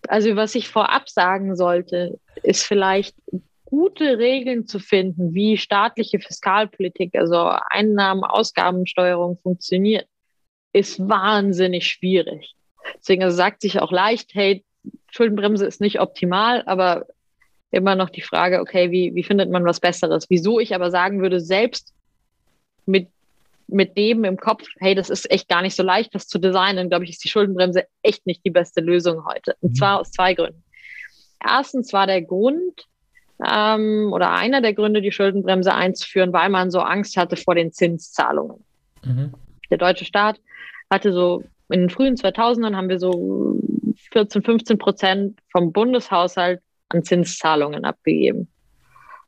Also 0.09 0.37
was 0.37 0.55
ich 0.55 0.68
vorab 0.68 1.09
sagen 1.09 1.57
sollte, 1.57 2.18
ist 2.42 2.64
vielleicht 2.64 3.14
gute 3.73 4.19
Regeln 4.19 4.67
zu 4.67 4.79
finden, 4.79 5.33
wie 5.33 5.57
staatliche 5.57 6.21
Fiskalpolitik, 6.21 7.15
also 7.15 7.53
Einnahmen-Ausgabensteuerung 7.71 9.39
funktioniert 9.43 10.07
ist 10.75 11.01
wahnsinnig 11.09 11.89
schwierig. 11.89 12.55
Deswegen 12.99 13.23
also 13.23 13.35
sagt 13.35 13.63
sich 13.63 13.81
auch 13.81 13.91
leicht, 13.91 14.35
hey, 14.35 14.63
Schuldenbremse 15.11 15.65
ist 15.65 15.81
nicht 15.81 16.01
optimal, 16.01 16.63
aber 16.67 17.07
immer 17.71 17.95
noch 17.95 18.11
die 18.11 18.21
Frage, 18.21 18.61
okay, 18.61 18.91
wie, 18.91 19.15
wie 19.15 19.25
findet 19.25 19.51
man 19.51 19.65
was 19.65 19.81
Besseres? 19.81 20.29
Wieso 20.29 20.61
ich 20.61 20.75
aber 20.75 20.91
sagen 20.91 21.23
würde, 21.23 21.41
selbst 21.41 21.95
mit, 22.85 23.09
mit 23.69 23.97
dem 23.97 24.25
im 24.25 24.37
Kopf, 24.37 24.69
hey, 24.81 24.95
das 24.95 25.09
ist 25.09 25.31
echt 25.31 25.49
gar 25.49 25.63
nicht 25.63 25.77
so 25.77 25.83
leicht, 25.83 26.15
das 26.15 26.29
zu 26.29 26.39
designen, 26.39 26.91
glaube 26.91 27.05
ich, 27.05 27.13
ist 27.13 27.25
die 27.25 27.31
Schuldenbremse 27.31 27.87
echt 28.03 28.27
nicht 28.27 28.45
die 28.45 28.51
beste 28.51 28.83
Lösung 28.83 29.25
heute. 29.25 29.57
Und 29.63 29.71
mhm. 29.71 29.77
zwar 29.77 30.01
aus 30.01 30.11
zwei 30.11 30.35
Gründen. 30.35 30.63
Erstens 31.43 31.95
war 31.95 32.07
der 32.07 32.21
Grund 32.21 32.87
ähm, 33.45 34.11
oder 34.13 34.33
einer 34.33 34.61
der 34.61 34.75
Gründe, 34.75 35.03
die 35.03 35.13
Schuldenbremse 35.13 35.75
einzuführen, 35.75 36.33
weil 36.33 36.49
man 36.49 36.71
so 36.71 36.81
Angst 36.81 37.17
hatte 37.17 37.37
vor 37.37 37.55
den 37.55 37.73
Zinszahlungen. 37.73 38.65
Mhm. 39.05 39.33
Der 39.71 39.79
deutsche 39.79 40.05
Staat 40.05 40.41
hatte 40.91 41.13
so 41.13 41.43
in 41.69 41.81
den 41.81 41.91
frühen 41.91 42.17
2000ern 42.17 42.77
haben 42.77 42.89
wir 42.89 42.99
so 42.99 43.59
14, 44.13 44.43
15 44.43 44.79
Prozent 44.79 45.41
vom 45.51 45.73
Bundeshaushalt 45.73 46.61
an 46.91 47.03
Zinszahlungen 47.03 47.85
abgegeben. 47.85 48.49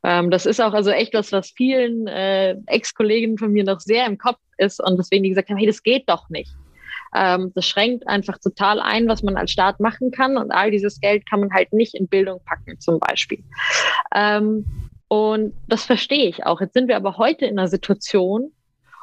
Ähm, 0.02 0.30
das 0.30 0.44
ist 0.44 0.60
auch 0.60 0.74
also 0.74 0.90
echt 0.90 1.14
was, 1.14 1.32
was 1.32 1.50
vielen 1.50 2.06
äh, 2.06 2.56
Ex-Kollegen 2.66 3.38
von 3.38 3.52
mir 3.52 3.64
noch 3.64 3.80
sehr 3.80 4.06
im 4.06 4.18
Kopf 4.18 4.38
ist 4.58 4.80
und 4.82 4.98
deswegen 4.98 5.22
die 5.22 5.30
gesagt 5.30 5.48
haben, 5.48 5.56
hey, 5.56 5.66
das 5.66 5.82
geht 5.82 6.08
doch 6.08 6.28
nicht. 6.28 6.52
Ähm, 7.14 7.52
das 7.54 7.66
schränkt 7.66 8.08
einfach 8.08 8.38
total 8.38 8.80
ein, 8.80 9.06
was 9.06 9.22
man 9.22 9.36
als 9.36 9.52
Staat 9.52 9.80
machen 9.80 10.10
kann 10.10 10.36
und 10.36 10.50
all 10.50 10.70
dieses 10.70 11.00
Geld 11.00 11.28
kann 11.28 11.40
man 11.40 11.52
halt 11.52 11.72
nicht 11.72 11.94
in 11.94 12.08
Bildung 12.08 12.40
packen 12.44 12.80
zum 12.80 12.98
Beispiel. 12.98 13.44
Ähm, 14.14 14.64
und 15.08 15.54
das 15.68 15.84
verstehe 15.84 16.28
ich 16.28 16.44
auch. 16.44 16.60
Jetzt 16.60 16.74
sind 16.74 16.88
wir 16.88 16.96
aber 16.96 17.16
heute 17.18 17.46
in 17.46 17.58
einer 17.58 17.68
Situation, 17.68 18.52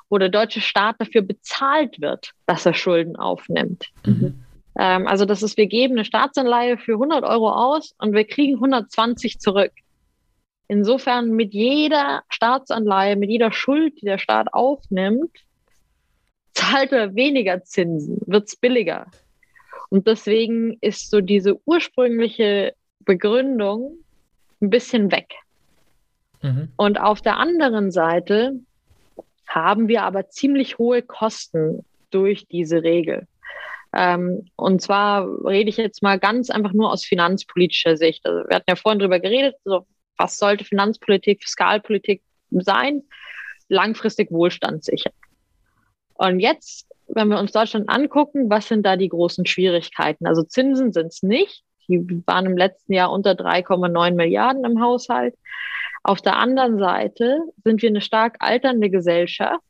wo 0.09 0.17
der 0.17 0.29
deutsche 0.29 0.59
Staat 0.59 0.97
dafür 0.99 1.21
bezahlt 1.21 2.01
wird, 2.01 2.31
dass 2.47 2.65
er 2.65 2.73
Schulden 2.73 3.15
aufnimmt. 3.15 3.87
Mhm. 4.05 4.43
Ähm, 4.77 5.07
also 5.07 5.25
das 5.25 5.41
ist, 5.41 5.57
wir 5.57 5.67
geben 5.67 5.93
eine 5.93 6.05
Staatsanleihe 6.05 6.77
für 6.77 6.93
100 6.93 7.23
Euro 7.23 7.51
aus 7.51 7.95
und 7.97 8.13
wir 8.13 8.25
kriegen 8.25 8.55
120 8.55 9.39
zurück. 9.39 9.71
Insofern 10.67 11.31
mit 11.31 11.53
jeder 11.53 12.23
Staatsanleihe, 12.29 13.15
mit 13.15 13.29
jeder 13.29 13.51
Schuld, 13.51 14.01
die 14.01 14.05
der 14.05 14.17
Staat 14.17 14.53
aufnimmt, 14.53 15.31
zahlt 16.61 16.91
er 16.91 17.15
weniger 17.15 17.63
Zinsen, 17.63 18.21
wird 18.25 18.47
es 18.47 18.55
billiger. 18.55 19.07
Und 19.89 20.07
deswegen 20.07 20.77
ist 20.81 21.09
so 21.09 21.21
diese 21.21 21.59
ursprüngliche 21.65 22.73
Begründung 22.99 23.97
ein 24.61 24.69
bisschen 24.69 25.11
weg. 25.11 25.33
Mhm. 26.41 26.69
Und 26.75 26.99
auf 26.99 27.21
der 27.21 27.37
anderen 27.37 27.91
Seite 27.91 28.53
haben 29.47 29.87
wir 29.87 30.03
aber 30.03 30.29
ziemlich 30.29 30.77
hohe 30.77 31.01
Kosten 31.01 31.83
durch 32.09 32.47
diese 32.47 32.83
Regel. 32.83 33.27
Ähm, 33.93 34.45
und 34.55 34.81
zwar 34.81 35.27
rede 35.45 35.69
ich 35.69 35.77
jetzt 35.77 36.01
mal 36.01 36.19
ganz 36.19 36.49
einfach 36.49 36.71
nur 36.71 36.91
aus 36.91 37.03
finanzpolitischer 37.03 37.97
Sicht. 37.97 38.25
Also 38.25 38.47
wir 38.47 38.55
hatten 38.55 38.69
ja 38.69 38.75
vorhin 38.75 38.99
drüber 38.99 39.19
geredet, 39.19 39.55
so, 39.65 39.85
was 40.15 40.37
sollte 40.37 40.63
Finanzpolitik, 40.63 41.41
Fiskalpolitik 41.41 42.21
sein? 42.51 43.03
Langfristig 43.67 44.31
Wohlstand 44.31 44.85
sichern. 44.85 45.13
Und 46.21 46.39
jetzt, 46.39 46.87
wenn 47.07 47.29
wir 47.29 47.39
uns 47.39 47.51
Deutschland 47.51 47.89
angucken, 47.89 48.47
was 48.47 48.67
sind 48.67 48.85
da 48.85 48.95
die 48.95 49.09
großen 49.09 49.47
Schwierigkeiten? 49.47 50.27
Also 50.27 50.43
Zinsen 50.43 50.93
sind 50.93 51.07
es 51.07 51.23
nicht. 51.23 51.63
Die 51.87 52.21
waren 52.27 52.45
im 52.45 52.57
letzten 52.57 52.93
Jahr 52.93 53.11
unter 53.11 53.31
3,9 53.31 54.13
Milliarden 54.13 54.63
im 54.63 54.79
Haushalt. 54.79 55.33
Auf 56.03 56.21
der 56.21 56.37
anderen 56.37 56.77
Seite 56.77 57.39
sind 57.63 57.81
wir 57.81 57.89
eine 57.89 58.01
stark 58.01 58.35
alternde 58.39 58.91
Gesellschaft 58.91 59.63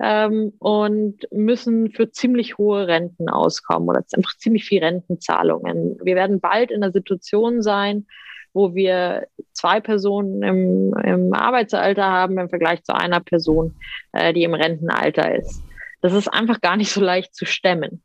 ähm, 0.00 0.54
und 0.58 1.18
müssen 1.30 1.92
für 1.92 2.10
ziemlich 2.10 2.58
hohe 2.58 2.88
Renten 2.88 3.28
auskommen 3.28 3.88
oder 3.88 4.02
einfach 4.12 4.36
ziemlich 4.38 4.64
viel 4.64 4.82
Rentenzahlungen. 4.82 6.00
Wir 6.02 6.16
werden 6.16 6.40
bald 6.40 6.72
in 6.72 6.82
einer 6.82 6.92
Situation 6.92 7.62
sein, 7.62 8.06
wo 8.52 8.74
wir 8.74 9.28
zwei 9.52 9.80
Personen 9.80 10.42
im, 10.42 10.94
im 11.04 11.32
Arbeitsalter 11.32 12.04
haben 12.04 12.38
im 12.38 12.48
Vergleich 12.48 12.82
zu 12.82 12.92
einer 12.92 13.20
Person, 13.20 13.76
äh, 14.12 14.32
die 14.32 14.42
im 14.42 14.54
Rentenalter 14.54 15.32
ist. 15.32 15.62
Das 16.06 16.14
ist 16.14 16.28
einfach 16.28 16.60
gar 16.60 16.76
nicht 16.76 16.92
so 16.92 17.00
leicht 17.00 17.34
zu 17.34 17.46
stemmen. 17.46 18.00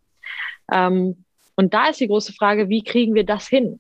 Ähm, 0.72 1.24
und 1.56 1.76
da 1.76 1.90
ist 1.90 2.00
die 2.00 2.08
große 2.08 2.34
Frage, 2.34 2.68
wie 2.68 2.84
kriegen 2.84 3.14
wir 3.14 3.26
das 3.26 3.48
hin? 3.48 3.80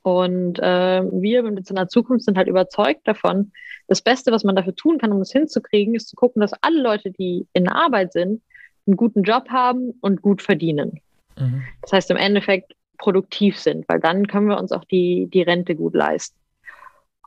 Und 0.00 0.58
äh, 0.58 1.02
wir 1.02 1.42
mit 1.42 1.68
in 1.68 1.76
der 1.76 1.88
Zukunft 1.88 2.24
sind 2.24 2.38
halt 2.38 2.48
überzeugt 2.48 3.06
davon, 3.06 3.52
das 3.88 4.00
Beste, 4.00 4.32
was 4.32 4.42
man 4.42 4.56
dafür 4.56 4.74
tun 4.74 4.96
kann, 4.96 5.12
um 5.12 5.20
es 5.20 5.32
hinzukriegen, 5.32 5.94
ist 5.94 6.08
zu 6.08 6.16
gucken, 6.16 6.40
dass 6.40 6.54
alle 6.62 6.80
Leute, 6.80 7.10
die 7.10 7.46
in 7.52 7.68
Arbeit 7.68 8.14
sind, 8.14 8.40
einen 8.86 8.96
guten 8.96 9.22
Job 9.22 9.50
haben 9.50 9.92
und 10.00 10.22
gut 10.22 10.40
verdienen. 10.40 11.02
Mhm. 11.38 11.62
Das 11.82 11.92
heißt 11.92 12.10
im 12.10 12.16
Endeffekt 12.16 12.72
produktiv 12.96 13.58
sind, 13.58 13.86
weil 13.86 14.00
dann 14.00 14.28
können 14.28 14.48
wir 14.48 14.58
uns 14.58 14.72
auch 14.72 14.84
die, 14.84 15.28
die 15.30 15.42
Rente 15.42 15.74
gut 15.74 15.94
leisten. 15.94 16.38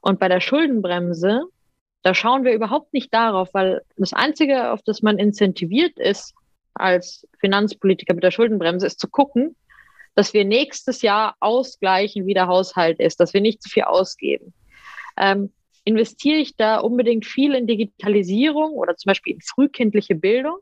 Und 0.01 0.19
bei 0.19 0.28
der 0.28 0.41
Schuldenbremse, 0.41 1.43
da 2.04 2.14
schauen 2.14 2.43
wir 2.43 2.54
überhaupt 2.54 2.93
nicht 2.93 3.14
darauf, 3.14 3.54
weil 3.54 3.82
das 3.98 4.14
Einzige, 4.14 4.72
auf 4.72 4.82
das 4.84 5.02
man 5.02 5.18
incentiviert 5.18 5.98
ist 6.00 6.34
als 6.74 7.28
Finanzpolitiker 7.39 8.14
mit 8.14 8.24
der 8.24 8.32
Schuldenbremse, 8.32 8.86
ist 8.86 9.00
zu 9.00 9.08
gucken, 9.08 9.56
dass 10.16 10.34
wir 10.34 10.45
nächstes 10.45 11.02
Jahr 11.02 11.36
ausgleichen, 11.39 12.26
wie 12.26 12.34
der 12.34 12.48
Haushalt 12.48 13.00
ist, 13.00 13.20
dass 13.20 13.34
wir 13.34 13.41
nicht 13.41 13.62
zu 13.62 13.70
viel 13.70 13.84
ausgeben. 13.84 14.54
Ähm, 15.18 15.52
investiere 15.84 16.38
ich 16.38 16.56
da 16.56 16.80
unbedingt 16.80 17.26
viel 17.26 17.54
in 17.54 17.68
Digitalisierung 17.68 18.74
oder 18.74 18.95
zum 18.95 19.10
Beispiel 19.10 19.34
in 19.34 19.41
frühkindliche 19.41 20.16
Bildung, 20.16 20.58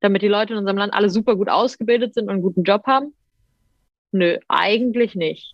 damit 0.00 0.22
die 0.22 0.28
Leute 0.28 0.52
in 0.52 0.58
unserem 0.58 0.78
Land 0.78 0.94
alle 0.94 1.10
super 1.10 1.36
gut 1.36 1.48
ausgebildet 1.48 2.14
sind 2.14 2.24
und 2.24 2.30
einen 2.30 2.42
guten 2.42 2.62
Job 2.62 2.86
haben? 2.86 3.14
Nö, 4.12 4.38
eigentlich 4.48 5.14
nicht 5.14 5.52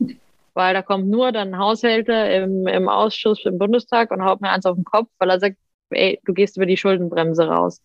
weil 0.55 0.75
da 0.75 0.83
kommt 0.83 1.09
nur 1.09 1.33
dann 1.33 1.55
ein 1.55 1.59
Haushälter 1.59 2.35
im, 2.35 2.67
im 2.67 2.89
Ausschuss 2.89 3.45
im 3.45 3.59
Bundestag 3.59 4.11
und 4.11 4.25
haut 4.25 4.41
mir 4.41 4.51
eins 4.51 4.67
auf 4.67 4.77
den 4.77 4.85
Kopf, 4.85 5.09
weil 5.19 5.31
er 5.31 5.41
sagt, 5.41 5.57
ey, 5.91 6.21
du 6.25 6.33
gehst 6.33 6.57
über 6.57 6.67
die 6.67 6.77
Schuldenbremse 6.77 7.47
raus. 7.49 7.81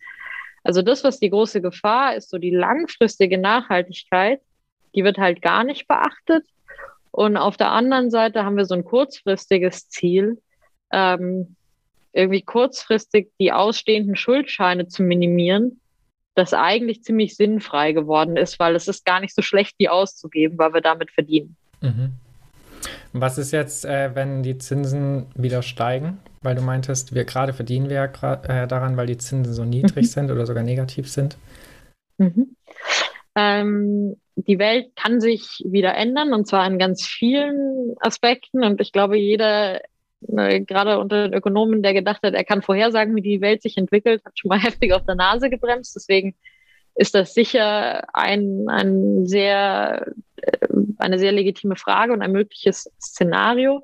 Also 0.64 0.82
das, 0.82 1.04
was 1.04 1.20
die 1.20 1.30
große 1.30 1.62
Gefahr 1.62 2.16
ist, 2.16 2.30
so 2.30 2.38
die 2.38 2.52
langfristige 2.52 3.38
Nachhaltigkeit, 3.38 4.42
die 4.96 5.04
wird 5.04 5.18
halt 5.18 5.42
gar 5.42 5.64
nicht 5.64 5.88
beachtet. 5.88 6.46
Und 7.12 7.38
auf 7.38 7.56
der 7.56 7.72
anderen 7.72 8.10
Seite 8.10 8.44
haben 8.44 8.58
wir 8.58 8.66
so 8.66 8.76
ein 8.76 8.84
kurzfristiges 8.84 9.90
Ziel, 9.90 10.42
ähm, 10.92 11.56
irgendwie 12.14 12.42
kurzfristig 12.42 13.30
die 13.40 13.52
ausstehenden 13.52 14.16
Schuldscheine 14.16 14.88
zu 14.88 15.04
minimieren, 15.04 15.82
das 16.34 16.54
eigentlich 16.54 17.04
ziemlich 17.04 17.36
sinnfrei 17.36 17.92
geworden 17.92 18.38
ist, 18.38 18.58
weil 18.60 18.76
es 18.76 18.88
ist 18.88 19.06
gar 19.06 19.20
nicht 19.20 19.36
so 19.36 19.42
schlecht, 19.42 19.76
die 19.80 19.90
auszugeben, 19.90 20.58
weil 20.58 20.74
wir 20.74 20.82
damit 20.82 21.12
verdienen. 21.12 21.56
Mhm. 21.82 22.14
Was 23.14 23.38
ist 23.38 23.52
jetzt, 23.52 23.86
äh, 23.86 24.14
wenn 24.14 24.44
die 24.44 24.58
Zinsen 24.58 25.28
wieder 25.36 25.62
steigen? 25.62 26.20
Weil 26.42 26.56
du 26.56 26.62
meintest, 26.62 27.16
wir 27.16 27.26
gerade 27.26 27.54
verdienen 27.54 27.90
wir 27.90 27.96
ja 27.96 28.34
äh, 28.44 28.68
daran, 28.68 28.98
weil 28.98 29.08
die 29.08 29.18
Zinsen 29.18 29.54
so 29.54 29.64
niedrig 29.64 30.06
mhm. 30.06 30.10
sind 30.10 30.32
oder 30.32 30.46
sogar 30.46 30.64
negativ 30.64 31.10
sind. 31.10 31.38
Mhm. 32.18 32.56
Ähm, 33.36 34.16
die 34.36 34.60
Welt 34.60 34.96
kann 34.96 35.22
sich 35.22 35.64
wieder 35.66 35.96
ändern 35.96 36.34
und 36.34 36.48
zwar 36.48 36.68
in 36.68 36.78
ganz 36.78 37.06
vielen 37.06 37.96
Aspekten. 38.00 38.64
Und 38.64 38.82
ich 38.82 38.92
glaube, 38.92 39.18
jeder, 39.18 39.82
äh, 40.28 40.62
gerade 40.62 41.00
unter 41.00 41.28
den 41.28 41.34
Ökonomen, 41.34 41.84
der 41.84 41.94
gedacht 41.94 42.22
hat, 42.24 42.34
er 42.34 42.44
kann 42.44 42.62
vorhersagen, 42.62 43.16
wie 43.16 43.22
die 43.22 43.42
Welt 43.42 43.62
sich 43.62 43.78
entwickelt, 43.78 44.24
hat 44.26 44.38
schon 44.38 44.50
mal 44.50 44.60
heftig 44.62 44.94
auf 44.94 45.06
der 45.06 45.16
Nase 45.16 45.50
gebremst. 45.50 45.96
Deswegen 45.96 46.36
ist 46.96 47.14
das 47.14 47.34
sicher 47.34 48.04
ein, 48.14 48.68
ein 48.70 49.28
sehr, 49.28 50.08
äh, 50.38 50.68
eine 50.98 51.20
sehr 51.20 51.32
legitime 51.32 51.76
Frage 51.76 52.14
und 52.14 52.22
ein 52.22 52.32
mögliches 52.32 52.90
Szenario, 53.02 53.84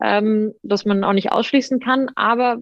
ähm, 0.00 0.54
das 0.62 0.84
man 0.84 1.04
auch 1.04 1.12
nicht 1.12 1.32
ausschließen 1.32 1.80
kann. 1.80 2.10
Aber 2.14 2.58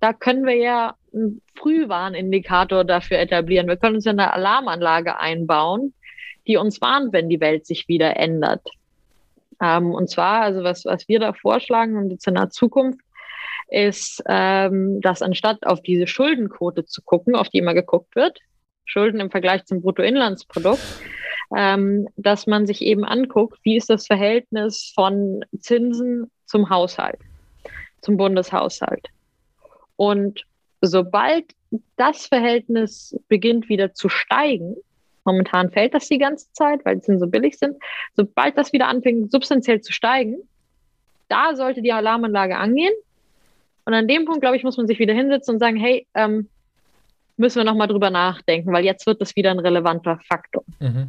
da 0.00 0.12
können 0.12 0.46
wir 0.46 0.56
ja 0.56 0.94
einen 1.12 1.42
Frühwarnindikator 1.56 2.84
dafür 2.84 3.18
etablieren. 3.18 3.66
Wir 3.66 3.76
können 3.76 3.96
uns 3.96 4.04
ja 4.04 4.12
eine 4.12 4.32
Alarmanlage 4.32 5.18
einbauen, 5.18 5.94
die 6.46 6.56
uns 6.56 6.80
warnt, 6.80 7.12
wenn 7.12 7.28
die 7.28 7.40
Welt 7.40 7.66
sich 7.66 7.88
wieder 7.88 8.16
ändert. 8.16 8.62
Ähm, 9.60 9.92
und 9.92 10.08
zwar, 10.08 10.42
also 10.42 10.62
was, 10.62 10.84
was 10.84 11.08
wir 11.08 11.18
da 11.18 11.32
vorschlagen 11.32 11.96
und 11.96 12.10
jetzt 12.10 12.26
in 12.28 12.34
der 12.34 12.50
Zukunft, 12.50 13.00
ist, 13.68 14.22
ähm, 14.28 15.00
dass 15.00 15.22
anstatt 15.22 15.66
auf 15.66 15.80
diese 15.80 16.06
Schuldenquote 16.06 16.84
zu 16.84 17.02
gucken, 17.02 17.34
auf 17.34 17.48
die 17.48 17.58
immer 17.58 17.74
geguckt 17.74 18.14
wird, 18.14 18.38
Schulden 18.84 19.20
im 19.20 19.30
Vergleich 19.30 19.64
zum 19.64 19.80
Bruttoinlandsprodukt, 19.80 20.82
ähm, 21.56 22.08
dass 22.16 22.46
man 22.46 22.66
sich 22.66 22.82
eben 22.82 23.04
anguckt, 23.04 23.58
wie 23.62 23.76
ist 23.76 23.90
das 23.90 24.06
Verhältnis 24.06 24.92
von 24.94 25.44
Zinsen 25.58 26.30
zum 26.46 26.70
Haushalt, 26.70 27.18
zum 28.00 28.16
Bundeshaushalt. 28.16 29.08
Und 29.96 30.44
sobald 30.80 31.44
das 31.96 32.26
Verhältnis 32.26 33.16
beginnt 33.28 33.68
wieder 33.68 33.94
zu 33.94 34.08
steigen, 34.08 34.76
momentan 35.24 35.70
fällt 35.70 35.94
das 35.94 36.08
die 36.08 36.18
ganze 36.18 36.52
Zeit, 36.52 36.84
weil 36.84 37.00
Zinsen 37.00 37.20
so 37.20 37.26
billig 37.26 37.58
sind, 37.58 37.76
sobald 38.14 38.56
das 38.58 38.72
wieder 38.72 38.88
anfängt, 38.88 39.32
substanziell 39.32 39.80
zu 39.80 39.92
steigen, 39.92 40.36
da 41.28 41.56
sollte 41.56 41.82
die 41.82 41.92
Alarmanlage 41.92 42.56
angehen. 42.56 42.92
Und 43.86 43.94
an 43.94 44.08
dem 44.08 44.24
Punkt, 44.24 44.40
glaube 44.40 44.56
ich, 44.56 44.62
muss 44.62 44.76
man 44.76 44.86
sich 44.86 44.98
wieder 44.98 45.14
hinsetzen 45.14 45.54
und 45.54 45.60
sagen, 45.60 45.76
hey, 45.76 46.06
ähm, 46.14 46.48
müssen 47.36 47.58
wir 47.58 47.64
nochmal 47.64 47.88
drüber 47.88 48.10
nachdenken, 48.10 48.72
weil 48.72 48.84
jetzt 48.84 49.06
wird 49.06 49.20
das 49.20 49.36
wieder 49.36 49.50
ein 49.50 49.58
relevanter 49.58 50.18
Faktor. 50.28 50.64
Mhm. 50.80 51.08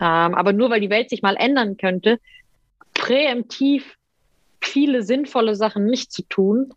Ähm, 0.00 0.34
aber 0.34 0.52
nur 0.52 0.70
weil 0.70 0.80
die 0.80 0.90
Welt 0.90 1.10
sich 1.10 1.22
mal 1.22 1.36
ändern 1.36 1.76
könnte, 1.76 2.18
präemptiv 2.94 3.96
viele 4.60 5.02
sinnvolle 5.02 5.54
Sachen 5.54 5.86
nicht 5.86 6.12
zu 6.12 6.22
tun, 6.22 6.72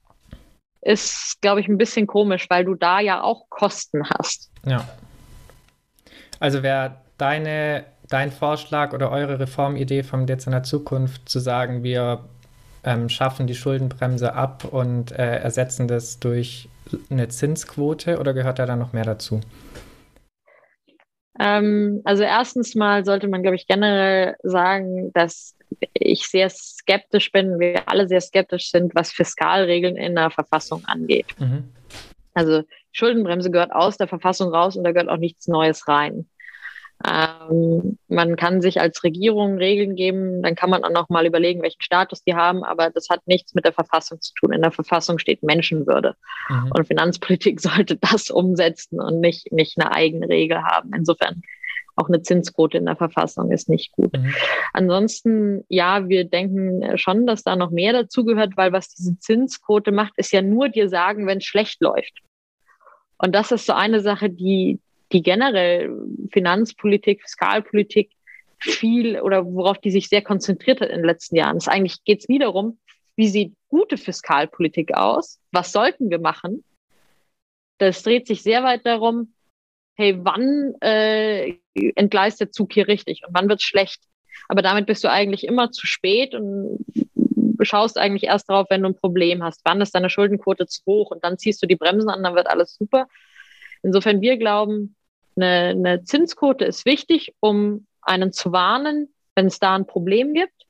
ist, 0.81 1.41
glaube 1.41 1.61
ich, 1.61 1.67
ein 1.67 1.77
bisschen 1.77 2.07
komisch, 2.07 2.47
weil 2.49 2.65
du 2.65 2.75
da 2.75 2.99
ja 2.99 3.21
auch 3.21 3.49
Kosten 3.49 4.07
hast. 4.09 4.49
Ja. 4.65 4.87
Also 6.39 6.63
wäre 6.63 6.95
deine, 7.17 7.85
dein 8.09 8.31
Vorschlag 8.31 8.93
oder 8.93 9.11
eure 9.11 9.39
Reformidee 9.39 10.03
vom 10.03 10.25
Dezernat 10.25 10.65
Zukunft 10.65 11.29
zu 11.29 11.39
sagen, 11.39 11.83
wir 11.83 12.23
ähm, 12.83 13.09
schaffen 13.09 13.45
die 13.45 13.53
Schuldenbremse 13.53 14.33
ab 14.33 14.65
und 14.65 15.11
äh, 15.11 15.37
ersetzen 15.37 15.87
das 15.87 16.19
durch 16.19 16.67
eine 17.09 17.27
Zinsquote 17.27 18.19
oder 18.19 18.33
gehört 18.33 18.59
da 18.59 18.65
dann 18.65 18.79
noch 18.79 18.93
mehr 18.93 19.05
dazu? 19.05 19.41
Ähm, 21.39 22.01
also 22.03 22.23
erstens 22.23 22.75
mal 22.75 23.05
sollte 23.05 23.27
man, 23.27 23.41
glaube 23.41 23.55
ich, 23.55 23.67
generell 23.67 24.35
sagen, 24.43 25.11
dass 25.13 25.55
ich 25.93 26.27
sehr 26.27 26.49
skeptisch 26.49 27.31
bin, 27.31 27.59
wir 27.59 27.87
alle 27.87 28.07
sehr 28.07 28.21
skeptisch 28.21 28.69
sind, 28.71 28.93
was 28.95 29.11
Fiskalregeln 29.11 29.95
in 29.95 30.15
der 30.15 30.29
Verfassung 30.29 30.83
angeht. 30.85 31.27
Mhm. 31.39 31.69
Also 32.33 32.63
Schuldenbremse 32.91 33.51
gehört 33.51 33.71
aus 33.71 33.97
der 33.97 34.07
Verfassung 34.07 34.53
raus 34.53 34.75
und 34.75 34.83
da 34.83 34.91
gehört 34.91 35.09
auch 35.09 35.17
nichts 35.17 35.47
Neues 35.47 35.87
rein. 35.87 36.29
Ähm, 37.07 37.97
man 38.07 38.35
kann 38.35 38.61
sich 38.61 38.81
als 38.81 39.03
Regierung 39.03 39.57
Regeln 39.57 39.95
geben, 39.95 40.41
dann 40.43 40.55
kann 40.55 40.69
man 40.69 40.83
auch 40.83 40.89
noch 40.91 41.09
mal 41.09 41.25
überlegen, 41.25 41.61
welchen 41.61 41.81
Status 41.81 42.23
die 42.23 42.35
haben, 42.35 42.63
aber 42.63 42.89
das 42.89 43.09
hat 43.09 43.21
nichts 43.25 43.53
mit 43.53 43.65
der 43.65 43.73
Verfassung 43.73 44.19
zu 44.21 44.33
tun. 44.33 44.53
In 44.53 44.61
der 44.61 44.71
Verfassung 44.71 45.17
steht 45.17 45.43
Menschenwürde. 45.43 46.15
Mhm. 46.49 46.71
Und 46.75 46.87
Finanzpolitik 46.87 47.59
sollte 47.61 47.97
das 47.97 48.29
umsetzen 48.29 48.99
und 48.99 49.19
nicht, 49.19 49.51
nicht 49.51 49.79
eine 49.79 49.91
eigene 49.91 50.27
Regel 50.29 50.63
haben. 50.63 50.91
Insofern 50.95 51.41
auch 51.95 52.07
eine 52.07 52.21
Zinsquote 52.21 52.77
in 52.77 52.85
der 52.85 52.95
Verfassung 52.95 53.51
ist 53.51 53.69
nicht 53.69 53.91
gut. 53.91 54.13
Mhm. 54.13 54.33
Ansonsten, 54.73 55.63
ja, 55.67 56.07
wir 56.07 56.25
denken 56.25 56.97
schon, 56.97 57.25
dass 57.25 57.43
da 57.43 57.55
noch 57.55 57.71
mehr 57.71 57.93
dazugehört, 57.93 58.57
weil 58.57 58.71
was 58.71 58.89
diese 58.89 59.17
Zinsquote 59.19 59.91
macht, 59.91 60.13
ist 60.17 60.31
ja 60.31 60.41
nur 60.41 60.69
dir 60.69 60.89
sagen, 60.89 61.27
wenn 61.27 61.39
es 61.39 61.45
schlecht 61.45 61.81
läuft. 61.81 62.21
Und 63.17 63.35
das 63.35 63.51
ist 63.51 63.65
so 63.65 63.73
eine 63.73 63.99
Sache, 63.99 64.29
die, 64.29 64.79
die 65.13 65.21
generell 65.21 65.91
Finanzpolitik, 66.31 67.21
Fiskalpolitik 67.21 68.11
viel 68.59 69.19
oder 69.19 69.45
worauf 69.45 69.79
die 69.79 69.91
sich 69.91 70.07
sehr 70.07 70.21
konzentriert 70.21 70.81
hat 70.81 70.89
in 70.89 70.97
den 70.97 71.05
letzten 71.05 71.35
Jahren. 71.35 71.57
Es 71.57 71.67
eigentlich 71.67 72.03
geht 72.03 72.19
es 72.19 72.29
nie 72.29 72.39
darum, 72.39 72.79
wie 73.15 73.27
sieht 73.27 73.53
gute 73.67 73.97
Fiskalpolitik 73.97 74.93
aus? 74.93 75.39
Was 75.51 75.71
sollten 75.71 76.09
wir 76.09 76.19
machen? 76.19 76.63
Das 77.79 78.03
dreht 78.03 78.27
sich 78.27 78.43
sehr 78.43 78.63
weit 78.63 78.85
darum, 78.85 79.33
hey, 79.95 80.17
wann 80.23 80.75
äh, 80.81 81.55
entgleist 81.95 82.39
der 82.39 82.51
Zug 82.51 82.73
hier 82.73 82.87
richtig 82.87 83.23
und 83.27 83.33
wann 83.33 83.49
wird 83.49 83.59
es 83.59 83.65
schlecht? 83.65 84.01
Aber 84.47 84.61
damit 84.61 84.85
bist 84.85 85.03
du 85.03 85.09
eigentlich 85.09 85.45
immer 85.45 85.71
zu 85.71 85.87
spät 85.87 86.35
und 86.35 86.85
schaust 87.61 87.97
eigentlich 87.97 88.23
erst 88.23 88.49
darauf, 88.49 88.67
wenn 88.69 88.81
du 88.81 88.89
ein 88.89 88.95
Problem 88.95 89.43
hast. 89.43 89.61
Wann 89.63 89.81
ist 89.81 89.93
deine 89.93 90.09
Schuldenquote 90.09 90.67
zu 90.67 90.81
hoch? 90.85 91.11
Und 91.11 91.23
dann 91.23 91.37
ziehst 91.37 91.61
du 91.61 91.67
die 91.67 91.75
Bremsen 91.75 92.09
an, 92.09 92.23
dann 92.23 92.35
wird 92.35 92.47
alles 92.47 92.75
super. 92.75 93.07
Insofern, 93.83 94.21
wir 94.21 94.37
glauben, 94.37 94.95
eine, 95.35 95.69
eine 95.69 96.03
Zinsquote 96.03 96.65
ist 96.65 96.85
wichtig, 96.85 97.33
um 97.39 97.85
einen 98.01 98.31
zu 98.31 98.51
warnen, 98.51 99.13
wenn 99.35 99.47
es 99.47 99.59
da 99.59 99.75
ein 99.75 99.87
Problem 99.87 100.33
gibt. 100.33 100.65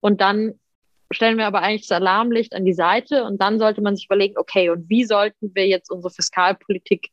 Und 0.00 0.20
dann 0.20 0.58
stellen 1.12 1.38
wir 1.38 1.46
aber 1.46 1.62
eigentlich 1.62 1.88
das 1.88 1.96
Alarmlicht 1.96 2.54
an 2.54 2.64
die 2.64 2.72
Seite 2.72 3.24
und 3.24 3.40
dann 3.40 3.58
sollte 3.58 3.82
man 3.82 3.96
sich 3.96 4.06
überlegen, 4.06 4.38
okay, 4.38 4.70
und 4.70 4.88
wie 4.88 5.04
sollten 5.04 5.54
wir 5.54 5.66
jetzt 5.66 5.90
unsere 5.90 6.12
Fiskalpolitik 6.12 7.10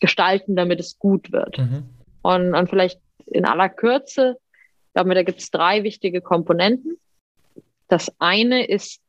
gestalten, 0.00 0.54
damit 0.54 0.80
es 0.80 0.98
gut 0.98 1.32
wird? 1.32 1.58
Mhm. 1.58 1.84
Und, 2.22 2.54
und 2.54 2.70
vielleicht 2.70 3.00
in 3.26 3.44
aller 3.44 3.68
Kürze, 3.68 4.36
ich 4.86 4.94
glaube, 4.94 5.14
da 5.14 5.22
gibt 5.22 5.40
es 5.40 5.50
drei 5.50 5.82
wichtige 5.82 6.20
Komponenten. 6.20 6.98
Das 7.88 8.12
eine 8.18 8.66
ist, 8.66 9.02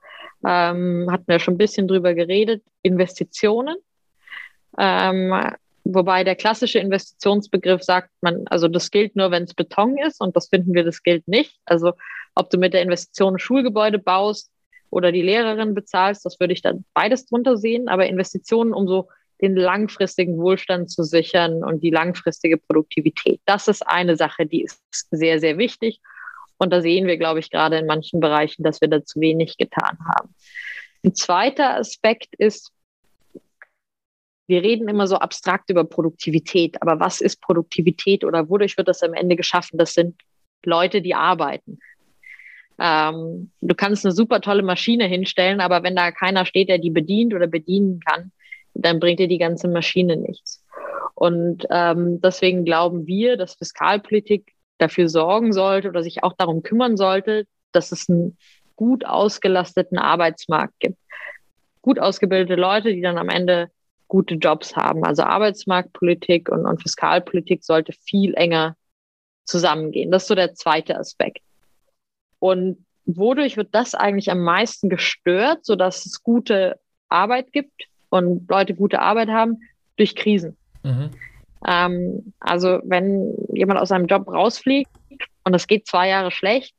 ähm, 0.45 1.07
hatten 1.11 1.27
wir 1.27 1.39
schon 1.39 1.55
ein 1.55 1.59
bisschen 1.59 1.87
drüber 1.87 2.13
geredet, 2.13 2.63
Investitionen. 2.81 3.77
Ähm, 4.77 5.53
Wobei 5.85 6.23
der 6.23 6.35
klassische 6.35 6.79
Investitionsbegriff 6.79 7.83
sagt 7.83 8.09
man, 8.21 8.45
also 8.47 8.67
das 8.67 8.89
gilt 8.89 9.15
nur, 9.15 9.31
wenn 9.31 9.43
es 9.43 9.53
Beton 9.53 9.97
ist 9.97 10.21
und 10.21 10.35
das 10.35 10.47
finden 10.47 10.73
wir, 10.73 10.83
das 10.83 11.03
gilt 11.03 11.27
nicht. 11.27 11.59
Also 11.65 11.93
ob 12.35 12.49
du 12.49 12.57
mit 12.57 12.73
der 12.73 12.81
Investition 12.81 13.35
ein 13.35 13.39
Schulgebäude 13.39 13.99
baust 13.99 14.49
oder 14.89 15.11
die 15.11 15.21
Lehrerin 15.21 15.73
bezahlst, 15.73 16.25
das 16.25 16.39
würde 16.39 16.53
ich 16.53 16.61
dann 16.61 16.85
beides 16.93 17.25
drunter 17.25 17.57
sehen. 17.57 17.89
Aber 17.89 18.07
Investitionen, 18.07 18.73
um 18.73 18.87
so 18.87 19.09
den 19.41 19.55
langfristigen 19.57 20.37
Wohlstand 20.37 20.89
zu 20.89 21.03
sichern 21.03 21.63
und 21.63 21.83
die 21.83 21.89
langfristige 21.89 22.57
Produktivität. 22.57 23.41
Das 23.45 23.67
ist 23.67 23.85
eine 23.85 24.15
Sache, 24.15 24.45
die 24.45 24.63
ist 24.63 24.81
sehr, 25.11 25.39
sehr 25.39 25.57
wichtig. 25.57 25.99
Und 26.57 26.71
da 26.71 26.81
sehen 26.81 27.07
wir, 27.07 27.17
glaube 27.17 27.39
ich, 27.39 27.49
gerade 27.51 27.77
in 27.77 27.85
manchen 27.85 28.21
Bereichen, 28.21 28.63
dass 28.63 28.79
wir 28.79 28.87
da 28.87 29.03
zu 29.03 29.19
wenig 29.19 29.57
getan 29.57 29.97
haben. 30.15 30.33
Ein 31.03 31.13
zweiter 31.13 31.75
Aspekt 31.75 32.35
ist, 32.37 32.71
wir 34.47 34.61
reden 34.61 34.89
immer 34.89 35.07
so 35.07 35.15
abstrakt 35.17 35.69
über 35.69 35.83
Produktivität, 35.83 36.81
aber 36.81 36.99
was 36.99 37.21
ist 37.21 37.41
Produktivität 37.41 38.23
oder 38.23 38.49
wodurch 38.49 38.77
wird 38.77 38.87
das 38.87 39.01
am 39.03 39.13
Ende 39.13 39.35
geschaffen? 39.35 39.77
Das 39.77 39.93
sind 39.93 40.15
Leute, 40.65 41.01
die 41.01 41.15
arbeiten. 41.15 41.79
Ähm, 42.79 43.51
du 43.61 43.75
kannst 43.75 44.05
eine 44.05 44.13
super 44.13 44.41
tolle 44.41 44.63
Maschine 44.63 45.05
hinstellen, 45.05 45.61
aber 45.61 45.83
wenn 45.83 45.95
da 45.95 46.11
keiner 46.11 46.45
steht, 46.45 46.69
der 46.69 46.79
die 46.79 46.89
bedient 46.89 47.33
oder 47.33 47.47
bedienen 47.47 47.99
kann, 47.99 48.31
dann 48.73 48.99
bringt 48.99 49.19
dir 49.19 49.27
die 49.27 49.37
ganze 49.37 49.67
Maschine 49.67 50.17
nichts. 50.17 50.63
Und 51.15 51.65
ähm, 51.69 52.19
deswegen 52.21 52.65
glauben 52.65 53.05
wir, 53.05 53.37
dass 53.37 53.55
Fiskalpolitik 53.55 54.53
dafür 54.79 55.07
sorgen 55.07 55.53
sollte 55.53 55.89
oder 55.89 56.03
sich 56.03 56.23
auch 56.23 56.33
darum 56.33 56.63
kümmern 56.63 56.97
sollte, 56.97 57.45
dass 57.71 57.91
es 57.91 58.09
einen 58.09 58.37
gut 58.75 59.05
ausgelasteten 59.05 59.97
Arbeitsmarkt 59.97 60.79
gibt. 60.79 60.97
Gut 61.81 61.99
ausgebildete 61.99 62.55
Leute, 62.55 62.93
die 62.93 63.01
dann 63.01 63.17
am 63.17 63.29
Ende 63.29 63.69
gute 64.13 64.35
Jobs 64.35 64.75
haben. 64.75 65.03
Also 65.03 65.23
Arbeitsmarktpolitik 65.23 66.47
und, 66.47 66.67
und 66.67 66.79
Fiskalpolitik 66.79 67.63
sollte 67.63 67.93
viel 67.93 68.35
enger 68.35 68.75
zusammengehen. 69.43 70.11
Das 70.11 70.21
ist 70.21 70.27
so 70.27 70.35
der 70.35 70.53
zweite 70.53 70.99
Aspekt. 70.99 71.41
Und 72.37 72.85
wodurch 73.07 73.57
wird 73.57 73.69
das 73.73 73.95
eigentlich 73.95 74.29
am 74.29 74.43
meisten 74.43 74.87
gestört, 74.87 75.65
sodass 75.65 76.05
es 76.05 76.21
gute 76.21 76.79
Arbeit 77.09 77.51
gibt 77.53 77.87
und 78.09 78.47
Leute 78.51 78.75
gute 78.75 79.01
Arbeit 79.01 79.29
haben? 79.29 79.61
Durch 79.97 80.15
Krisen. 80.15 80.57
Mhm. 80.83 81.09
Ähm, 81.67 82.33
also 82.39 82.81
wenn 82.83 83.33
jemand 83.51 83.79
aus 83.79 83.89
seinem 83.89 84.05
Job 84.05 84.27
rausfliegt 84.27 84.91
und 85.43 85.55
es 85.55 85.65
geht 85.65 85.87
zwei 85.87 86.09
Jahre 86.09 86.29
schlecht, 86.29 86.75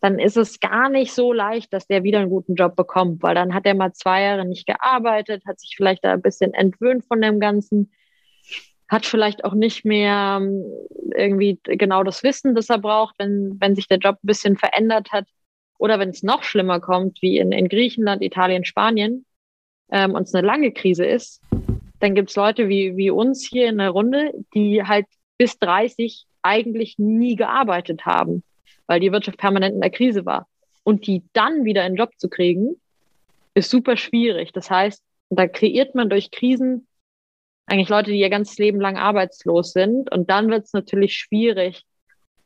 dann 0.00 0.18
ist 0.18 0.36
es 0.36 0.60
gar 0.60 0.88
nicht 0.88 1.12
so 1.12 1.32
leicht, 1.32 1.72
dass 1.72 1.86
der 1.86 2.04
wieder 2.04 2.20
einen 2.20 2.30
guten 2.30 2.54
Job 2.54 2.76
bekommt, 2.76 3.22
weil 3.22 3.34
dann 3.34 3.52
hat 3.52 3.66
er 3.66 3.74
mal 3.74 3.92
zwei 3.92 4.22
Jahre 4.22 4.44
nicht 4.44 4.66
gearbeitet, 4.66 5.44
hat 5.46 5.58
sich 5.58 5.74
vielleicht 5.76 6.04
da 6.04 6.12
ein 6.12 6.22
bisschen 6.22 6.54
entwöhnt 6.54 7.04
von 7.04 7.20
dem 7.20 7.40
Ganzen, 7.40 7.90
hat 8.88 9.04
vielleicht 9.04 9.44
auch 9.44 9.54
nicht 9.54 9.84
mehr 9.84 10.38
ähm, 10.40 10.64
irgendwie 11.16 11.58
genau 11.64 12.04
das 12.04 12.22
Wissen, 12.22 12.54
das 12.54 12.70
er 12.70 12.78
braucht, 12.78 13.16
wenn, 13.18 13.56
wenn 13.60 13.74
sich 13.74 13.88
der 13.88 13.98
Job 13.98 14.16
ein 14.16 14.26
bisschen 14.26 14.56
verändert 14.56 15.10
hat. 15.12 15.26
Oder 15.78 15.98
wenn 15.98 16.10
es 16.10 16.22
noch 16.22 16.42
schlimmer 16.42 16.80
kommt, 16.80 17.20
wie 17.20 17.38
in, 17.38 17.52
in 17.52 17.68
Griechenland, 17.68 18.22
Italien, 18.22 18.64
Spanien, 18.64 19.26
ähm, 19.90 20.14
und 20.14 20.22
es 20.22 20.34
eine 20.34 20.46
lange 20.46 20.72
Krise 20.72 21.04
ist, 21.04 21.42
dann 22.00 22.14
gibt 22.14 22.30
es 22.30 22.36
Leute 22.36 22.68
wie, 22.68 22.96
wie 22.96 23.10
uns 23.10 23.44
hier 23.44 23.68
in 23.68 23.78
der 23.78 23.90
Runde, 23.90 24.32
die 24.54 24.84
halt 24.84 25.06
bis 25.38 25.58
30 25.58 26.26
eigentlich 26.42 26.98
nie 26.98 27.36
gearbeitet 27.36 28.06
haben 28.06 28.44
weil 28.88 28.98
die 28.98 29.12
Wirtschaft 29.12 29.38
permanent 29.38 29.74
in 29.76 29.80
der 29.80 29.90
Krise 29.90 30.26
war. 30.26 30.48
Und 30.82 31.06
die 31.06 31.22
dann 31.34 31.64
wieder 31.64 31.86
in 31.86 31.92
den 31.92 31.98
Job 31.98 32.10
zu 32.16 32.28
kriegen, 32.28 32.80
ist 33.54 33.70
super 33.70 33.96
schwierig. 33.96 34.52
Das 34.52 34.70
heißt, 34.70 35.02
da 35.30 35.46
kreiert 35.46 35.94
man 35.94 36.08
durch 36.10 36.30
Krisen 36.30 36.88
eigentlich 37.66 37.90
Leute, 37.90 38.10
die 38.10 38.18
ihr 38.18 38.30
ganzes 38.30 38.58
Leben 38.58 38.80
lang 38.80 38.96
arbeitslos 38.96 39.72
sind. 39.72 40.10
Und 40.10 40.30
dann 40.30 40.48
wird 40.50 40.64
es 40.64 40.72
natürlich 40.72 41.14
schwierig, 41.14 41.84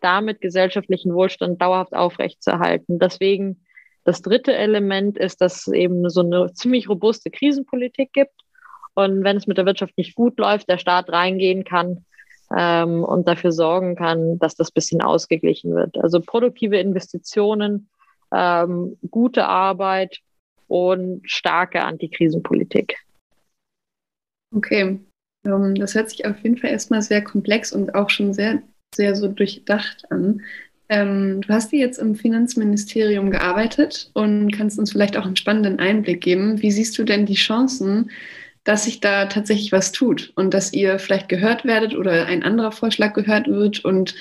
damit 0.01 0.41
gesellschaftlichen 0.41 1.15
Wohlstand 1.15 1.63
dauerhaft 1.63 1.95
aufrechtzuerhalten. 1.95 2.99
Deswegen 2.99 3.65
das 4.05 4.21
dritte 4.21 4.53
Element 4.53 5.17
ist, 5.17 5.41
dass 5.41 5.69
es 5.69 5.73
eben 5.73 6.11
so 6.11 6.23
eine 6.23 6.53
ziemlich 6.55 6.89
robuste 6.89 7.31
Krisenpolitik 7.31 8.13
gibt. 8.13 8.35
Und 8.95 9.23
wenn 9.23 9.37
es 9.37 9.47
mit 9.47 9.59
der 9.59 9.67
Wirtschaft 9.67 9.97
nicht 9.97 10.17
gut 10.17 10.39
läuft, 10.39 10.69
der 10.69 10.79
Staat 10.79 11.09
reingehen 11.09 11.63
kann 11.63 12.05
ähm, 12.57 13.05
und 13.05 13.29
dafür 13.29 13.53
sorgen 13.53 13.97
kann, 13.97 14.39
dass 14.39 14.55
das 14.55 14.71
bisschen 14.71 15.03
ausgeglichen 15.03 15.75
wird. 15.75 15.97
Also 15.99 16.21
produktive 16.21 16.79
Investitionen, 16.79 17.89
ähm, 18.35 18.97
gute 19.11 19.47
Arbeit 19.47 20.21
und 20.69 21.23
starke 21.25 21.83
Antikrisenpolitik. 21.83 22.97
Okay, 24.55 25.01
ähm, 25.45 25.75
das 25.75 25.95
hört 25.95 26.11
sich 26.11 26.27
auf 26.27 26.39
jeden 26.43 26.59
Fall 26.59 26.71
erstmal 26.71 27.03
sehr 27.03 27.23
komplex 27.23 27.73
und 27.73 27.95
auch 27.95 28.11
schon 28.11 28.33
sehr, 28.33 28.63
sehr 28.95 29.15
so 29.15 29.29
durchdacht 29.29 30.11
an. 30.11 30.43
Ähm, 30.89 31.41
du 31.41 31.49
hast 31.49 31.73
jetzt 31.73 31.99
im 31.99 32.15
Finanzministerium 32.15 33.31
gearbeitet 33.31 34.11
und 34.15 34.53
kannst 34.53 34.79
uns 34.79 34.93
vielleicht 34.93 35.17
auch 35.17 35.25
einen 35.25 35.37
spannenden 35.37 35.79
Einblick 35.79 36.21
geben. 36.21 36.61
Wie 36.61 36.71
siehst 36.71 36.99
du 36.99 37.05
denn 37.05 37.25
die 37.25 37.35
Chancen, 37.35 38.11
dass 38.65 38.85
sich 38.85 39.01
da 39.01 39.27
tatsächlich 39.27 39.73
was 39.73 39.93
tut 39.93 40.33
und 40.37 40.55
dass 40.55 40.73
ihr 40.73 40.99
vielleicht 40.99 41.29
gehört 41.29 41.65
werdet 41.65 41.95
oder 41.97 42.27
ein 42.27 42.43
anderer 42.43 42.73
Vorschlag 42.73 43.13
gehört 43.13 43.49
wird 43.49 43.85
und 43.85 44.15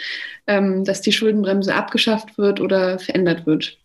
ähm, 0.48 0.84
dass 0.84 1.02
die 1.02 1.12
Schuldenbremse 1.12 1.76
abgeschafft 1.76 2.38
wird 2.38 2.60
oder 2.60 2.98
verändert 2.98 3.46
wird. 3.46 3.78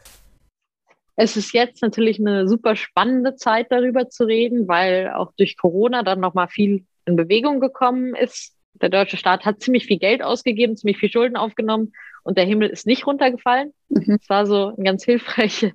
Es 1.16 1.36
ist 1.36 1.52
jetzt 1.54 1.82
natürlich 1.82 2.20
eine 2.20 2.46
super 2.46 2.76
spannende 2.76 3.36
Zeit, 3.36 3.68
darüber 3.70 4.08
zu 4.08 4.24
reden, 4.24 4.68
weil 4.68 5.10
auch 5.10 5.32
durch 5.36 5.56
Corona 5.56 6.02
dann 6.02 6.20
nochmal 6.20 6.48
viel 6.48 6.84
in 7.06 7.16
Bewegung 7.16 7.60
gekommen 7.60 8.14
ist. 8.14 8.54
Der 8.74 8.90
deutsche 8.90 9.16
Staat 9.16 9.46
hat 9.46 9.62
ziemlich 9.62 9.86
viel 9.86 9.98
Geld 9.98 10.22
ausgegeben, 10.22 10.76
ziemlich 10.76 10.98
viel 10.98 11.10
Schulden 11.10 11.36
aufgenommen 11.36 11.92
und 12.22 12.36
der 12.36 12.44
Himmel 12.44 12.68
ist 12.68 12.86
nicht 12.86 13.06
runtergefallen. 13.06 13.72
Mhm. 13.88 14.18
Das 14.18 14.28
war 14.28 14.46
so 14.46 14.74
eine 14.74 14.84
ganz 14.84 15.04
hilfreiche 15.04 15.72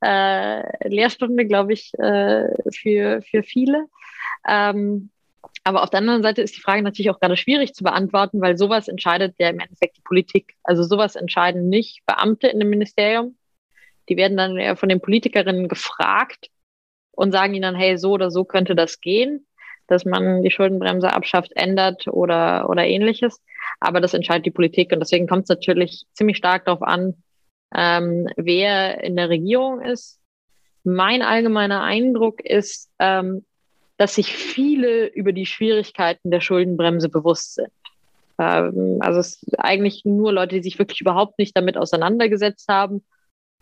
äh, 0.00 0.88
Lehrstunde, 0.88 1.46
glaube 1.46 1.72
ich, 1.72 1.92
äh, 1.98 2.48
für, 2.72 3.22
für 3.22 3.42
viele. 3.44 3.84
Ähm, 4.48 5.10
aber 5.64 5.82
auf 5.82 5.90
der 5.90 5.98
anderen 5.98 6.22
Seite 6.22 6.42
ist 6.42 6.56
die 6.56 6.60
Frage 6.60 6.82
natürlich 6.82 7.10
auch 7.10 7.20
gerade 7.20 7.36
schwierig 7.36 7.74
zu 7.74 7.84
beantworten, 7.84 8.40
weil 8.40 8.56
sowas 8.56 8.88
entscheidet 8.88 9.34
ja 9.38 9.48
im 9.50 9.60
Endeffekt 9.60 9.96
die 9.98 10.02
Politik. 10.02 10.54
Also 10.62 10.82
sowas 10.82 11.16
entscheiden 11.16 11.68
nicht 11.68 12.04
Beamte 12.06 12.48
in 12.48 12.58
dem 12.58 12.70
Ministerium. 12.70 13.36
Die 14.08 14.16
werden 14.16 14.36
dann 14.36 14.56
eher 14.56 14.76
von 14.76 14.88
den 14.88 15.00
Politikerinnen 15.00 15.68
gefragt 15.68 16.48
und 17.12 17.32
sagen 17.32 17.54
ihnen 17.54 17.62
dann, 17.62 17.74
hey, 17.74 17.98
so 17.98 18.12
oder 18.12 18.30
so 18.30 18.44
könnte 18.44 18.74
das 18.74 19.00
gehen, 19.00 19.46
dass 19.86 20.04
man 20.04 20.42
die 20.42 20.50
Schuldenbremse 20.50 21.12
abschafft, 21.12 21.52
ändert 21.54 22.08
oder, 22.08 22.68
oder 22.68 22.86
ähnliches. 22.86 23.42
Aber 23.80 24.00
das 24.00 24.14
entscheidet 24.14 24.46
die 24.46 24.50
Politik 24.50 24.92
und 24.92 25.00
deswegen 25.00 25.26
kommt 25.26 25.44
es 25.44 25.48
natürlich 25.50 26.06
ziemlich 26.14 26.38
stark 26.38 26.64
darauf 26.64 26.82
an, 26.82 27.22
ähm, 27.74 28.28
wer 28.36 29.04
in 29.04 29.16
der 29.16 29.28
Regierung 29.28 29.80
ist. 29.80 30.18
Mein 30.82 31.22
allgemeiner 31.22 31.82
Eindruck 31.82 32.40
ist, 32.40 32.90
ähm, 32.98 33.44
dass 34.00 34.14
sich 34.14 34.34
viele 34.34 35.08
über 35.08 35.32
die 35.32 35.44
Schwierigkeiten 35.44 36.30
der 36.30 36.40
Schuldenbremse 36.40 37.10
bewusst 37.10 37.56
sind. 37.56 37.68
Ähm, 38.38 38.96
also 39.00 39.20
es 39.20 39.40
sind 39.40 39.60
eigentlich 39.60 40.06
nur 40.06 40.32
Leute, 40.32 40.54
die 40.54 40.62
sich 40.62 40.78
wirklich 40.78 41.02
überhaupt 41.02 41.38
nicht 41.38 41.54
damit 41.54 41.76
auseinandergesetzt 41.76 42.66
haben 42.66 43.04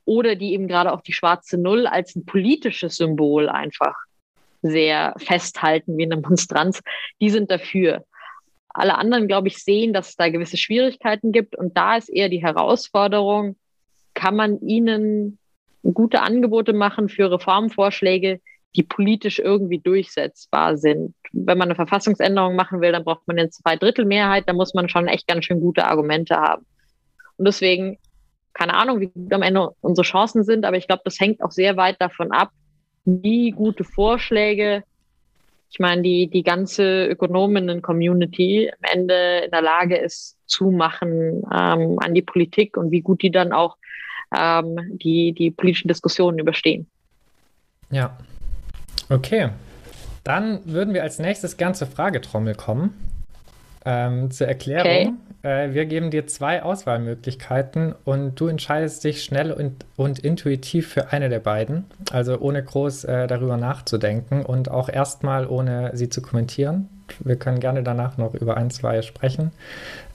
oder 0.04 0.36
die 0.36 0.52
eben 0.52 0.68
gerade 0.68 0.92
auch 0.92 1.00
die 1.00 1.12
schwarze 1.12 1.58
Null 1.58 1.88
als 1.88 2.14
ein 2.14 2.24
politisches 2.24 2.98
Symbol 2.98 3.48
einfach 3.48 3.96
sehr 4.62 5.12
festhalten 5.18 5.98
wie 5.98 6.04
eine 6.04 6.18
Monstranz, 6.18 6.82
die 7.20 7.30
sind 7.30 7.50
dafür. 7.50 8.04
Alle 8.68 8.96
anderen, 8.96 9.26
glaube 9.26 9.48
ich, 9.48 9.58
sehen, 9.58 9.92
dass 9.92 10.10
es 10.10 10.16
da 10.16 10.28
gewisse 10.28 10.56
Schwierigkeiten 10.56 11.32
gibt. 11.32 11.56
Und 11.56 11.76
da 11.76 11.96
ist 11.96 12.08
eher 12.08 12.28
die 12.28 12.42
Herausforderung, 12.42 13.56
kann 14.14 14.36
man 14.36 14.60
ihnen 14.60 15.40
gute 15.82 16.22
Angebote 16.22 16.74
machen 16.74 17.08
für 17.08 17.28
Reformvorschläge, 17.28 18.40
die 18.78 18.84
politisch 18.84 19.40
irgendwie 19.40 19.80
durchsetzbar 19.80 20.76
sind. 20.76 21.14
Wenn 21.32 21.58
man 21.58 21.66
eine 21.66 21.74
Verfassungsänderung 21.74 22.54
machen 22.54 22.80
will, 22.80 22.92
dann 22.92 23.02
braucht 23.02 23.26
man 23.26 23.36
eine 23.36 23.50
Zweidrittelmehrheit, 23.50 24.44
da 24.46 24.52
muss 24.52 24.72
man 24.72 24.88
schon 24.88 25.08
echt 25.08 25.26
ganz 25.26 25.44
schön 25.44 25.60
gute 25.60 25.84
Argumente 25.84 26.36
haben. 26.36 26.64
Und 27.36 27.46
deswegen, 27.46 27.98
keine 28.54 28.74
Ahnung, 28.74 29.00
wie 29.00 29.08
gut 29.08 29.32
am 29.32 29.42
Ende 29.42 29.70
unsere 29.80 30.04
Chancen 30.04 30.44
sind, 30.44 30.64
aber 30.64 30.76
ich 30.76 30.86
glaube, 30.86 31.02
das 31.04 31.18
hängt 31.18 31.42
auch 31.42 31.50
sehr 31.50 31.76
weit 31.76 32.00
davon 32.00 32.30
ab, 32.30 32.52
wie 33.04 33.50
gute 33.50 33.82
Vorschläge, 33.82 34.84
ich 35.70 35.80
meine, 35.80 36.02
die, 36.02 36.28
die 36.28 36.44
ganze 36.44 37.06
Ökonominnen-Community 37.06 38.70
am 38.70 39.00
Ende 39.00 39.40
in 39.44 39.50
der 39.50 39.60
Lage 39.60 39.96
ist, 39.96 40.38
zu 40.46 40.70
machen 40.70 41.42
ähm, 41.52 41.98
an 41.98 42.14
die 42.14 42.22
Politik 42.22 42.76
und 42.76 42.92
wie 42.92 43.02
gut 43.02 43.22
die 43.22 43.30
dann 43.30 43.52
auch 43.52 43.76
ähm, 44.34 44.98
die, 44.98 45.32
die 45.32 45.50
politischen 45.50 45.88
Diskussionen 45.88 46.38
überstehen. 46.38 46.88
Ja, 47.90 48.16
Okay, 49.08 49.50
dann 50.24 50.60
würden 50.64 50.92
wir 50.94 51.02
als 51.02 51.18
nächstes 51.18 51.56
gern 51.56 51.74
zur 51.74 51.88
Fragetrommel 51.88 52.54
kommen. 52.54 52.94
Ähm, 53.84 54.30
zur 54.30 54.48
Erklärung. 54.48 54.86
Okay. 54.86 55.12
Äh, 55.42 55.72
wir 55.72 55.86
geben 55.86 56.10
dir 56.10 56.26
zwei 56.26 56.62
Auswahlmöglichkeiten 56.62 57.94
und 58.04 58.38
du 58.38 58.48
entscheidest 58.48 59.04
dich 59.04 59.22
schnell 59.24 59.52
und, 59.52 59.86
und 59.96 60.18
intuitiv 60.18 60.88
für 60.88 61.12
eine 61.12 61.28
der 61.28 61.38
beiden. 61.38 61.86
Also 62.12 62.38
ohne 62.38 62.62
groß 62.62 63.04
äh, 63.04 63.26
darüber 63.26 63.56
nachzudenken 63.56 64.44
und 64.44 64.70
auch 64.70 64.88
erstmal 64.88 65.46
ohne 65.46 65.92
sie 65.94 66.08
zu 66.08 66.20
kommentieren. 66.20 66.88
Wir 67.20 67.36
können 67.36 67.60
gerne 67.60 67.82
danach 67.82 68.18
noch 68.18 68.34
über 68.34 68.56
ein, 68.56 68.70
zwei 68.70 69.00
sprechen. 69.02 69.52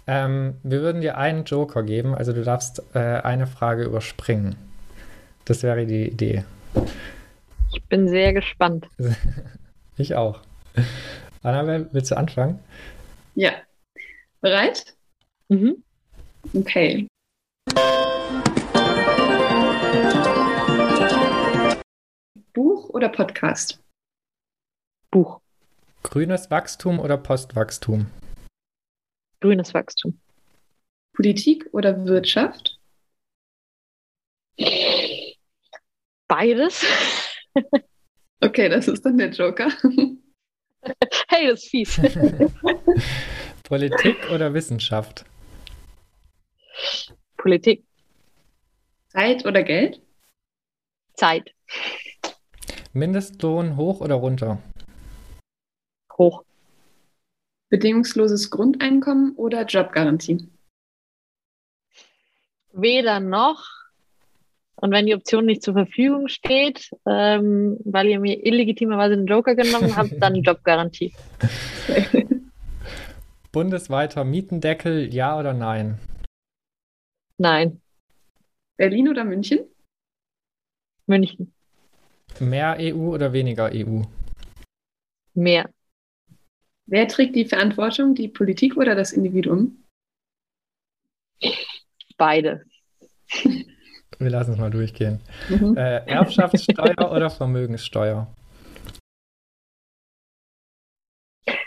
Ähm, 0.05 0.55
wir 0.63 0.81
würden 0.81 1.01
dir 1.01 1.17
einen 1.17 1.45
Joker 1.45 1.83
geben, 1.83 2.13
also 2.13 2.33
du 2.33 2.43
darfst 2.43 2.83
äh, 2.93 2.99
eine 2.99 3.47
Frage 3.47 3.83
überspringen. 3.83 4.55
Das 5.45 5.63
wäre 5.63 5.85
die 5.85 6.09
Idee. 6.09 6.43
Ich 7.73 7.83
bin 7.85 8.07
sehr 8.07 8.33
gespannt. 8.33 8.87
ich 9.97 10.13
auch. 10.13 10.41
Annabelle, 11.41 11.89
willst 11.91 12.11
du 12.11 12.17
anfangen? 12.17 12.59
Ja. 13.33 13.51
Bereit? 14.41 14.95
Mhm. 15.49 15.83
Okay. 16.53 17.07
Buch 22.53 22.89
oder 22.89 23.09
Podcast? 23.09 23.79
Buch. 25.09 25.41
Grünes 26.03 26.51
Wachstum 26.51 26.99
oder 26.99 27.17
Postwachstum? 27.17 28.11
Grünes 29.39 29.73
Wachstum. 29.73 30.19
Politik 31.15 31.67
oder 31.71 32.05
Wirtschaft? 32.05 32.79
Beides. 36.27 36.85
Okay, 38.41 38.67
das 38.67 38.87
ist 38.87 39.05
dann 39.05 39.17
der 39.17 39.29
Joker. 39.29 39.69
Hey, 41.29 41.47
das 41.47 41.63
ist 41.63 41.69
fies. 41.69 41.95
Politik 43.63 44.17
oder 44.31 44.53
Wissenschaft? 44.53 45.23
Politik. 47.37 47.85
Zeit 49.07 49.45
oder 49.45 49.63
Geld? 49.63 50.01
Zeit. 51.13 51.55
Mindestlohn 52.91 53.77
hoch 53.77 54.01
oder 54.01 54.15
runter? 54.15 54.61
Hoch. 56.17 56.43
Bedingungsloses 57.69 58.49
Grundeinkommen 58.49 59.35
oder 59.37 59.63
Jobgarantie? 59.65 60.49
Weder 62.73 63.19
noch. 63.21 63.82
Und 64.75 64.91
wenn 64.91 65.05
die 65.05 65.15
Option 65.15 65.45
nicht 65.45 65.63
zur 65.63 65.73
Verfügung 65.73 66.27
steht, 66.27 66.89
ähm, 67.05 67.77
weil 67.85 68.07
ihr 68.07 68.19
mir 68.19 68.45
illegitimerweise 68.45 69.15
den 69.15 69.27
Joker 69.27 69.55
genommen 69.55 69.95
habt, 69.95 70.13
dann 70.19 70.35
Jobgarantie. 70.35 71.13
Bundesweiter 73.51 74.23
Mietendeckel, 74.23 75.13
ja 75.13 75.37
oder 75.39 75.53
nein? 75.53 75.99
Nein. 77.37 77.81
Berlin 78.77 79.09
oder 79.09 79.23
München? 79.23 79.59
München. 81.05 81.53
Mehr 82.39 82.77
EU 82.79 83.13
oder 83.13 83.31
weniger 83.31 83.69
EU? 83.73 84.01
Mehr. 85.35 85.69
Wer 86.85 87.07
trägt 87.07 87.35
die 87.35 87.45
Verantwortung, 87.45 88.15
die 88.15 88.27
Politik 88.27 88.75
oder 88.75 88.95
das 88.95 89.13
Individuum? 89.13 89.83
Beide. 92.17 92.65
Wir 94.23 94.31
lassen 94.31 94.53
es 94.53 94.57
mal 94.57 94.71
durchgehen. 94.71 95.19
Mhm. 95.49 95.75
Äh, 95.75 96.05
Erbschaftssteuer 96.05 97.11
oder 97.11 97.29
Vermögenssteuer? 97.29 98.27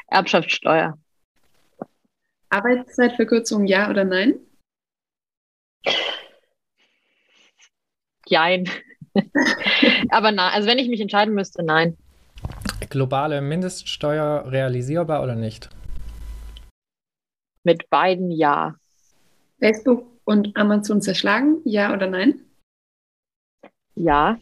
Erbschaftssteuer. 0.09 0.97
Arbeitszeitverkürzung, 2.49 3.67
ja 3.67 3.91
oder 3.91 4.05
nein? 4.05 4.37
Jein. 8.27 8.69
Aber 10.11 10.33
nein, 10.33 10.53
also 10.55 10.69
wenn 10.69 10.79
ich 10.79 10.89
mich 10.89 11.01
entscheiden 11.01 11.35
müsste, 11.35 11.63
nein. 11.63 11.97
Globale 12.89 13.41
Mindeststeuer 13.41 14.51
realisierbar 14.51 15.23
oder 15.23 15.35
nicht? 15.35 15.69
Mit 17.65 17.91
beiden 17.91 18.31
ja. 18.31 18.77
Facebook 19.59 20.07
und 20.25 20.57
Amazon 20.57 21.03
zerschlagen, 21.03 21.61
ja 21.65 21.93
oder 21.93 22.07
nein? 22.07 22.46
Ja. 23.97 24.39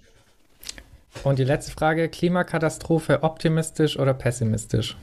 Und 1.22 1.38
die 1.38 1.44
letzte 1.44 1.72
Frage, 1.72 2.08
Klimakatastrophe 2.08 3.22
optimistisch 3.22 3.98
oder 3.98 4.12
pessimistisch? 4.14 4.96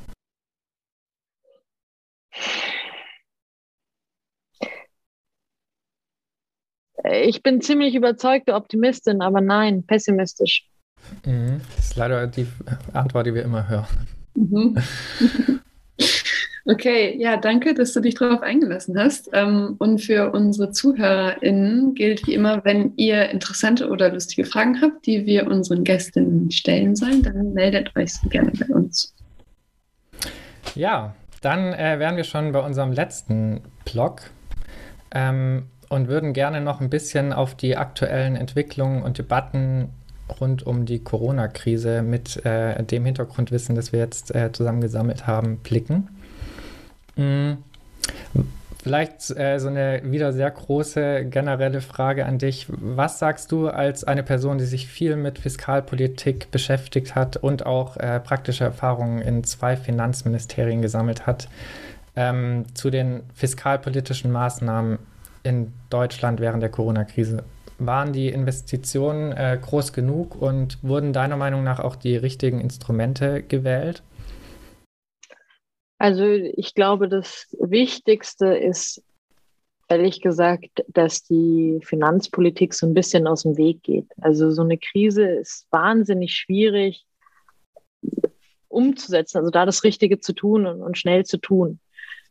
Ich 7.04 7.41
bin 7.41 7.62
ziemlich 7.62 7.95
überzeugte 7.95 8.54
Optimistin, 8.54 9.22
aber 9.22 9.41
nein, 9.41 9.84
pessimistisch. 9.86 10.68
Mhm. 11.26 11.62
Das 11.76 11.86
ist 11.86 11.95
leider 11.95 12.28
die 12.28 12.47
Antwort, 12.93 13.26
die 13.26 13.34
wir 13.34 13.43
immer 13.43 13.68
hören. 13.68 14.08
Mhm. 14.36 14.78
Okay, 16.72 17.17
ja, 17.19 17.36
danke, 17.36 17.74
dass 17.74 17.91
du 17.91 17.99
dich 17.99 18.15
darauf 18.15 18.41
eingelassen 18.41 18.97
hast. 18.97 19.30
Ähm, 19.34 19.76
Und 19.78 19.99
für 19.99 20.32
unsere 20.32 20.72
ZuhörerInnen 20.72 21.95
gilt 21.95 22.26
wie 22.28 22.34
immer, 22.34 22.63
wenn 22.63 22.93
ihr 22.95 23.30
interessante 23.30 23.89
oder 23.89 24.09
lustige 24.09 24.45
Fragen 24.45 24.82
habt, 24.82 25.05
die 25.05 25.26
wir 25.26 25.47
unseren 25.47 25.84
Gästinnen 25.84 26.49
stellen 26.49 26.95
sollen, 26.95 27.24
dann 27.24 27.51
meldet 27.51 27.93
euch 27.97 28.13
gerne 28.30 28.53
bei 28.57 28.74
uns. 28.74 29.13
Ja, 30.74 31.13
dann 31.41 31.74
äh, 31.74 31.99
wären 31.99 32.15
wir 32.15 32.24
schon 32.24 32.53
bei 32.53 32.59
unserem 32.59 32.93
letzten 32.93 33.59
Blog 33.84 34.22
ähm, 35.13 35.63
und 35.89 36.07
würden 36.07 36.32
gerne 36.32 36.61
noch 36.61 36.80
ein 36.80 36.89
bisschen 36.89 37.34
auf 37.34 37.53
die 37.53 37.76
aktuellen 37.76 38.38
Entwicklungen 38.38 39.03
und 39.03 39.17
Debatten 39.17 39.89
rund 40.39 40.65
um 40.65 40.86
die 40.86 40.99
Corona-Krise 40.99 42.01
mit 42.01 42.45
äh, 42.45 42.82
dem 42.82 43.03
Hintergrundwissen, 43.03 43.76
das 43.76 43.91
wir 43.91 43.99
jetzt 43.99 44.34
äh, 44.34 44.53
zusammengesammelt 44.53 45.28
haben, 45.28 45.57
blicken. 45.57 46.07
Mm, 47.16 47.53
Vielleicht 48.84 49.30
äh, 49.38 49.59
so 49.59 49.68
eine 49.68 50.01
wieder 50.03 50.34
sehr 50.34 50.49
große 50.49 51.26
generelle 51.26 51.82
Frage 51.82 52.26
an 52.26 52.39
dich. 52.39 52.66
Was 52.70 53.20
sagst 53.20 53.51
du 53.51 53.68
als 53.68 54.03
eine 54.03 54.24
Person, 54.24 54.57
die 54.57 54.66
sich 54.66 54.88
viel 54.88 55.18
mit 55.18 55.38
Fiskalpolitik 55.38 56.49
beschäftigt 56.49 57.14
hat 57.14 57.38
und 57.38 57.66
auch 57.68 57.97
äh, 57.97 58.20
praktische 58.20 58.64
Erfahrungen 58.64 59.22
in 59.22 59.43
zwei 59.43 59.78
Finanzministerien 59.78 60.82
gesammelt 60.82 61.28
hat, 61.28 61.47
ähm, 62.16 62.66
zu 62.74 62.89
den 62.89 63.22
fiskalpolitischen 63.36 64.32
Maßnahmen 64.32 64.97
in 65.43 65.74
Deutschland 65.91 66.39
während 66.39 66.64
der 66.64 66.72
Corona-Krise? 66.72 67.43
Waren 67.78 68.14
die 68.14 68.30
Investitionen 68.30 69.32
äh, 69.32 69.59
groß 69.62 69.93
genug 69.93 70.41
und 70.41 70.80
wurden 70.82 71.14
deiner 71.14 71.38
Meinung 71.38 71.64
nach 71.64 71.80
auch 71.80 71.95
die 71.95 72.16
richtigen 72.16 72.59
Instrumente 72.59 73.43
gewählt? 73.43 74.01
Also 76.02 76.26
ich 76.26 76.74
glaube, 76.74 77.08
das 77.08 77.56
Wichtigste 77.60 78.47
ist, 78.58 79.04
ehrlich 79.88 80.20
gesagt, 80.20 80.84
dass 80.88 81.22
die 81.22 81.80
Finanzpolitik 81.84 82.74
so 82.74 82.88
ein 82.88 82.95
bisschen 82.95 83.28
aus 83.28 83.43
dem 83.43 83.56
Weg 83.56 83.84
geht. 83.84 84.08
Also 84.20 84.49
so 84.49 84.64
eine 84.64 84.80
Krise 84.80 85.24
ist 85.26 85.68
wahnsinnig 85.70 86.34
schwierig 86.34 87.06
umzusetzen, 88.68 89.38
also 89.38 89.52
da 89.52 89.68
das 89.68 89.84
Richtige 89.84 90.20
zu 90.20 90.34
tun 90.34 90.66
und, 90.66 90.82
und 90.82 90.97
schnell 90.97 91.24
zu 91.24 91.38
tun. 91.38 91.80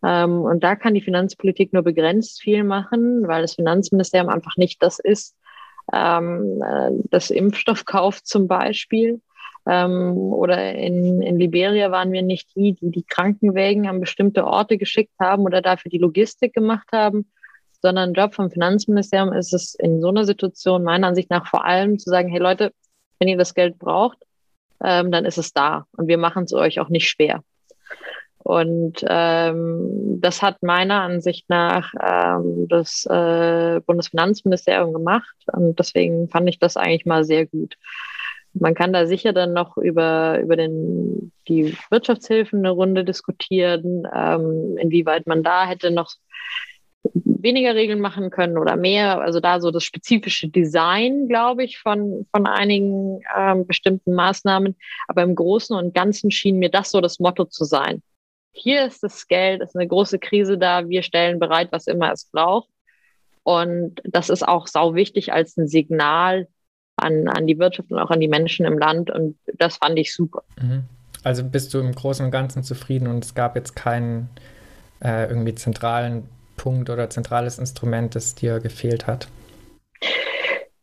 Ähm, 0.02 0.40
und 0.40 0.64
da 0.64 0.74
kann 0.74 0.94
die 0.94 1.00
Finanzpolitik 1.00 1.72
nur 1.72 1.84
begrenzt 1.84 2.42
viel 2.42 2.64
machen, 2.64 3.28
weil 3.28 3.42
das 3.42 3.54
Finanzministerium 3.54 4.30
einfach 4.30 4.56
nicht 4.56 4.82
das 4.82 4.98
ist, 4.98 5.36
ähm, 5.92 6.60
äh, 6.60 6.90
das 7.10 7.30
Impfstoff 7.30 7.84
kauft 7.84 8.26
zum 8.26 8.48
Beispiel. 8.48 9.20
Ähm, 9.66 10.16
oder 10.16 10.74
in, 10.74 11.20
in 11.22 11.38
Liberia 11.38 11.90
waren 11.90 12.12
wir 12.12 12.22
nicht 12.22 12.54
die, 12.56 12.74
die 12.74 12.90
die 12.90 13.04
Krankenwägen 13.04 13.86
an 13.86 14.00
bestimmte 14.00 14.46
Orte 14.46 14.78
geschickt 14.78 15.14
haben 15.20 15.42
oder 15.42 15.62
dafür 15.62 15.90
die 15.90 15.98
Logistik 15.98 16.54
gemacht 16.54 16.88
haben, 16.92 17.30
sondern 17.82 18.14
Job 18.14 18.34
vom 18.34 18.50
Finanzministerium 18.50 19.32
ist 19.32 19.52
es 19.52 19.74
in 19.74 20.00
so 20.00 20.08
einer 20.08 20.24
Situation 20.24 20.82
meiner 20.82 21.08
Ansicht 21.08 21.30
nach 21.30 21.46
vor 21.46 21.64
allem 21.64 21.98
zu 21.98 22.10
sagen, 22.10 22.28
hey 22.28 22.40
Leute, 22.40 22.72
wenn 23.18 23.28
ihr 23.28 23.38
das 23.38 23.54
Geld 23.54 23.78
braucht, 23.78 24.18
ähm, 24.82 25.10
dann 25.10 25.24
ist 25.24 25.38
es 25.38 25.52
da 25.52 25.86
und 25.96 26.08
wir 26.08 26.18
machen 26.18 26.44
es 26.44 26.52
euch 26.52 26.80
auch 26.80 26.88
nicht 26.88 27.08
schwer. 27.08 27.42
Und 28.42 29.04
ähm, 29.06 30.18
das 30.20 30.40
hat 30.40 30.62
meiner 30.62 31.02
Ansicht 31.02 31.48
nach 31.48 31.92
ähm, 32.00 32.66
das 32.68 33.04
äh, 33.04 33.80
Bundesfinanzministerium 33.84 34.94
gemacht. 34.94 35.34
Und 35.52 35.78
deswegen 35.78 36.28
fand 36.30 36.48
ich 36.48 36.58
das 36.58 36.78
eigentlich 36.78 37.04
mal 37.04 37.24
sehr 37.24 37.46
gut. 37.46 37.76
Man 38.52 38.74
kann 38.74 38.92
da 38.92 39.06
sicher 39.06 39.32
dann 39.32 39.52
noch 39.52 39.76
über, 39.76 40.40
über 40.40 40.56
den, 40.56 41.32
die 41.48 41.76
Wirtschaftshilfen 41.90 42.60
eine 42.60 42.70
Runde 42.70 43.04
diskutieren, 43.04 44.08
ähm, 44.12 44.76
inwieweit 44.78 45.26
man 45.26 45.42
da 45.42 45.66
hätte 45.66 45.90
noch 45.90 46.14
weniger 47.14 47.74
Regeln 47.74 48.00
machen 48.00 48.30
können 48.30 48.58
oder 48.58 48.76
mehr. 48.76 49.20
Also 49.20 49.40
da 49.40 49.60
so 49.60 49.70
das 49.70 49.84
spezifische 49.84 50.48
Design, 50.48 51.28
glaube 51.28 51.64
ich, 51.64 51.78
von, 51.78 52.26
von 52.34 52.46
einigen 52.46 53.22
ähm, 53.36 53.66
bestimmten 53.66 54.14
Maßnahmen. 54.14 54.76
Aber 55.08 55.22
im 55.22 55.34
Großen 55.34 55.76
und 55.76 55.94
Ganzen 55.94 56.30
schien 56.30 56.58
mir 56.58 56.70
das 56.70 56.90
so 56.90 57.00
das 57.00 57.18
Motto 57.18 57.44
zu 57.44 57.64
sein. 57.64 58.02
Hier 58.52 58.84
ist 58.84 59.02
das 59.02 59.28
Geld, 59.28 59.62
es 59.62 59.70
ist 59.70 59.76
eine 59.76 59.86
große 59.86 60.18
Krise 60.18 60.58
da, 60.58 60.88
wir 60.88 61.02
stellen 61.02 61.38
bereit, 61.38 61.68
was 61.70 61.86
immer 61.86 62.12
es 62.12 62.26
braucht. 62.26 62.68
Und 63.42 64.00
das 64.04 64.28
ist 64.28 64.46
auch 64.46 64.66
sau 64.66 64.94
wichtig 64.94 65.32
als 65.32 65.56
ein 65.56 65.68
Signal 65.68 66.48
an, 67.02 67.28
an 67.28 67.46
die 67.46 67.58
Wirtschaft 67.58 67.90
und 67.90 67.98
auch 67.98 68.10
an 68.10 68.20
die 68.20 68.28
Menschen 68.28 68.66
im 68.66 68.78
Land. 68.78 69.10
Und 69.10 69.36
das 69.58 69.76
fand 69.76 69.98
ich 69.98 70.14
super. 70.14 70.42
Mhm. 70.60 70.84
Also 71.22 71.44
bist 71.44 71.74
du 71.74 71.78
im 71.78 71.94
Großen 71.94 72.24
und 72.24 72.30
Ganzen 72.30 72.62
zufrieden 72.62 73.06
und 73.06 73.24
es 73.24 73.34
gab 73.34 73.56
jetzt 73.56 73.76
keinen 73.76 74.30
äh, 75.02 75.28
irgendwie 75.28 75.54
zentralen 75.54 76.24
Punkt 76.56 76.90
oder 76.90 77.10
zentrales 77.10 77.58
Instrument, 77.58 78.14
das 78.14 78.34
dir 78.34 78.60
gefehlt 78.60 79.06
hat? 79.06 79.28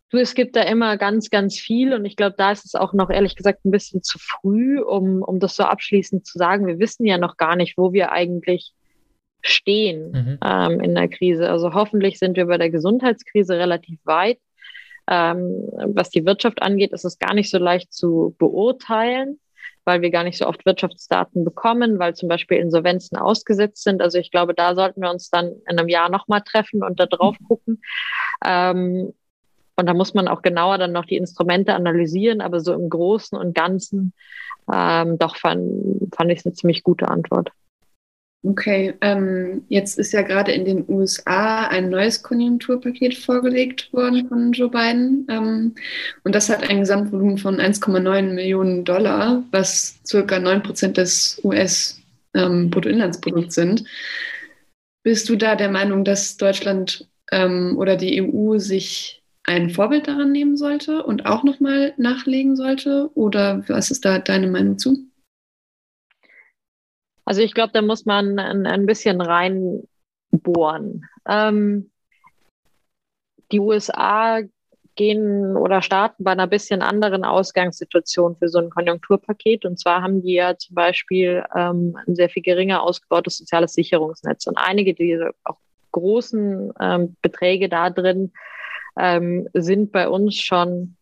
Du, 0.10 0.18
es 0.18 0.36
gibt 0.36 0.56
da 0.56 0.62
immer 0.62 0.98
ganz, 0.98 1.30
ganz 1.30 1.58
viel 1.58 1.94
und 1.94 2.06
ich 2.06 2.16
glaube, 2.16 2.36
da 2.38 2.52
ist 2.52 2.66
es 2.66 2.76
auch 2.76 2.94
noch 2.94 3.10
ehrlich 3.10 3.36
gesagt 3.36 3.66
ein 3.66 3.72
bisschen 3.72 4.04
zu 4.04 4.18
früh, 4.20 4.80
um, 4.80 5.22
um 5.22 5.40
das 5.40 5.56
so 5.56 5.64
abschließend 5.64 6.26
zu 6.26 6.38
sagen. 6.38 6.66
Wir 6.66 6.80
wissen 6.80 7.06
ja 7.06 7.18
noch 7.18 7.36
gar 7.36 7.56
nicht, 7.56 7.78
wo 7.78 7.92
wir 7.92 8.12
eigentlich 8.12 8.74
stehen 9.42 10.12
Mhm. 10.12 10.40
ähm, 10.44 10.80
in 10.80 10.96
der 10.96 11.08
Krise. 11.10 11.50
Also 11.50 11.74
hoffentlich 11.74 12.20
sind 12.20 12.38
wir 12.38 12.46
bei 12.48 12.58
der 12.58 12.70
Gesundheitskrise 12.70 13.58
relativ 13.58 14.00
weit. 14.04 14.40
Ähm, 15.10 15.70
was 15.94 16.10
die 16.10 16.26
Wirtschaft 16.26 16.62
angeht, 16.62 16.92
ist 16.92 17.06
es 17.06 17.20
gar 17.20 17.34
nicht 17.34 17.50
so 17.50 17.58
leicht 17.58 17.94
zu 17.94 18.36
beurteilen, 18.38 19.40
weil 19.86 20.02
wir 20.02 20.12
gar 20.12 20.24
nicht 20.24 20.38
so 20.38 20.46
oft 20.48 20.66
Wirtschaftsdaten 20.66 21.46
bekommen, 21.46 21.98
weil 21.98 22.14
zum 22.16 22.28
Beispiel 22.28 22.58
Insolvenzen 22.58 23.18
ausgesetzt 23.18 23.84
sind. 23.84 24.02
Also 24.02 24.18
ich 24.18 24.32
glaube, 24.32 24.54
da 24.54 24.76
sollten 24.76 25.02
wir 25.02 25.10
uns 25.10 25.30
dann 25.30 25.54
in 25.68 25.80
einem 25.80 25.88
Jahr 25.88 26.10
nochmal 26.10 26.42
treffen 26.42 26.84
und 26.84 27.00
da 27.00 27.06
drauf 27.06 27.38
gucken. 27.48 27.82
Ähm, 28.46 29.14
und 29.80 29.86
da 29.86 29.94
muss 29.94 30.14
man 30.14 30.28
auch 30.28 30.42
genauer 30.42 30.80
dann 30.80 30.92
noch 30.92 31.06
die 31.06 31.18
Instrumente 31.18 31.76
analysieren, 31.76 32.42
aber 32.42 32.60
so 32.60 32.74
im 32.74 32.90
Großen 32.90 33.38
und 33.38 33.54
Ganzen 33.54 34.14
ähm, 34.74 35.18
doch 35.18 35.38
fand, 35.38 36.14
fand 36.16 36.32
ich 36.32 36.40
es 36.40 36.46
eine 36.46 36.56
ziemlich 36.56 36.84
gute 36.84 37.08
Antwort. 37.08 37.52
Okay, 38.44 38.94
ähm, 39.02 39.66
jetzt 39.68 39.98
ist 39.98 40.14
ja 40.14 40.22
gerade 40.22 40.52
in 40.52 40.64
den 40.64 40.86
USA 40.88 41.66
ein 41.68 41.90
neues 41.90 42.22
Konjunkturpaket 42.22 43.18
vorgelegt 43.18 43.92
worden 43.92 44.30
von 44.30 44.52
Joe 44.52 44.70
Biden. 44.70 45.26
Ähm, 45.30 45.74
und 46.24 46.36
das 46.36 46.48
hat 46.48 46.70
ein 46.70 46.82
Gesamtvolumen 46.82 47.40
von 47.40 47.60
1,9 47.60 48.34
Millionen 48.34 48.86
Dollar, 48.86 49.44
was 49.52 50.00
circa 50.06 50.38
9 50.40 50.62
Prozent 50.62 50.98
des 50.98 51.42
US-Bruttoinlandsprodukts 51.44 53.58
ähm, 53.58 53.78
sind. 53.78 53.86
Bist 55.04 55.28
du 55.30 55.36
da 55.36 55.56
der 55.56 55.70
Meinung, 55.70 56.06
dass 56.06 56.38
Deutschland 56.38 57.08
ähm, 57.32 57.76
oder 57.78 57.96
die 57.96 58.22
EU 58.22 58.60
sich 58.60 59.24
ein 59.46 59.72
Vorbild 59.72 60.08
daran 60.08 60.32
nehmen 60.32 60.58
sollte 60.58 61.02
und 61.04 61.26
auch 61.26 61.44
nochmal 61.44 61.96
nachlegen 61.98 62.56
sollte? 62.56 63.10
Oder 63.16 63.64
was 63.68 63.90
ist 63.90 64.06
da 64.06 64.20
deine 64.20 64.48
Meinung 64.48 64.78
zu? 64.78 65.08
Also 67.28 67.42
ich 67.42 67.54
glaube, 67.54 67.74
da 67.74 67.82
muss 67.82 68.06
man 68.06 68.40
ein, 68.40 68.66
ein 68.66 68.86
bisschen 68.86 69.20
reinbohren. 69.20 71.06
Ähm, 71.28 71.92
die 73.52 73.60
USA 73.60 74.40
gehen 74.96 75.58
oder 75.58 75.82
starten 75.82 76.24
bei 76.24 76.32
einer 76.32 76.48
bisschen 76.48 76.82
anderen 76.82 77.26
Ausgangssituation 77.26 78.38
für 78.38 78.48
so 78.48 78.60
ein 78.60 78.70
Konjunkturpaket. 78.70 79.66
Und 79.66 79.78
zwar 79.78 80.02
haben 80.02 80.22
die 80.22 80.36
ja 80.36 80.58
zum 80.58 80.76
Beispiel 80.76 81.44
ähm, 81.54 81.98
ein 82.08 82.16
sehr 82.16 82.30
viel 82.30 82.44
geringer 82.44 82.82
ausgebautes 82.82 83.40
soziales 83.40 83.74
Sicherungsnetz. 83.74 84.48
Und 84.48 84.58
einige 84.58 84.94
dieser 84.94 85.32
auch 85.44 85.58
großen 85.92 86.72
ähm, 86.80 87.18
Beträge 87.22 87.68
da 87.68 87.90
drin 87.90 88.32
ähm, 88.98 89.50
sind 89.54 89.92
bei 89.92 90.08
uns 90.08 90.38
schon 90.38 90.96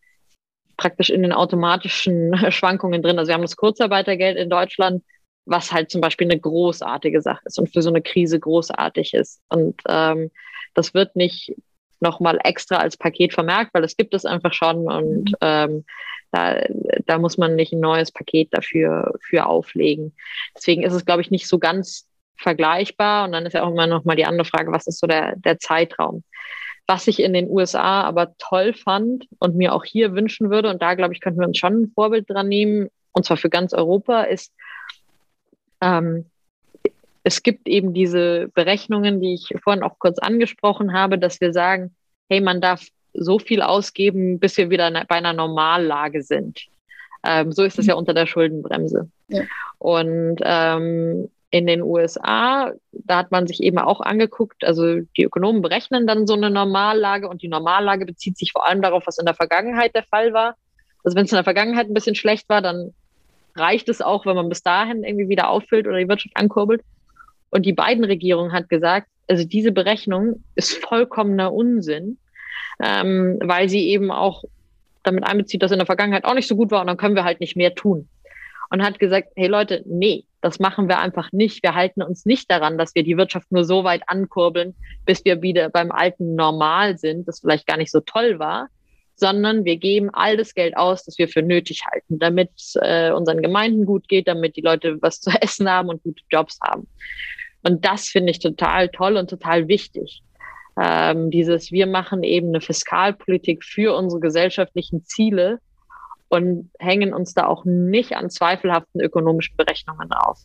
praktisch 0.76 1.10
in 1.10 1.22
den 1.22 1.32
automatischen 1.32 2.36
Schwankungen 2.50 3.00
drin. 3.00 3.16
Also 3.16 3.28
wir 3.28 3.34
haben 3.34 3.42
das 3.42 3.56
Kurzarbeitergeld 3.56 4.36
in 4.36 4.50
Deutschland 4.50 5.04
was 5.46 5.72
halt 5.72 5.90
zum 5.90 6.00
Beispiel 6.00 6.30
eine 6.30 6.40
großartige 6.40 7.22
Sache 7.22 7.42
ist 7.44 7.58
und 7.58 7.72
für 7.72 7.82
so 7.82 7.88
eine 7.88 8.02
Krise 8.02 8.38
großartig 8.38 9.14
ist. 9.14 9.40
Und 9.48 9.80
ähm, 9.88 10.30
das 10.74 10.92
wird 10.92 11.16
nicht 11.16 11.54
nochmal 12.00 12.38
extra 12.44 12.76
als 12.76 12.96
Paket 12.96 13.32
vermerkt, 13.32 13.72
weil 13.72 13.84
es 13.84 13.96
gibt 13.96 14.12
es 14.12 14.26
einfach 14.26 14.52
schon 14.52 14.90
und 14.90 15.30
mhm. 15.30 15.36
ähm, 15.40 15.84
da, 16.32 16.60
da 17.06 17.18
muss 17.18 17.38
man 17.38 17.54
nicht 17.54 17.72
ein 17.72 17.80
neues 17.80 18.12
Paket 18.12 18.48
dafür 18.52 19.14
für 19.22 19.46
auflegen. 19.46 20.14
Deswegen 20.56 20.82
ist 20.82 20.92
es, 20.92 21.06
glaube 21.06 21.22
ich, 21.22 21.30
nicht 21.30 21.48
so 21.48 21.58
ganz 21.58 22.06
vergleichbar. 22.36 23.24
Und 23.24 23.32
dann 23.32 23.46
ist 23.46 23.54
ja 23.54 23.62
auch 23.62 23.70
immer 23.70 23.86
nochmal 23.86 24.16
die 24.16 24.26
andere 24.26 24.44
Frage, 24.44 24.72
was 24.72 24.86
ist 24.86 25.00
so 25.00 25.06
der, 25.06 25.36
der 25.36 25.58
Zeitraum? 25.58 26.24
Was 26.86 27.08
ich 27.08 27.20
in 27.20 27.32
den 27.32 27.48
USA 27.48 28.02
aber 28.02 28.36
toll 28.38 28.72
fand 28.74 29.26
und 29.38 29.56
mir 29.56 29.72
auch 29.72 29.84
hier 29.84 30.12
wünschen 30.12 30.50
würde, 30.50 30.70
und 30.70 30.82
da 30.82 30.94
glaube 30.94 31.14
ich, 31.14 31.20
könnten 31.20 31.40
wir 31.40 31.48
uns 31.48 31.58
schon 31.58 31.82
ein 31.82 31.92
Vorbild 31.94 32.30
dran 32.30 32.48
nehmen, 32.48 32.88
und 33.12 33.24
zwar 33.24 33.36
für 33.36 33.50
ganz 33.50 33.72
Europa, 33.72 34.22
ist, 34.22 34.52
ähm, 35.80 36.26
es 37.22 37.42
gibt 37.42 37.68
eben 37.68 37.92
diese 37.92 38.48
Berechnungen, 38.54 39.20
die 39.20 39.34
ich 39.34 39.52
vorhin 39.62 39.82
auch 39.82 39.98
kurz 39.98 40.18
angesprochen 40.18 40.92
habe, 40.92 41.18
dass 41.18 41.40
wir 41.40 41.52
sagen, 41.52 41.94
hey, 42.28 42.40
man 42.40 42.60
darf 42.60 42.86
so 43.14 43.38
viel 43.38 43.62
ausgeben, 43.62 44.38
bis 44.38 44.56
wir 44.56 44.70
wieder 44.70 44.90
bei 45.08 45.16
einer 45.16 45.32
Normallage 45.32 46.22
sind. 46.22 46.66
Ähm, 47.24 47.50
so 47.50 47.64
ist 47.64 47.78
es 47.78 47.86
ja 47.86 47.94
unter 47.94 48.14
der 48.14 48.26
Schuldenbremse. 48.26 49.10
Ja. 49.28 49.42
Und 49.78 50.40
ähm, 50.42 51.28
in 51.50 51.66
den 51.66 51.82
USA, 51.82 52.72
da 52.92 53.16
hat 53.18 53.30
man 53.30 53.46
sich 53.46 53.62
eben 53.62 53.78
auch 53.78 54.00
angeguckt, 54.00 54.64
also 54.64 55.00
die 55.16 55.24
Ökonomen 55.24 55.62
berechnen 55.62 56.06
dann 56.06 56.26
so 56.26 56.34
eine 56.34 56.50
Normallage 56.50 57.28
und 57.28 57.42
die 57.42 57.48
Normallage 57.48 58.04
bezieht 58.04 58.36
sich 58.36 58.52
vor 58.52 58.66
allem 58.66 58.82
darauf, 58.82 59.06
was 59.06 59.18
in 59.18 59.26
der 59.26 59.34
Vergangenheit 59.34 59.94
der 59.94 60.02
Fall 60.04 60.32
war. 60.32 60.56
Also 61.02 61.16
wenn 61.16 61.24
es 61.24 61.32
in 61.32 61.36
der 61.36 61.44
Vergangenheit 61.44 61.88
ein 61.88 61.94
bisschen 61.94 62.14
schlecht 62.14 62.48
war, 62.48 62.62
dann 62.62 62.92
reicht 63.56 63.88
es 63.88 64.02
auch, 64.02 64.26
wenn 64.26 64.36
man 64.36 64.48
bis 64.48 64.62
dahin 64.62 65.04
irgendwie 65.04 65.28
wieder 65.28 65.48
auffüllt 65.48 65.86
oder 65.86 65.98
die 65.98 66.08
Wirtschaft 66.08 66.36
ankurbelt. 66.36 66.82
Und 67.50 67.66
die 67.66 67.72
beiden 67.72 68.04
Regierungen 68.04 68.52
hat 68.52 68.68
gesagt, 68.68 69.08
also 69.28 69.44
diese 69.44 69.72
Berechnung 69.72 70.42
ist 70.54 70.84
vollkommener 70.84 71.52
Unsinn, 71.52 72.18
ähm, 72.82 73.38
weil 73.42 73.68
sie 73.68 73.88
eben 73.88 74.10
auch 74.10 74.44
damit 75.02 75.24
einbezieht, 75.24 75.62
dass 75.62 75.72
in 75.72 75.78
der 75.78 75.86
Vergangenheit 75.86 76.24
auch 76.24 76.34
nicht 76.34 76.48
so 76.48 76.56
gut 76.56 76.70
war 76.70 76.80
und 76.80 76.88
dann 76.88 76.96
können 76.96 77.14
wir 77.14 77.24
halt 77.24 77.40
nicht 77.40 77.56
mehr 77.56 77.74
tun. 77.74 78.08
Und 78.68 78.82
hat 78.82 78.98
gesagt, 78.98 79.28
hey 79.36 79.46
Leute, 79.46 79.82
nee, 79.86 80.24
das 80.40 80.58
machen 80.58 80.88
wir 80.88 80.98
einfach 80.98 81.30
nicht. 81.30 81.62
Wir 81.62 81.74
halten 81.74 82.02
uns 82.02 82.26
nicht 82.26 82.50
daran, 82.50 82.78
dass 82.78 82.96
wir 82.96 83.04
die 83.04 83.16
Wirtschaft 83.16 83.52
nur 83.52 83.64
so 83.64 83.84
weit 83.84 84.02
ankurbeln, 84.08 84.74
bis 85.04 85.24
wir 85.24 85.40
wieder 85.40 85.70
beim 85.70 85.92
alten 85.92 86.34
Normal 86.34 86.98
sind, 86.98 87.28
das 87.28 87.40
vielleicht 87.40 87.66
gar 87.66 87.76
nicht 87.76 87.92
so 87.92 88.00
toll 88.00 88.40
war, 88.40 88.68
sondern 89.16 89.64
wir 89.64 89.76
geben 89.78 90.10
all 90.12 90.36
das 90.36 90.54
Geld 90.54 90.76
aus, 90.76 91.04
das 91.04 91.18
wir 91.18 91.28
für 91.28 91.42
nötig 91.42 91.82
halten, 91.90 92.18
damit 92.18 92.50
äh, 92.76 93.10
unseren 93.10 93.42
Gemeinden 93.42 93.86
gut 93.86 94.08
geht, 94.08 94.28
damit 94.28 94.56
die 94.56 94.60
Leute 94.60 95.00
was 95.00 95.20
zu 95.20 95.30
essen 95.40 95.68
haben 95.68 95.88
und 95.88 96.02
gute 96.02 96.22
Jobs 96.30 96.58
haben. 96.62 96.86
Und 97.62 97.84
das 97.84 98.08
finde 98.08 98.30
ich 98.30 98.38
total 98.38 98.88
toll 98.90 99.16
und 99.16 99.30
total 99.30 99.68
wichtig. 99.68 100.22
Ähm, 100.80 101.30
dieses, 101.30 101.72
wir 101.72 101.86
machen 101.86 102.22
eben 102.22 102.48
eine 102.48 102.60
Fiskalpolitik 102.60 103.64
für 103.64 103.96
unsere 103.96 104.20
gesellschaftlichen 104.20 105.04
Ziele 105.04 105.58
und 106.28 106.70
hängen 106.78 107.14
uns 107.14 107.32
da 107.32 107.46
auch 107.46 107.64
nicht 107.64 108.14
an 108.14 108.28
zweifelhaften 108.30 109.00
ökonomischen 109.00 109.56
Berechnungen 109.56 110.12
auf. 110.12 110.40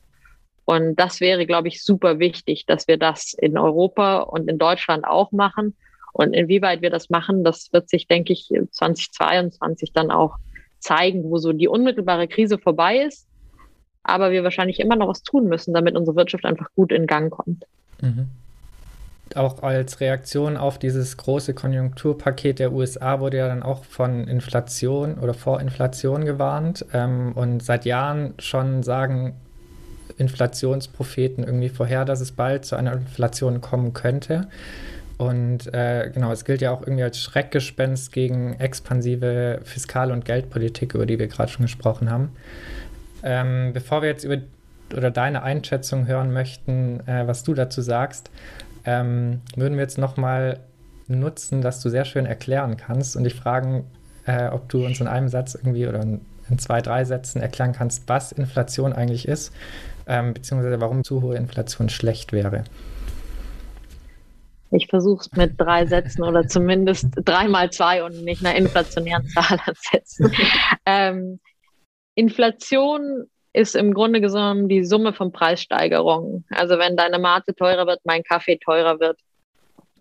Und 0.64 0.96
das 0.96 1.20
wäre, 1.20 1.46
glaube 1.46 1.68
ich, 1.68 1.84
super 1.84 2.20
wichtig, 2.20 2.66
dass 2.66 2.88
wir 2.88 2.98
das 2.98 3.34
in 3.34 3.58
Europa 3.58 4.20
und 4.20 4.50
in 4.50 4.58
Deutschland 4.58 5.06
auch 5.06 5.34
machen 5.34 5.76
und 6.14 6.34
inwieweit 6.34 6.82
wir 6.82 6.90
das 6.90 7.10
machen, 7.10 7.44
das 7.44 7.72
wird 7.74 7.90
sich, 7.90 8.08
denke 8.08 8.34
ich, 8.34 8.50
2022 8.72 9.94
dann 9.94 10.12
auch 10.12 10.38
zeigen, 10.80 11.24
wo 11.24 11.38
so 11.38 11.54
die 11.54 11.68
unmittelbare 11.68 12.28
Krise 12.28 12.58
vorbei 12.58 12.98
ist, 13.00 13.28
aber 14.04 14.32
wir 14.32 14.44
wahrscheinlich 14.44 14.80
immer 14.80 14.96
noch 14.96 15.08
was 15.08 15.24
tun 15.24 15.48
müssen, 15.48 15.74
damit 15.74 15.96
unsere 15.96 16.16
Wirtschaft 16.16 16.46
einfach 16.46 16.68
gut 16.76 16.92
in 16.92 17.08
Gang 17.08 17.32
kommt. 17.32 17.66
Mhm. 18.02 18.30
Auch 19.36 19.64
als 19.64 20.02
Reaktion 20.02 20.58
auf 20.58 20.78
dieses 20.78 21.16
große 21.16 21.54
Konjunkturpaket 21.54 22.60
der 22.60 22.74
USA 22.74 23.22
wurde 23.22 23.38
ja 23.38 23.48
dann 23.48 23.64
auch 23.64 23.86
von 23.86 24.28
Inflation 24.28 25.18
oder 25.18 25.34
vor 25.34 25.62
Inflation 25.62 26.26
gewarnt. 26.26 26.86
Ähm, 26.94 27.32
und 27.34 27.64
seit 27.64 27.86
Jahren 27.86 28.34
schon 28.40 28.84
sagen 28.84 29.36
Inflationspropheten 30.18 31.44
irgendwie 31.44 31.70
vorher, 31.70 32.04
dass 32.04 32.20
es 32.20 32.34
bald 32.34 32.66
zu 32.66 32.76
einer 32.76 32.94
Inflation 32.94 33.62
kommen 33.62 33.94
könnte. 33.94 34.48
Und 35.22 35.72
äh, 35.72 36.10
genau, 36.12 36.32
es 36.32 36.46
gilt 36.46 36.62
ja 36.62 36.72
auch 36.72 36.82
irgendwie 36.82 37.04
als 37.04 37.20
Schreckgespenst 37.20 38.12
gegen 38.12 38.56
expansive 38.60 39.60
Fiskal- 39.64 40.12
und 40.12 40.26
Geldpolitik, 40.26 40.96
über 40.96 41.06
die 41.06 41.20
wir 41.20 41.28
gerade 41.28 41.52
schon 41.52 41.66
gesprochen 41.66 42.10
haben. 42.10 42.32
Ähm, 43.22 43.70
bevor 43.72 44.02
wir 44.02 44.10
jetzt 44.10 44.24
über 44.24 44.38
oder 44.92 45.12
deine 45.12 45.44
Einschätzung 45.44 46.08
hören 46.08 46.34
möchten, 46.34 47.08
äh, 47.08 47.28
was 47.28 47.44
du 47.44 47.54
dazu 47.54 47.84
sagst, 47.84 48.32
ähm, 48.84 49.42
würden 49.56 49.76
wir 49.76 49.84
jetzt 49.84 50.00
nochmal 50.00 50.58
nutzen, 51.08 51.62
dass 51.62 51.82
du 51.82 51.90
sehr 51.90 52.06
schön 52.06 52.26
erklären 52.26 52.76
kannst 52.76 53.16
und 53.16 53.24
dich 53.24 53.36
fragen, 53.36 53.86
äh, 54.26 54.48
ob 54.48 54.70
du 54.70 54.84
uns 54.84 55.02
in 55.02 55.08
einem 55.08 55.30
Satz 55.30 55.54
irgendwie 55.54 55.88
oder 55.88 56.02
in, 56.02 56.22
zwei, 56.58 56.82
drei 56.82 57.06
Sätzen 57.06 57.44
erklären 57.44 57.74
kannst, 57.74 58.10
was 58.10 58.32
Inflation 58.32 58.92
eigentlich 58.92 59.28
ist, 59.28 59.54
ähm, 60.08 60.34
beziehungsweise 60.34 60.82
warum 60.82 61.04
zu 61.04 61.22
hohe 61.22 61.36
Inflation 61.36 61.90
schlecht 61.90 62.34
wäre. 62.34 62.64
Ich 64.72 64.88
versuche 64.88 65.22
es 65.22 65.32
mit 65.34 65.60
drei 65.60 65.86
Sätzen 65.86 66.24
oder 66.24 66.48
zumindest 66.48 67.08
dreimal 67.26 67.72
zwei 67.72 68.04
und 68.04 68.24
nicht 68.24 68.44
einer 68.44 68.56
inflationären 68.56 69.28
Zahl 69.28 69.60
ansetzen. 69.66 70.32
ähm, 70.86 71.40
Inflation 72.16 73.26
ist 73.54 73.76
im 73.76 73.94
Grunde 73.94 74.22
genommen 74.22 74.70
die 74.70 74.86
Summe 74.86 75.14
von 75.14 75.32
Preissteigerungen. 75.32 76.46
Also 76.50 76.78
wenn 76.78 76.96
deine 76.96 77.20
Mate 77.20 77.54
teurer 77.54 77.86
wird, 77.86 78.00
mein 78.06 78.24
Kaffee 78.24 78.58
teurer 78.58 79.00
wird. 79.00 79.20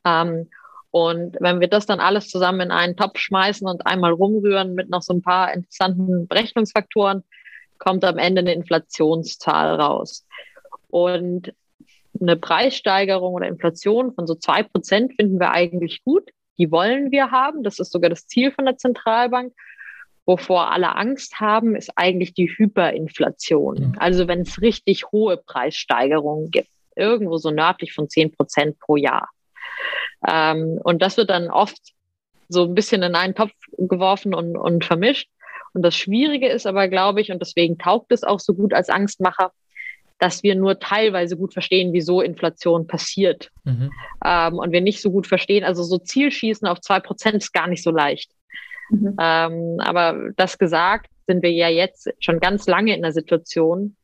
Ähm, 0.04 0.48
und 0.92 1.36
wenn 1.40 1.60
wir 1.60 1.68
das 1.68 1.86
dann 1.86 2.00
alles 2.00 2.28
zusammen 2.28 2.60
in 2.60 2.70
einen 2.70 2.96
Topf 2.96 3.18
schmeißen 3.18 3.66
und 3.66 3.86
einmal 3.86 4.12
rumrühren 4.12 4.74
mit 4.74 4.88
noch 4.88 5.02
so 5.02 5.14
ein 5.14 5.22
paar 5.22 5.52
interessanten 5.52 6.26
Berechnungsfaktoren, 6.26 7.24
kommt 7.78 8.04
am 8.04 8.18
Ende 8.18 8.40
eine 8.40 8.54
Inflationszahl 8.54 9.80
raus. 9.80 10.26
Und 10.88 11.52
eine 12.20 12.36
Preissteigerung 12.36 13.34
oder 13.34 13.48
Inflation 13.48 14.12
von 14.14 14.26
so 14.26 14.34
zwei 14.34 14.62
Prozent 14.62 15.14
finden 15.14 15.38
wir 15.38 15.52
eigentlich 15.52 16.02
gut. 16.04 16.30
Die 16.58 16.70
wollen 16.70 17.10
wir 17.10 17.30
haben. 17.30 17.62
Das 17.62 17.78
ist 17.78 17.92
sogar 17.92 18.10
das 18.10 18.26
Ziel 18.26 18.52
von 18.52 18.66
der 18.66 18.76
Zentralbank. 18.76 19.54
Wovor 20.26 20.70
alle 20.70 20.94
Angst 20.96 21.40
haben, 21.40 21.74
ist 21.74 21.92
eigentlich 21.96 22.34
die 22.34 22.48
Hyperinflation. 22.48 23.78
Mhm. 23.80 23.94
Also 23.98 24.28
wenn 24.28 24.42
es 24.42 24.60
richtig 24.60 25.10
hohe 25.12 25.38
Preissteigerungen 25.38 26.50
gibt, 26.50 26.68
irgendwo 26.94 27.38
so 27.38 27.50
nördlich 27.50 27.94
von 27.94 28.08
zehn 28.08 28.30
Prozent 28.30 28.78
pro 28.78 28.96
Jahr. 28.96 29.30
Ähm, 30.26 30.78
und 30.82 31.00
das 31.02 31.16
wird 31.16 31.30
dann 31.30 31.50
oft 31.50 31.80
so 32.48 32.64
ein 32.64 32.74
bisschen 32.74 33.02
in 33.02 33.14
einen 33.14 33.34
Topf 33.34 33.52
geworfen 33.78 34.34
und, 34.34 34.56
und 34.56 34.84
vermischt. 34.84 35.30
Und 35.72 35.82
das 35.82 35.96
Schwierige 35.96 36.48
ist 36.48 36.66
aber, 36.66 36.88
glaube 36.88 37.20
ich, 37.20 37.30
und 37.30 37.40
deswegen 37.40 37.78
taugt 37.78 38.12
es 38.12 38.24
auch 38.24 38.40
so 38.40 38.54
gut 38.54 38.74
als 38.74 38.88
Angstmacher, 38.88 39.52
dass 40.20 40.42
wir 40.42 40.54
nur 40.54 40.78
teilweise 40.78 41.36
gut 41.36 41.54
verstehen, 41.54 41.92
wieso 41.92 42.20
Inflation 42.20 42.86
passiert. 42.86 43.50
Mhm. 43.64 43.90
Ähm, 44.24 44.54
und 44.58 44.70
wir 44.70 44.82
nicht 44.82 45.00
so 45.00 45.10
gut 45.10 45.26
verstehen, 45.26 45.64
also 45.64 45.82
so 45.82 45.98
Zielschießen 45.98 46.68
auf 46.68 46.80
zwei 46.80 47.00
Prozent 47.00 47.36
ist 47.36 47.52
gar 47.52 47.66
nicht 47.66 47.82
so 47.82 47.90
leicht. 47.90 48.30
Mhm. 48.90 49.16
Ähm, 49.18 49.76
aber 49.78 50.30
das 50.36 50.58
gesagt, 50.58 51.10
sind 51.26 51.42
wir 51.42 51.50
ja 51.50 51.68
jetzt 51.68 52.10
schon 52.20 52.38
ganz 52.38 52.66
lange 52.66 52.94
in 52.94 53.02
der 53.02 53.12
Situation, 53.12 53.96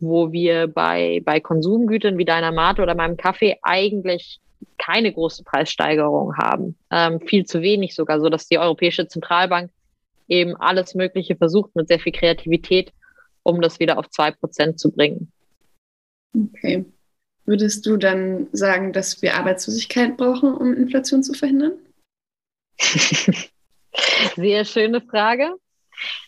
wo 0.00 0.32
wir 0.32 0.66
bei, 0.66 1.22
bei 1.24 1.38
Konsumgütern 1.38 2.18
wie 2.18 2.24
deiner 2.24 2.50
Mate 2.50 2.82
oder 2.82 2.96
meinem 2.96 3.16
Kaffee 3.16 3.56
eigentlich 3.62 4.40
keine 4.78 5.12
große 5.12 5.44
Preissteigerung 5.44 6.36
haben. 6.36 6.76
Ähm, 6.90 7.20
viel 7.20 7.44
zu 7.46 7.62
wenig 7.62 7.94
sogar, 7.94 8.20
so 8.20 8.28
dass 8.28 8.48
die 8.48 8.58
Europäische 8.58 9.06
Zentralbank 9.06 9.70
eben 10.26 10.56
alles 10.56 10.94
Mögliche 10.96 11.36
versucht 11.36 11.76
mit 11.76 11.86
sehr 11.86 12.00
viel 12.00 12.12
Kreativität, 12.12 12.92
um 13.44 13.60
das 13.60 13.78
wieder 13.78 13.98
auf 13.98 14.10
zwei 14.10 14.32
Prozent 14.32 14.80
zu 14.80 14.90
bringen. 14.90 15.30
Okay. 16.34 16.84
Würdest 17.44 17.86
du 17.86 17.96
dann 17.96 18.48
sagen, 18.52 18.92
dass 18.92 19.20
wir 19.20 19.34
Arbeitslosigkeit 19.34 20.16
brauchen, 20.16 20.54
um 20.54 20.74
Inflation 20.74 21.22
zu 21.22 21.34
verhindern? 21.34 21.72
Sehr 24.36 24.64
schöne 24.64 25.00
Frage. 25.00 25.54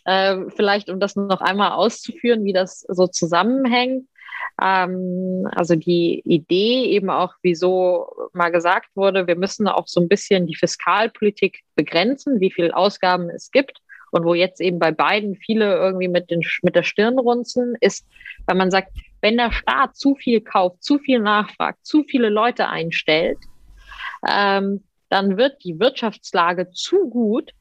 Äh, 0.05 0.51
vielleicht, 0.57 0.91
um 0.91 1.01
das 1.01 1.17
noch 1.17 1.41
einmal 1.41 1.73
auszuführen, 1.73 2.45
wie 2.45 2.53
das 2.53 2.81
so 2.81 3.07
zusammenhängt. 3.07 4.09
Ähm, 4.61 5.49
also 5.53 5.77
die 5.77 6.21
Idee 6.25 6.85
eben 6.87 7.11
auch, 7.11 7.35
wieso 7.43 8.09
mal 8.33 8.51
gesagt 8.51 8.89
wurde, 8.95 9.27
wir 9.27 9.37
müssen 9.37 9.69
auch 9.69 9.89
so 9.89 10.01
ein 10.01 10.09
bisschen 10.09 10.47
die 10.47 10.57
Fiskalpolitik 10.57 11.61
begrenzen, 11.75 12.41
wie 12.41 12.51
viel 12.51 12.73
Ausgaben 12.73 13.31
es 13.31 13.51
gibt. 13.51 13.79
Und 14.11 14.25
wo 14.25 14.35
jetzt 14.35 14.61
eben 14.61 14.79
bei 14.79 14.93
beiden 14.93 15.35
viele 15.35 15.75
irgendwie 15.75 16.07
mit, 16.07 16.31
den, 16.31 16.41
mit 16.63 16.77
der 16.77 16.85
Stirn 16.85 17.19
runzeln, 17.19 17.75
ist, 17.81 18.07
weil 18.47 18.57
man 18.57 18.71
sagt, 18.71 18.93
wenn 19.25 19.39
der 19.39 19.53
Staat 19.53 19.97
zu 19.97 20.17
viel 20.17 20.43
kauft, 20.43 20.85
zu 20.85 20.99
viel 20.99 21.19
nachfragt, 21.19 21.79
zu 21.81 22.05
viele 22.05 22.29
Leute 22.29 22.69
einstellt, 22.69 23.39
ähm, 24.29 24.85
dann 25.09 25.39
wird 25.39 25.65
die 25.65 25.81
Wirtschaftslage 25.81 26.71
zu 26.73 27.09
gut 27.09 27.53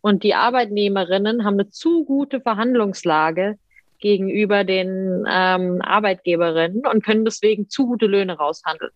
und 0.00 0.22
die 0.22 0.34
Arbeitnehmerinnen 0.34 1.44
haben 1.44 1.60
eine 1.60 1.68
zu 1.68 2.06
gute 2.06 2.40
Verhandlungslage 2.40 3.58
gegenüber 3.98 4.64
den 4.64 5.26
ähm, 5.28 5.82
Arbeitgeberinnen 5.82 6.86
und 6.86 7.04
können 7.04 7.26
deswegen 7.26 7.68
zu 7.68 7.88
gute 7.88 8.06
Löhne 8.06 8.38
raushandeln. 8.38 8.92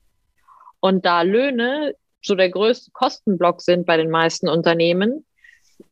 Und 0.80 1.04
da 1.04 1.20
Löhne 1.20 1.96
so 2.22 2.34
der 2.34 2.48
größte 2.48 2.92
Kostenblock 2.92 3.60
sind 3.60 3.84
bei 3.84 3.98
den 3.98 4.08
meisten 4.08 4.48
Unternehmen, 4.48 5.26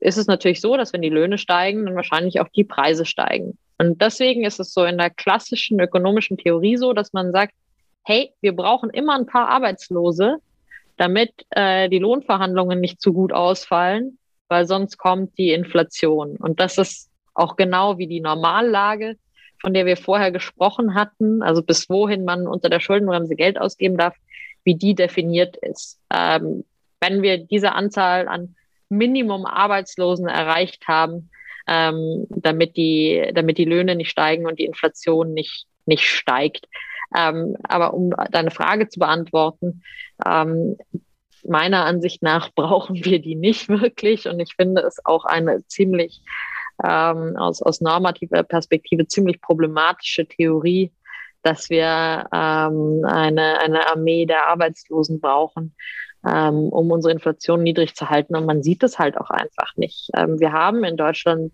ist 0.00 0.16
es 0.16 0.26
natürlich 0.26 0.62
so, 0.62 0.74
dass 0.78 0.94
wenn 0.94 1.02
die 1.02 1.10
Löhne 1.10 1.36
steigen, 1.36 1.84
dann 1.84 1.96
wahrscheinlich 1.96 2.40
auch 2.40 2.48
die 2.48 2.64
Preise 2.64 3.04
steigen. 3.04 3.58
Und 3.84 4.00
deswegen 4.00 4.44
ist 4.44 4.60
es 4.60 4.72
so 4.72 4.84
in 4.84 4.98
der 4.98 5.10
klassischen 5.10 5.78
ökonomischen 5.78 6.36
Theorie 6.36 6.76
so, 6.76 6.92
dass 6.92 7.12
man 7.12 7.32
sagt, 7.32 7.54
hey, 8.04 8.32
wir 8.40 8.54
brauchen 8.54 8.90
immer 8.90 9.14
ein 9.14 9.26
paar 9.26 9.48
Arbeitslose, 9.48 10.38
damit 10.96 11.32
äh, 11.50 11.88
die 11.88 11.98
Lohnverhandlungen 11.98 12.80
nicht 12.80 13.00
zu 13.00 13.12
gut 13.12 13.32
ausfallen, 13.32 14.18
weil 14.48 14.66
sonst 14.66 14.98
kommt 14.98 15.36
die 15.38 15.50
Inflation. 15.50 16.36
Und 16.36 16.60
das 16.60 16.78
ist 16.78 17.10
auch 17.34 17.56
genau 17.56 17.98
wie 17.98 18.06
die 18.06 18.20
Normallage, 18.20 19.16
von 19.60 19.74
der 19.74 19.86
wir 19.86 19.96
vorher 19.96 20.30
gesprochen 20.30 20.94
hatten, 20.94 21.42
also 21.42 21.62
bis 21.62 21.88
wohin 21.88 22.24
man 22.24 22.46
unter 22.46 22.68
der 22.68 22.80
Schuldenbremse 22.80 23.34
Geld 23.34 23.58
ausgeben 23.60 23.96
darf, 23.96 24.14
wie 24.62 24.74
die 24.74 24.94
definiert 24.94 25.56
ist. 25.56 25.98
Ähm, 26.14 26.64
wenn 27.00 27.22
wir 27.22 27.38
diese 27.38 27.72
Anzahl 27.72 28.28
an 28.28 28.54
Minimum 28.88 29.46
Arbeitslosen 29.46 30.26
erreicht 30.26 30.86
haben, 30.86 31.30
ähm, 31.66 32.26
damit, 32.30 32.76
die, 32.76 33.30
damit 33.34 33.58
die 33.58 33.64
Löhne 33.64 33.94
nicht 33.96 34.10
steigen 34.10 34.46
und 34.46 34.58
die 34.58 34.64
Inflation 34.64 35.32
nicht, 35.32 35.66
nicht 35.86 36.04
steigt. 36.04 36.66
Ähm, 37.16 37.56
aber 37.62 37.94
um 37.94 38.10
deine 38.30 38.50
Frage 38.50 38.88
zu 38.88 38.98
beantworten, 38.98 39.82
ähm, 40.26 40.76
meiner 41.46 41.84
Ansicht 41.84 42.22
nach 42.22 42.50
brauchen 42.54 43.04
wir 43.04 43.20
die 43.20 43.34
nicht 43.36 43.68
wirklich. 43.68 44.26
Und 44.26 44.40
ich 44.40 44.54
finde 44.56 44.82
es 44.82 45.04
auch 45.04 45.24
eine 45.24 45.66
ziemlich 45.66 46.22
ähm, 46.82 47.36
aus, 47.36 47.62
aus 47.62 47.80
normativer 47.80 48.42
Perspektive 48.42 49.06
ziemlich 49.06 49.40
problematische 49.40 50.26
Theorie, 50.26 50.92
dass 51.42 51.70
wir 51.70 52.26
ähm, 52.32 53.04
eine, 53.04 53.60
eine 53.60 53.88
Armee 53.88 54.26
der 54.26 54.48
Arbeitslosen 54.48 55.20
brauchen, 55.20 55.74
ähm, 56.26 56.68
um 56.68 56.90
unsere 56.90 57.12
Inflation 57.12 57.62
niedrig 57.62 57.94
zu 57.94 58.10
halten. 58.10 58.36
Und 58.36 58.46
man 58.46 58.62
sieht 58.62 58.82
es 58.82 58.98
halt 58.98 59.16
auch 59.18 59.30
einfach 59.30 59.76
nicht. 59.76 60.10
Ähm, 60.16 60.40
wir 60.40 60.52
haben 60.52 60.84
in 60.84 60.96
Deutschland 60.96 61.52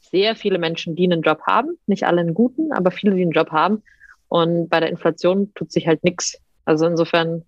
sehr 0.00 0.36
viele 0.36 0.58
Menschen, 0.58 0.96
die 0.96 1.04
einen 1.04 1.22
Job 1.22 1.40
haben, 1.46 1.78
nicht 1.86 2.04
alle 2.04 2.20
einen 2.20 2.34
guten, 2.34 2.72
aber 2.72 2.90
viele, 2.90 3.14
die 3.14 3.22
einen 3.22 3.32
Job 3.32 3.50
haben. 3.50 3.82
Und 4.28 4.68
bei 4.68 4.80
der 4.80 4.90
Inflation 4.90 5.52
tut 5.54 5.72
sich 5.72 5.86
halt 5.86 6.04
nichts. 6.04 6.38
Also 6.64 6.86
insofern 6.86 7.44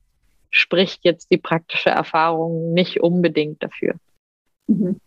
spricht 0.51 1.05
jetzt 1.05 1.31
die 1.31 1.39
praktische 1.39 1.91
Erfahrung 1.91 2.73
nicht 2.73 3.01
unbedingt 3.01 3.63
dafür. 3.63 3.95
Mhm. 4.67 5.01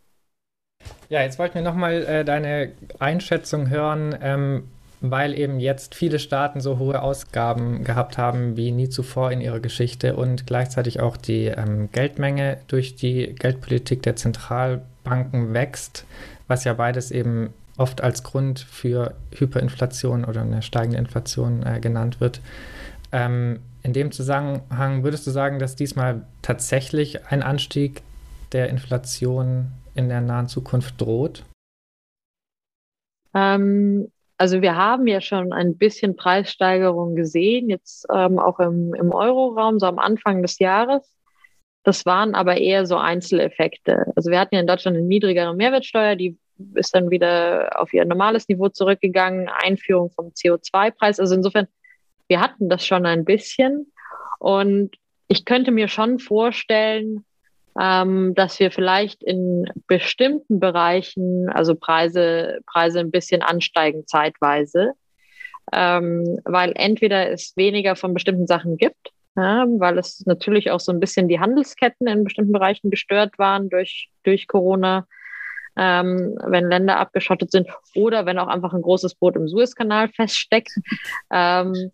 Ja, 1.09 1.21
jetzt 1.21 1.39
wollten 1.39 1.55
wir 1.55 1.61
nochmal 1.61 2.03
äh, 2.03 2.25
deine 2.25 2.71
Einschätzung 2.99 3.69
hören, 3.69 4.17
ähm, 4.21 4.69
weil 5.05 5.37
eben 5.37 5.59
jetzt 5.59 5.95
viele 5.95 6.17
Staaten 6.17 6.61
so 6.61 6.79
hohe 6.79 7.01
Ausgaben 7.01 7.83
gehabt 7.83 8.17
haben 8.17 8.55
wie 8.55 8.71
nie 8.71 8.87
zuvor 8.87 9.33
in 9.33 9.41
ihrer 9.41 9.59
Geschichte 9.59 10.15
und 10.15 10.47
gleichzeitig 10.47 11.01
auch 11.01 11.17
die 11.17 11.47
ähm, 11.47 11.89
Geldmenge 11.91 12.59
durch 12.67 12.95
die 12.95 13.35
Geldpolitik 13.35 14.01
der 14.01 14.15
Zentralbanken 14.15 15.53
wächst, 15.53 16.05
was 16.47 16.63
ja 16.63 16.73
beides 16.73 17.11
eben 17.11 17.49
oft 17.75 17.99
als 17.99 18.23
Grund 18.23 18.61
für 18.61 19.13
Hyperinflation 19.35 20.23
oder 20.23 20.41
eine 20.41 20.61
steigende 20.61 20.99
Inflation 20.99 21.63
äh, 21.63 21.81
genannt 21.81 22.21
wird. 22.21 22.39
Ähm, 23.11 23.59
in 23.81 23.91
dem 23.91 24.13
Zusammenhang 24.13 25.03
würdest 25.03 25.27
du 25.27 25.31
sagen, 25.31 25.59
dass 25.59 25.75
diesmal 25.75 26.25
tatsächlich 26.41 27.27
ein 27.27 27.43
Anstieg 27.43 28.03
der 28.53 28.69
Inflation 28.69 29.73
in 29.95 30.07
der 30.07 30.21
nahen 30.21 30.47
Zukunft 30.47 31.01
droht? 31.01 31.43
Ähm, 33.33 34.07
also 34.37 34.61
wir 34.61 34.75
haben 34.75 35.07
ja 35.07 35.21
schon 35.21 35.53
ein 35.53 35.77
bisschen 35.77 36.15
Preissteigerung 36.15 37.15
gesehen, 37.15 37.69
jetzt 37.69 38.05
ähm, 38.13 38.39
auch 38.39 38.59
im, 38.59 38.93
im 38.93 39.13
Euroraum, 39.13 39.79
so 39.79 39.85
am 39.85 39.99
Anfang 39.99 40.41
des 40.41 40.59
Jahres. 40.59 41.17
Das 41.83 42.05
waren 42.05 42.33
aber 42.33 42.57
eher 42.57 42.85
so 42.85 42.97
Einzeleffekte. 42.97 44.05
Also 44.15 44.31
wir 44.31 44.39
hatten 44.39 44.55
ja 44.55 44.61
in 44.61 44.67
Deutschland 44.67 44.97
eine 44.97 45.05
niedrigere 45.05 45.53
Mehrwertsteuer, 45.55 46.15
die 46.15 46.37
ist 46.75 46.95
dann 46.95 47.09
wieder 47.09 47.79
auf 47.79 47.93
ihr 47.93 48.05
normales 48.05 48.47
Niveau 48.47 48.69
zurückgegangen, 48.69 49.49
Einführung 49.49 50.11
vom 50.11 50.27
CO2-Preis. 50.27 51.19
Also 51.19 51.35
insofern, 51.35 51.67
wir 52.27 52.39
hatten 52.39 52.69
das 52.69 52.85
schon 52.85 53.05
ein 53.05 53.25
bisschen. 53.25 53.91
Und 54.39 54.95
ich 55.27 55.45
könnte 55.45 55.71
mir 55.71 55.87
schon 55.87 56.19
vorstellen, 56.19 57.25
ähm, 57.79 58.33
dass 58.35 58.59
wir 58.59 58.71
vielleicht 58.71 59.23
in 59.23 59.65
bestimmten 59.87 60.59
Bereichen, 60.59 61.49
also 61.49 61.75
Preise, 61.75 62.59
Preise 62.65 62.99
ein 62.99 63.11
bisschen 63.11 63.41
ansteigen 63.41 64.05
zeitweise, 64.05 64.91
ähm, 65.71 66.39
weil 66.45 66.73
entweder 66.75 67.31
es 67.31 67.55
weniger 67.55 67.95
von 67.95 68.13
bestimmten 68.13 68.47
Sachen 68.47 68.77
gibt, 68.77 69.09
ja, 69.35 69.65
weil 69.67 69.97
es 69.97 70.25
natürlich 70.25 70.69
auch 70.69 70.79
so 70.79 70.91
ein 70.91 70.99
bisschen 70.99 71.27
die 71.27 71.39
Handelsketten 71.39 72.07
in 72.07 72.23
bestimmten 72.23 72.51
Bereichen 72.51 72.91
gestört 72.91 73.39
waren 73.39 73.69
durch, 73.69 74.09
durch 74.23 74.47
Corona, 74.47 75.07
ähm, 75.75 76.37
wenn 76.45 76.69
Länder 76.69 76.99
abgeschottet 76.99 77.49
sind 77.49 77.67
oder 77.95 78.27
wenn 78.27 78.37
auch 78.37 78.47
einfach 78.47 78.73
ein 78.73 78.83
großes 78.83 79.15
Boot 79.15 79.35
im 79.35 79.47
Suezkanal 79.47 80.09
feststeckt. 80.09 80.71
Ähm, 81.31 81.91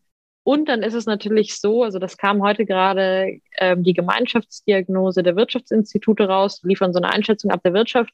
und 0.50 0.68
dann 0.68 0.82
ist 0.82 0.96
es 0.96 1.06
natürlich 1.06 1.60
so, 1.60 1.84
also 1.84 2.00
das 2.00 2.18
kam 2.18 2.42
heute 2.42 2.66
gerade 2.66 3.40
ähm, 3.60 3.84
die 3.84 3.94
Gemeinschaftsdiagnose 3.94 5.22
der 5.22 5.36
Wirtschaftsinstitute 5.36 6.28
raus, 6.28 6.62
liefern 6.64 6.92
so 6.92 6.98
eine 6.98 7.14
Einschätzung 7.14 7.52
ab 7.52 7.62
der 7.64 7.76
Wirtschaft. 7.76 8.12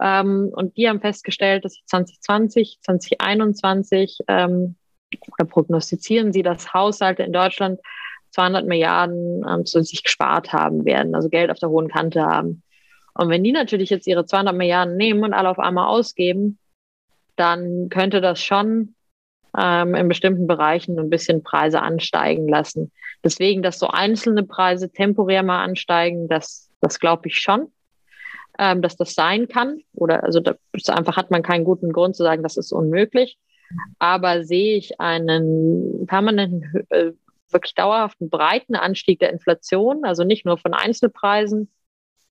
Ähm, 0.00 0.52
und 0.54 0.76
die 0.76 0.88
haben 0.88 1.00
festgestellt, 1.00 1.64
dass 1.64 1.84
2020, 1.86 2.78
2021 2.80 4.20
ähm, 4.28 4.76
oder 5.32 5.48
prognostizieren 5.48 6.32
sie, 6.32 6.44
dass 6.44 6.72
Haushalte 6.72 7.24
in 7.24 7.32
Deutschland 7.32 7.80
200 8.30 8.68
Milliarden 8.68 9.44
ähm, 9.44 9.66
zu 9.66 9.82
sich 9.82 10.04
gespart 10.04 10.52
haben 10.52 10.84
werden, 10.84 11.16
also 11.16 11.28
Geld 11.28 11.50
auf 11.50 11.58
der 11.58 11.70
hohen 11.70 11.88
Kante 11.88 12.22
haben. 12.22 12.62
Und 13.14 13.30
wenn 13.30 13.42
die 13.42 13.50
natürlich 13.50 13.90
jetzt 13.90 14.06
ihre 14.06 14.24
200 14.24 14.54
Milliarden 14.54 14.96
nehmen 14.96 15.24
und 15.24 15.34
alle 15.34 15.48
auf 15.48 15.58
einmal 15.58 15.88
ausgeben, 15.88 16.56
dann 17.34 17.88
könnte 17.88 18.20
das 18.20 18.40
schon 18.40 18.94
ähm, 19.58 19.94
in 19.94 20.08
bestimmten 20.08 20.46
Bereichen 20.46 20.98
ein 20.98 21.10
bisschen 21.10 21.42
Preise 21.42 21.82
ansteigen 21.82 22.48
lassen. 22.48 22.92
Deswegen, 23.22 23.62
dass 23.62 23.78
so 23.78 23.88
einzelne 23.88 24.42
Preise 24.42 24.90
temporär 24.90 25.42
mal 25.42 25.62
ansteigen, 25.62 26.28
das, 26.28 26.70
das 26.80 27.00
glaube 27.00 27.28
ich 27.28 27.38
schon, 27.38 27.72
ähm, 28.58 28.82
dass 28.82 28.96
das 28.96 29.14
sein 29.14 29.48
kann. 29.48 29.80
Oder 29.94 30.24
also 30.24 30.40
da 30.40 30.54
einfach 30.88 31.16
hat 31.16 31.30
man 31.30 31.42
keinen 31.42 31.64
guten 31.64 31.92
Grund 31.92 32.16
zu 32.16 32.22
sagen, 32.22 32.42
das 32.42 32.56
ist 32.56 32.72
unmöglich. 32.72 33.38
Aber 33.98 34.44
sehe 34.44 34.76
ich 34.76 35.00
einen 35.00 36.06
permanenten, 36.06 36.86
äh, 36.90 37.12
wirklich 37.50 37.74
dauerhaften 37.74 38.30
breiten 38.30 38.74
Anstieg 38.74 39.20
der 39.20 39.32
Inflation, 39.32 40.04
also 40.04 40.24
nicht 40.24 40.44
nur 40.44 40.58
von 40.58 40.74
Einzelpreisen, 40.74 41.70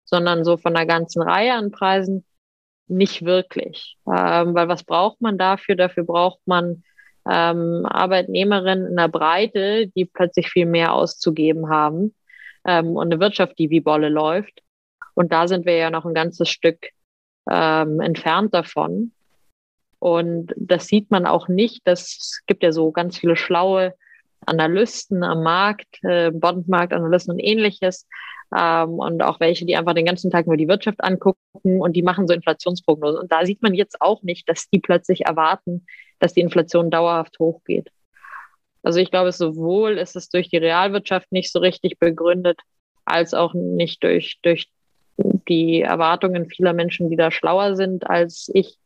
sondern 0.04 0.44
so 0.44 0.58
von 0.58 0.76
einer 0.76 0.86
ganzen 0.86 1.22
Reihe 1.22 1.54
an 1.54 1.72
Preisen 1.72 2.26
nicht 2.88 3.24
wirklich. 3.26 3.98
Ähm, 4.06 4.54
weil 4.54 4.68
was 4.68 4.84
braucht 4.84 5.22
man 5.22 5.38
dafür? 5.38 5.76
Dafür 5.76 6.04
braucht 6.04 6.40
man 6.46 6.84
ähm, 7.30 7.86
Arbeitnehmerinnen 7.86 8.88
in 8.88 8.96
der 8.96 9.08
Breite, 9.08 9.88
die 9.96 10.06
plötzlich 10.06 10.50
viel 10.50 10.66
mehr 10.66 10.94
auszugeben 10.94 11.70
haben 11.70 12.14
ähm, 12.66 12.96
und 12.96 13.12
eine 13.12 13.20
Wirtschaft, 13.20 13.58
die 13.60 13.70
wie 13.70 13.82
Bolle 13.82 14.10
läuft. 14.10 14.62
Und 15.16 15.32
da 15.32 15.48
sind 15.48 15.66
wir 15.66 15.76
ja 15.76 15.90
noch 15.90 16.06
ein 16.06 16.14
ganzes 16.14 16.50
Stück 16.50 16.90
ähm, 17.50 18.00
entfernt 18.02 18.54
davon. 18.54 19.12
Und 20.00 20.54
das 20.58 20.88
sieht 20.88 21.12
man 21.12 21.26
auch 21.26 21.48
nicht. 21.48 21.82
Es 21.86 22.42
gibt 22.46 22.64
ja 22.64 22.72
so 22.72 22.92
ganz 22.92 23.18
viele 23.18 23.38
schlaue 23.38 23.94
Analysten 24.46 25.24
am 25.24 25.44
Markt, 25.44 26.04
äh, 26.04 26.32
Bondmarktanalysten 26.32 27.36
und 27.36 27.40
ähnliches. 27.40 28.08
Ähm, 28.56 29.00
und 29.00 29.24
auch 29.24 29.40
welche, 29.40 29.66
die 29.66 29.76
einfach 29.76 29.94
den 29.94 30.06
ganzen 30.06 30.30
Tag 30.30 30.46
nur 30.46 30.58
die 30.58 30.68
Wirtschaft 30.68 31.04
angucken 31.04 31.38
und 31.64 31.94
die 31.94 32.04
machen 32.04 32.28
so 32.28 32.34
Inflationsprognosen. 32.34 33.20
Und 33.20 33.32
da 33.32 33.46
sieht 33.46 33.62
man 33.62 33.74
jetzt 33.74 34.02
auch 34.02 34.24
nicht, 34.24 34.50
dass 34.50 34.70
die 34.70 34.80
plötzlich 34.80 35.26
erwarten, 35.26 35.86
dass 36.24 36.34
die 36.34 36.40
Inflation 36.40 36.90
dauerhaft 36.90 37.38
hochgeht. 37.38 37.92
Also 38.82 39.00
ich 39.00 39.12
glaube, 39.12 39.34
sowohl 39.34 39.98
ist 39.98 40.16
es 40.16 40.30
durch 40.30 40.48
die 40.48 40.58
Realwirtschaft 40.58 41.30
nicht 41.34 41.52
so 41.52 41.60
richtig 41.60 42.00
begründet, 42.00 42.62
als 43.04 43.34
auch 43.34 43.54
nicht 43.54 44.04
durch, 44.04 44.40
durch 44.42 44.70
die 45.18 45.82
Erwartungen 45.82 46.48
vieler 46.48 46.72
Menschen, 46.72 47.10
die 47.10 47.18
da 47.18 47.30
schlauer 47.30 47.76
sind 47.76 48.10
als 48.10 48.50
ich. 48.54 48.78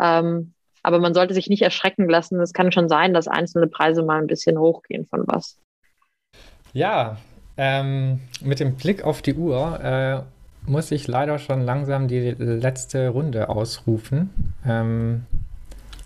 Ähm, 0.00 0.54
aber 0.84 1.00
man 1.00 1.14
sollte 1.14 1.34
sich 1.34 1.48
nicht 1.48 1.62
erschrecken 1.62 2.08
lassen. 2.08 2.40
Es 2.40 2.52
kann 2.52 2.70
schon 2.70 2.88
sein, 2.88 3.12
dass 3.12 3.26
einzelne 3.26 3.66
Preise 3.66 4.04
mal 4.04 4.20
ein 4.20 4.28
bisschen 4.28 4.56
hochgehen 4.56 5.06
von 5.06 5.24
was. 5.26 5.58
Ja, 6.72 7.16
ähm, 7.56 8.20
mit 8.40 8.60
dem 8.60 8.76
Blick 8.76 9.02
auf 9.02 9.20
die 9.20 9.34
Uhr 9.34 9.80
äh, 9.82 10.70
muss 10.70 10.92
ich 10.92 11.08
leider 11.08 11.40
schon 11.40 11.62
langsam 11.62 12.06
die 12.06 12.36
letzte 12.38 13.08
Runde 13.08 13.48
ausrufen. 13.48 14.54
Ähm, 14.64 15.26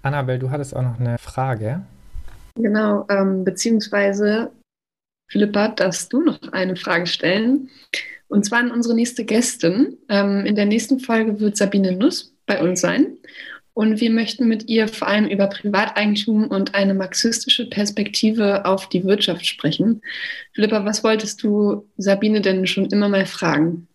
Annabel, 0.02 0.38
du 0.38 0.50
hattest 0.50 0.74
auch 0.74 0.82
noch 0.82 0.98
eine 0.98 1.18
Frage. 1.18 1.82
Genau, 2.54 3.06
ähm, 3.08 3.44
beziehungsweise 3.44 4.50
Philippa, 5.30 5.68
darfst 5.68 6.12
du 6.12 6.22
noch 6.22 6.40
eine 6.52 6.76
Frage 6.76 7.06
stellen? 7.06 7.70
Und 8.28 8.44
zwar 8.44 8.60
an 8.60 8.70
unsere 8.70 8.94
nächste 8.94 9.24
Gästin. 9.24 9.98
Ähm, 10.08 10.44
in 10.44 10.54
der 10.54 10.66
nächsten 10.66 11.00
Folge 11.00 11.40
wird 11.40 11.56
Sabine 11.56 11.92
Nuss 11.92 12.34
bei 12.46 12.62
uns 12.62 12.80
sein. 12.80 13.18
Und 13.74 14.00
wir 14.00 14.10
möchten 14.10 14.48
mit 14.48 14.68
ihr 14.68 14.88
vor 14.88 15.06
allem 15.06 15.26
über 15.28 15.46
Privateigentum 15.46 16.48
und 16.48 16.74
eine 16.74 16.94
marxistische 16.94 17.68
Perspektive 17.70 18.64
auf 18.64 18.88
die 18.88 19.04
Wirtschaft 19.04 19.46
sprechen. 19.46 20.02
Philippa, 20.52 20.84
was 20.84 21.04
wolltest 21.04 21.42
du 21.44 21.88
Sabine 21.96 22.40
denn 22.40 22.66
schon 22.66 22.86
immer 22.86 23.08
mal 23.08 23.24
fragen? 23.24 23.86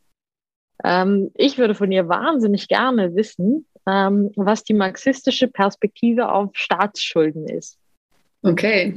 Ähm, 0.84 1.32
ich 1.36 1.58
würde 1.58 1.76
von 1.76 1.92
ihr 1.92 2.08
wahnsinnig 2.08 2.70
gerne 2.70 3.14
wissen, 3.16 3.66
ähm, 3.88 4.32
was 4.36 4.64
die 4.64 4.74
marxistische 4.74 5.48
Perspektive 5.48 6.32
auf 6.32 6.52
Staatsschulden 6.54 7.48
ist. 7.48 7.78
Okay. 8.42 8.94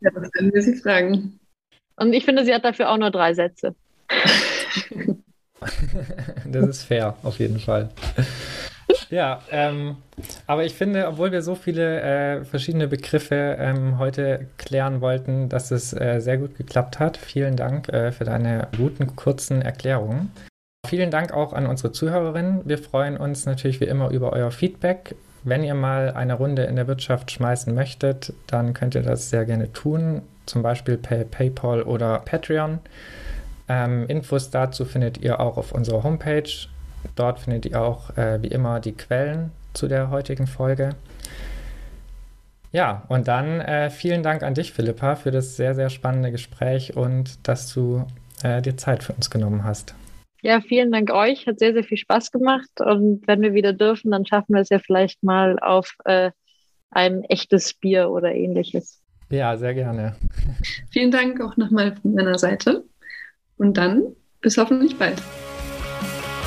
Ja, 0.00 0.10
das 0.10 0.30
werden 0.34 0.52
wir 0.52 0.62
sie 0.62 0.76
fragen. 0.76 1.38
Und 1.96 2.12
ich 2.12 2.24
finde, 2.24 2.44
sie 2.44 2.54
hat 2.54 2.64
dafür 2.64 2.90
auch 2.90 2.96
nur 2.96 3.10
drei 3.10 3.34
Sätze. 3.34 3.74
das 6.46 6.68
ist 6.68 6.82
fair, 6.84 7.16
auf 7.22 7.38
jeden 7.38 7.58
Fall. 7.58 7.90
Ja, 9.10 9.42
ähm, 9.50 9.96
aber 10.46 10.64
ich 10.64 10.74
finde, 10.74 11.08
obwohl 11.08 11.32
wir 11.32 11.42
so 11.42 11.54
viele 11.54 12.00
äh, 12.00 12.44
verschiedene 12.44 12.88
Begriffe 12.88 13.56
ähm, 13.58 13.98
heute 13.98 14.46
klären 14.56 15.00
wollten, 15.00 15.48
dass 15.48 15.70
es 15.70 15.92
äh, 15.92 16.20
sehr 16.20 16.38
gut 16.38 16.56
geklappt 16.56 16.98
hat. 16.98 17.16
Vielen 17.16 17.56
Dank 17.56 17.88
äh, 17.88 18.12
für 18.12 18.24
deine 18.24 18.68
guten, 18.76 19.16
kurzen 19.16 19.62
Erklärungen. 19.62 20.30
Vielen 20.86 21.10
Dank 21.10 21.32
auch 21.32 21.52
an 21.52 21.66
unsere 21.66 21.92
Zuhörerinnen. 21.92 22.62
Wir 22.64 22.78
freuen 22.78 23.16
uns 23.16 23.46
natürlich 23.46 23.80
wie 23.80 23.84
immer 23.84 24.10
über 24.10 24.32
euer 24.32 24.50
Feedback. 24.50 25.14
Wenn 25.44 25.62
ihr 25.62 25.74
mal 25.74 26.12
eine 26.12 26.34
Runde 26.34 26.64
in 26.64 26.76
der 26.76 26.88
Wirtschaft 26.88 27.30
schmeißen 27.30 27.74
möchtet, 27.74 28.32
dann 28.46 28.74
könnt 28.74 28.94
ihr 28.94 29.02
das 29.02 29.30
sehr 29.30 29.44
gerne 29.44 29.72
tun, 29.72 30.22
zum 30.46 30.62
Beispiel 30.62 30.96
per 30.96 31.24
PayPal 31.24 31.82
oder 31.82 32.18
Patreon. 32.18 32.80
Ähm, 33.68 34.06
Infos 34.08 34.50
dazu 34.50 34.84
findet 34.84 35.18
ihr 35.18 35.38
auch 35.38 35.56
auf 35.56 35.72
unserer 35.72 36.02
Homepage. 36.02 36.50
Dort 37.14 37.38
findet 37.38 37.66
ihr 37.66 37.80
auch 37.80 38.16
äh, 38.16 38.42
wie 38.42 38.48
immer 38.48 38.80
die 38.80 38.92
Quellen 38.92 39.52
zu 39.72 39.86
der 39.86 40.10
heutigen 40.10 40.48
Folge. 40.48 40.90
Ja, 42.72 43.04
und 43.08 43.28
dann 43.28 43.60
äh, 43.60 43.90
vielen 43.90 44.22
Dank 44.22 44.42
an 44.42 44.54
dich, 44.54 44.72
Philippa, 44.72 45.14
für 45.14 45.30
das 45.30 45.56
sehr, 45.56 45.74
sehr 45.74 45.88
spannende 45.88 46.32
Gespräch 46.32 46.96
und 46.96 47.46
dass 47.46 47.72
du 47.72 48.06
äh, 48.42 48.60
dir 48.60 48.76
Zeit 48.76 49.02
für 49.02 49.12
uns 49.12 49.30
genommen 49.30 49.64
hast. 49.64 49.94
Ja, 50.42 50.60
vielen 50.60 50.90
Dank 50.90 51.10
euch. 51.12 51.46
Hat 51.46 51.58
sehr, 51.58 51.72
sehr 51.72 51.84
viel 51.84 51.98
Spaß 51.98 52.30
gemacht. 52.30 52.70
Und 52.80 53.26
wenn 53.26 53.42
wir 53.42 53.54
wieder 53.54 53.72
dürfen, 53.72 54.10
dann 54.10 54.26
schaffen 54.26 54.54
wir 54.54 54.62
es 54.62 54.70
ja 54.70 54.78
vielleicht 54.78 55.22
mal 55.22 55.58
auf 55.58 55.94
äh, 56.04 56.30
ein 56.90 57.24
echtes 57.24 57.74
Bier 57.74 58.10
oder 58.10 58.32
ähnliches. 58.34 59.00
Ja, 59.30 59.56
sehr 59.56 59.74
gerne. 59.74 60.16
Vielen 60.90 61.10
Dank 61.10 61.40
auch 61.40 61.56
nochmal 61.56 61.96
von 61.96 62.14
meiner 62.14 62.38
Seite. 62.38 62.84
Und 63.56 63.76
dann 63.76 64.02
bis 64.40 64.56
hoffentlich 64.56 64.96
bald. 64.98 65.22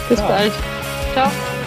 Bis 0.10 0.18
Ciao. 0.18 0.28
bald. 0.28 0.54
Ciao. 1.14 1.63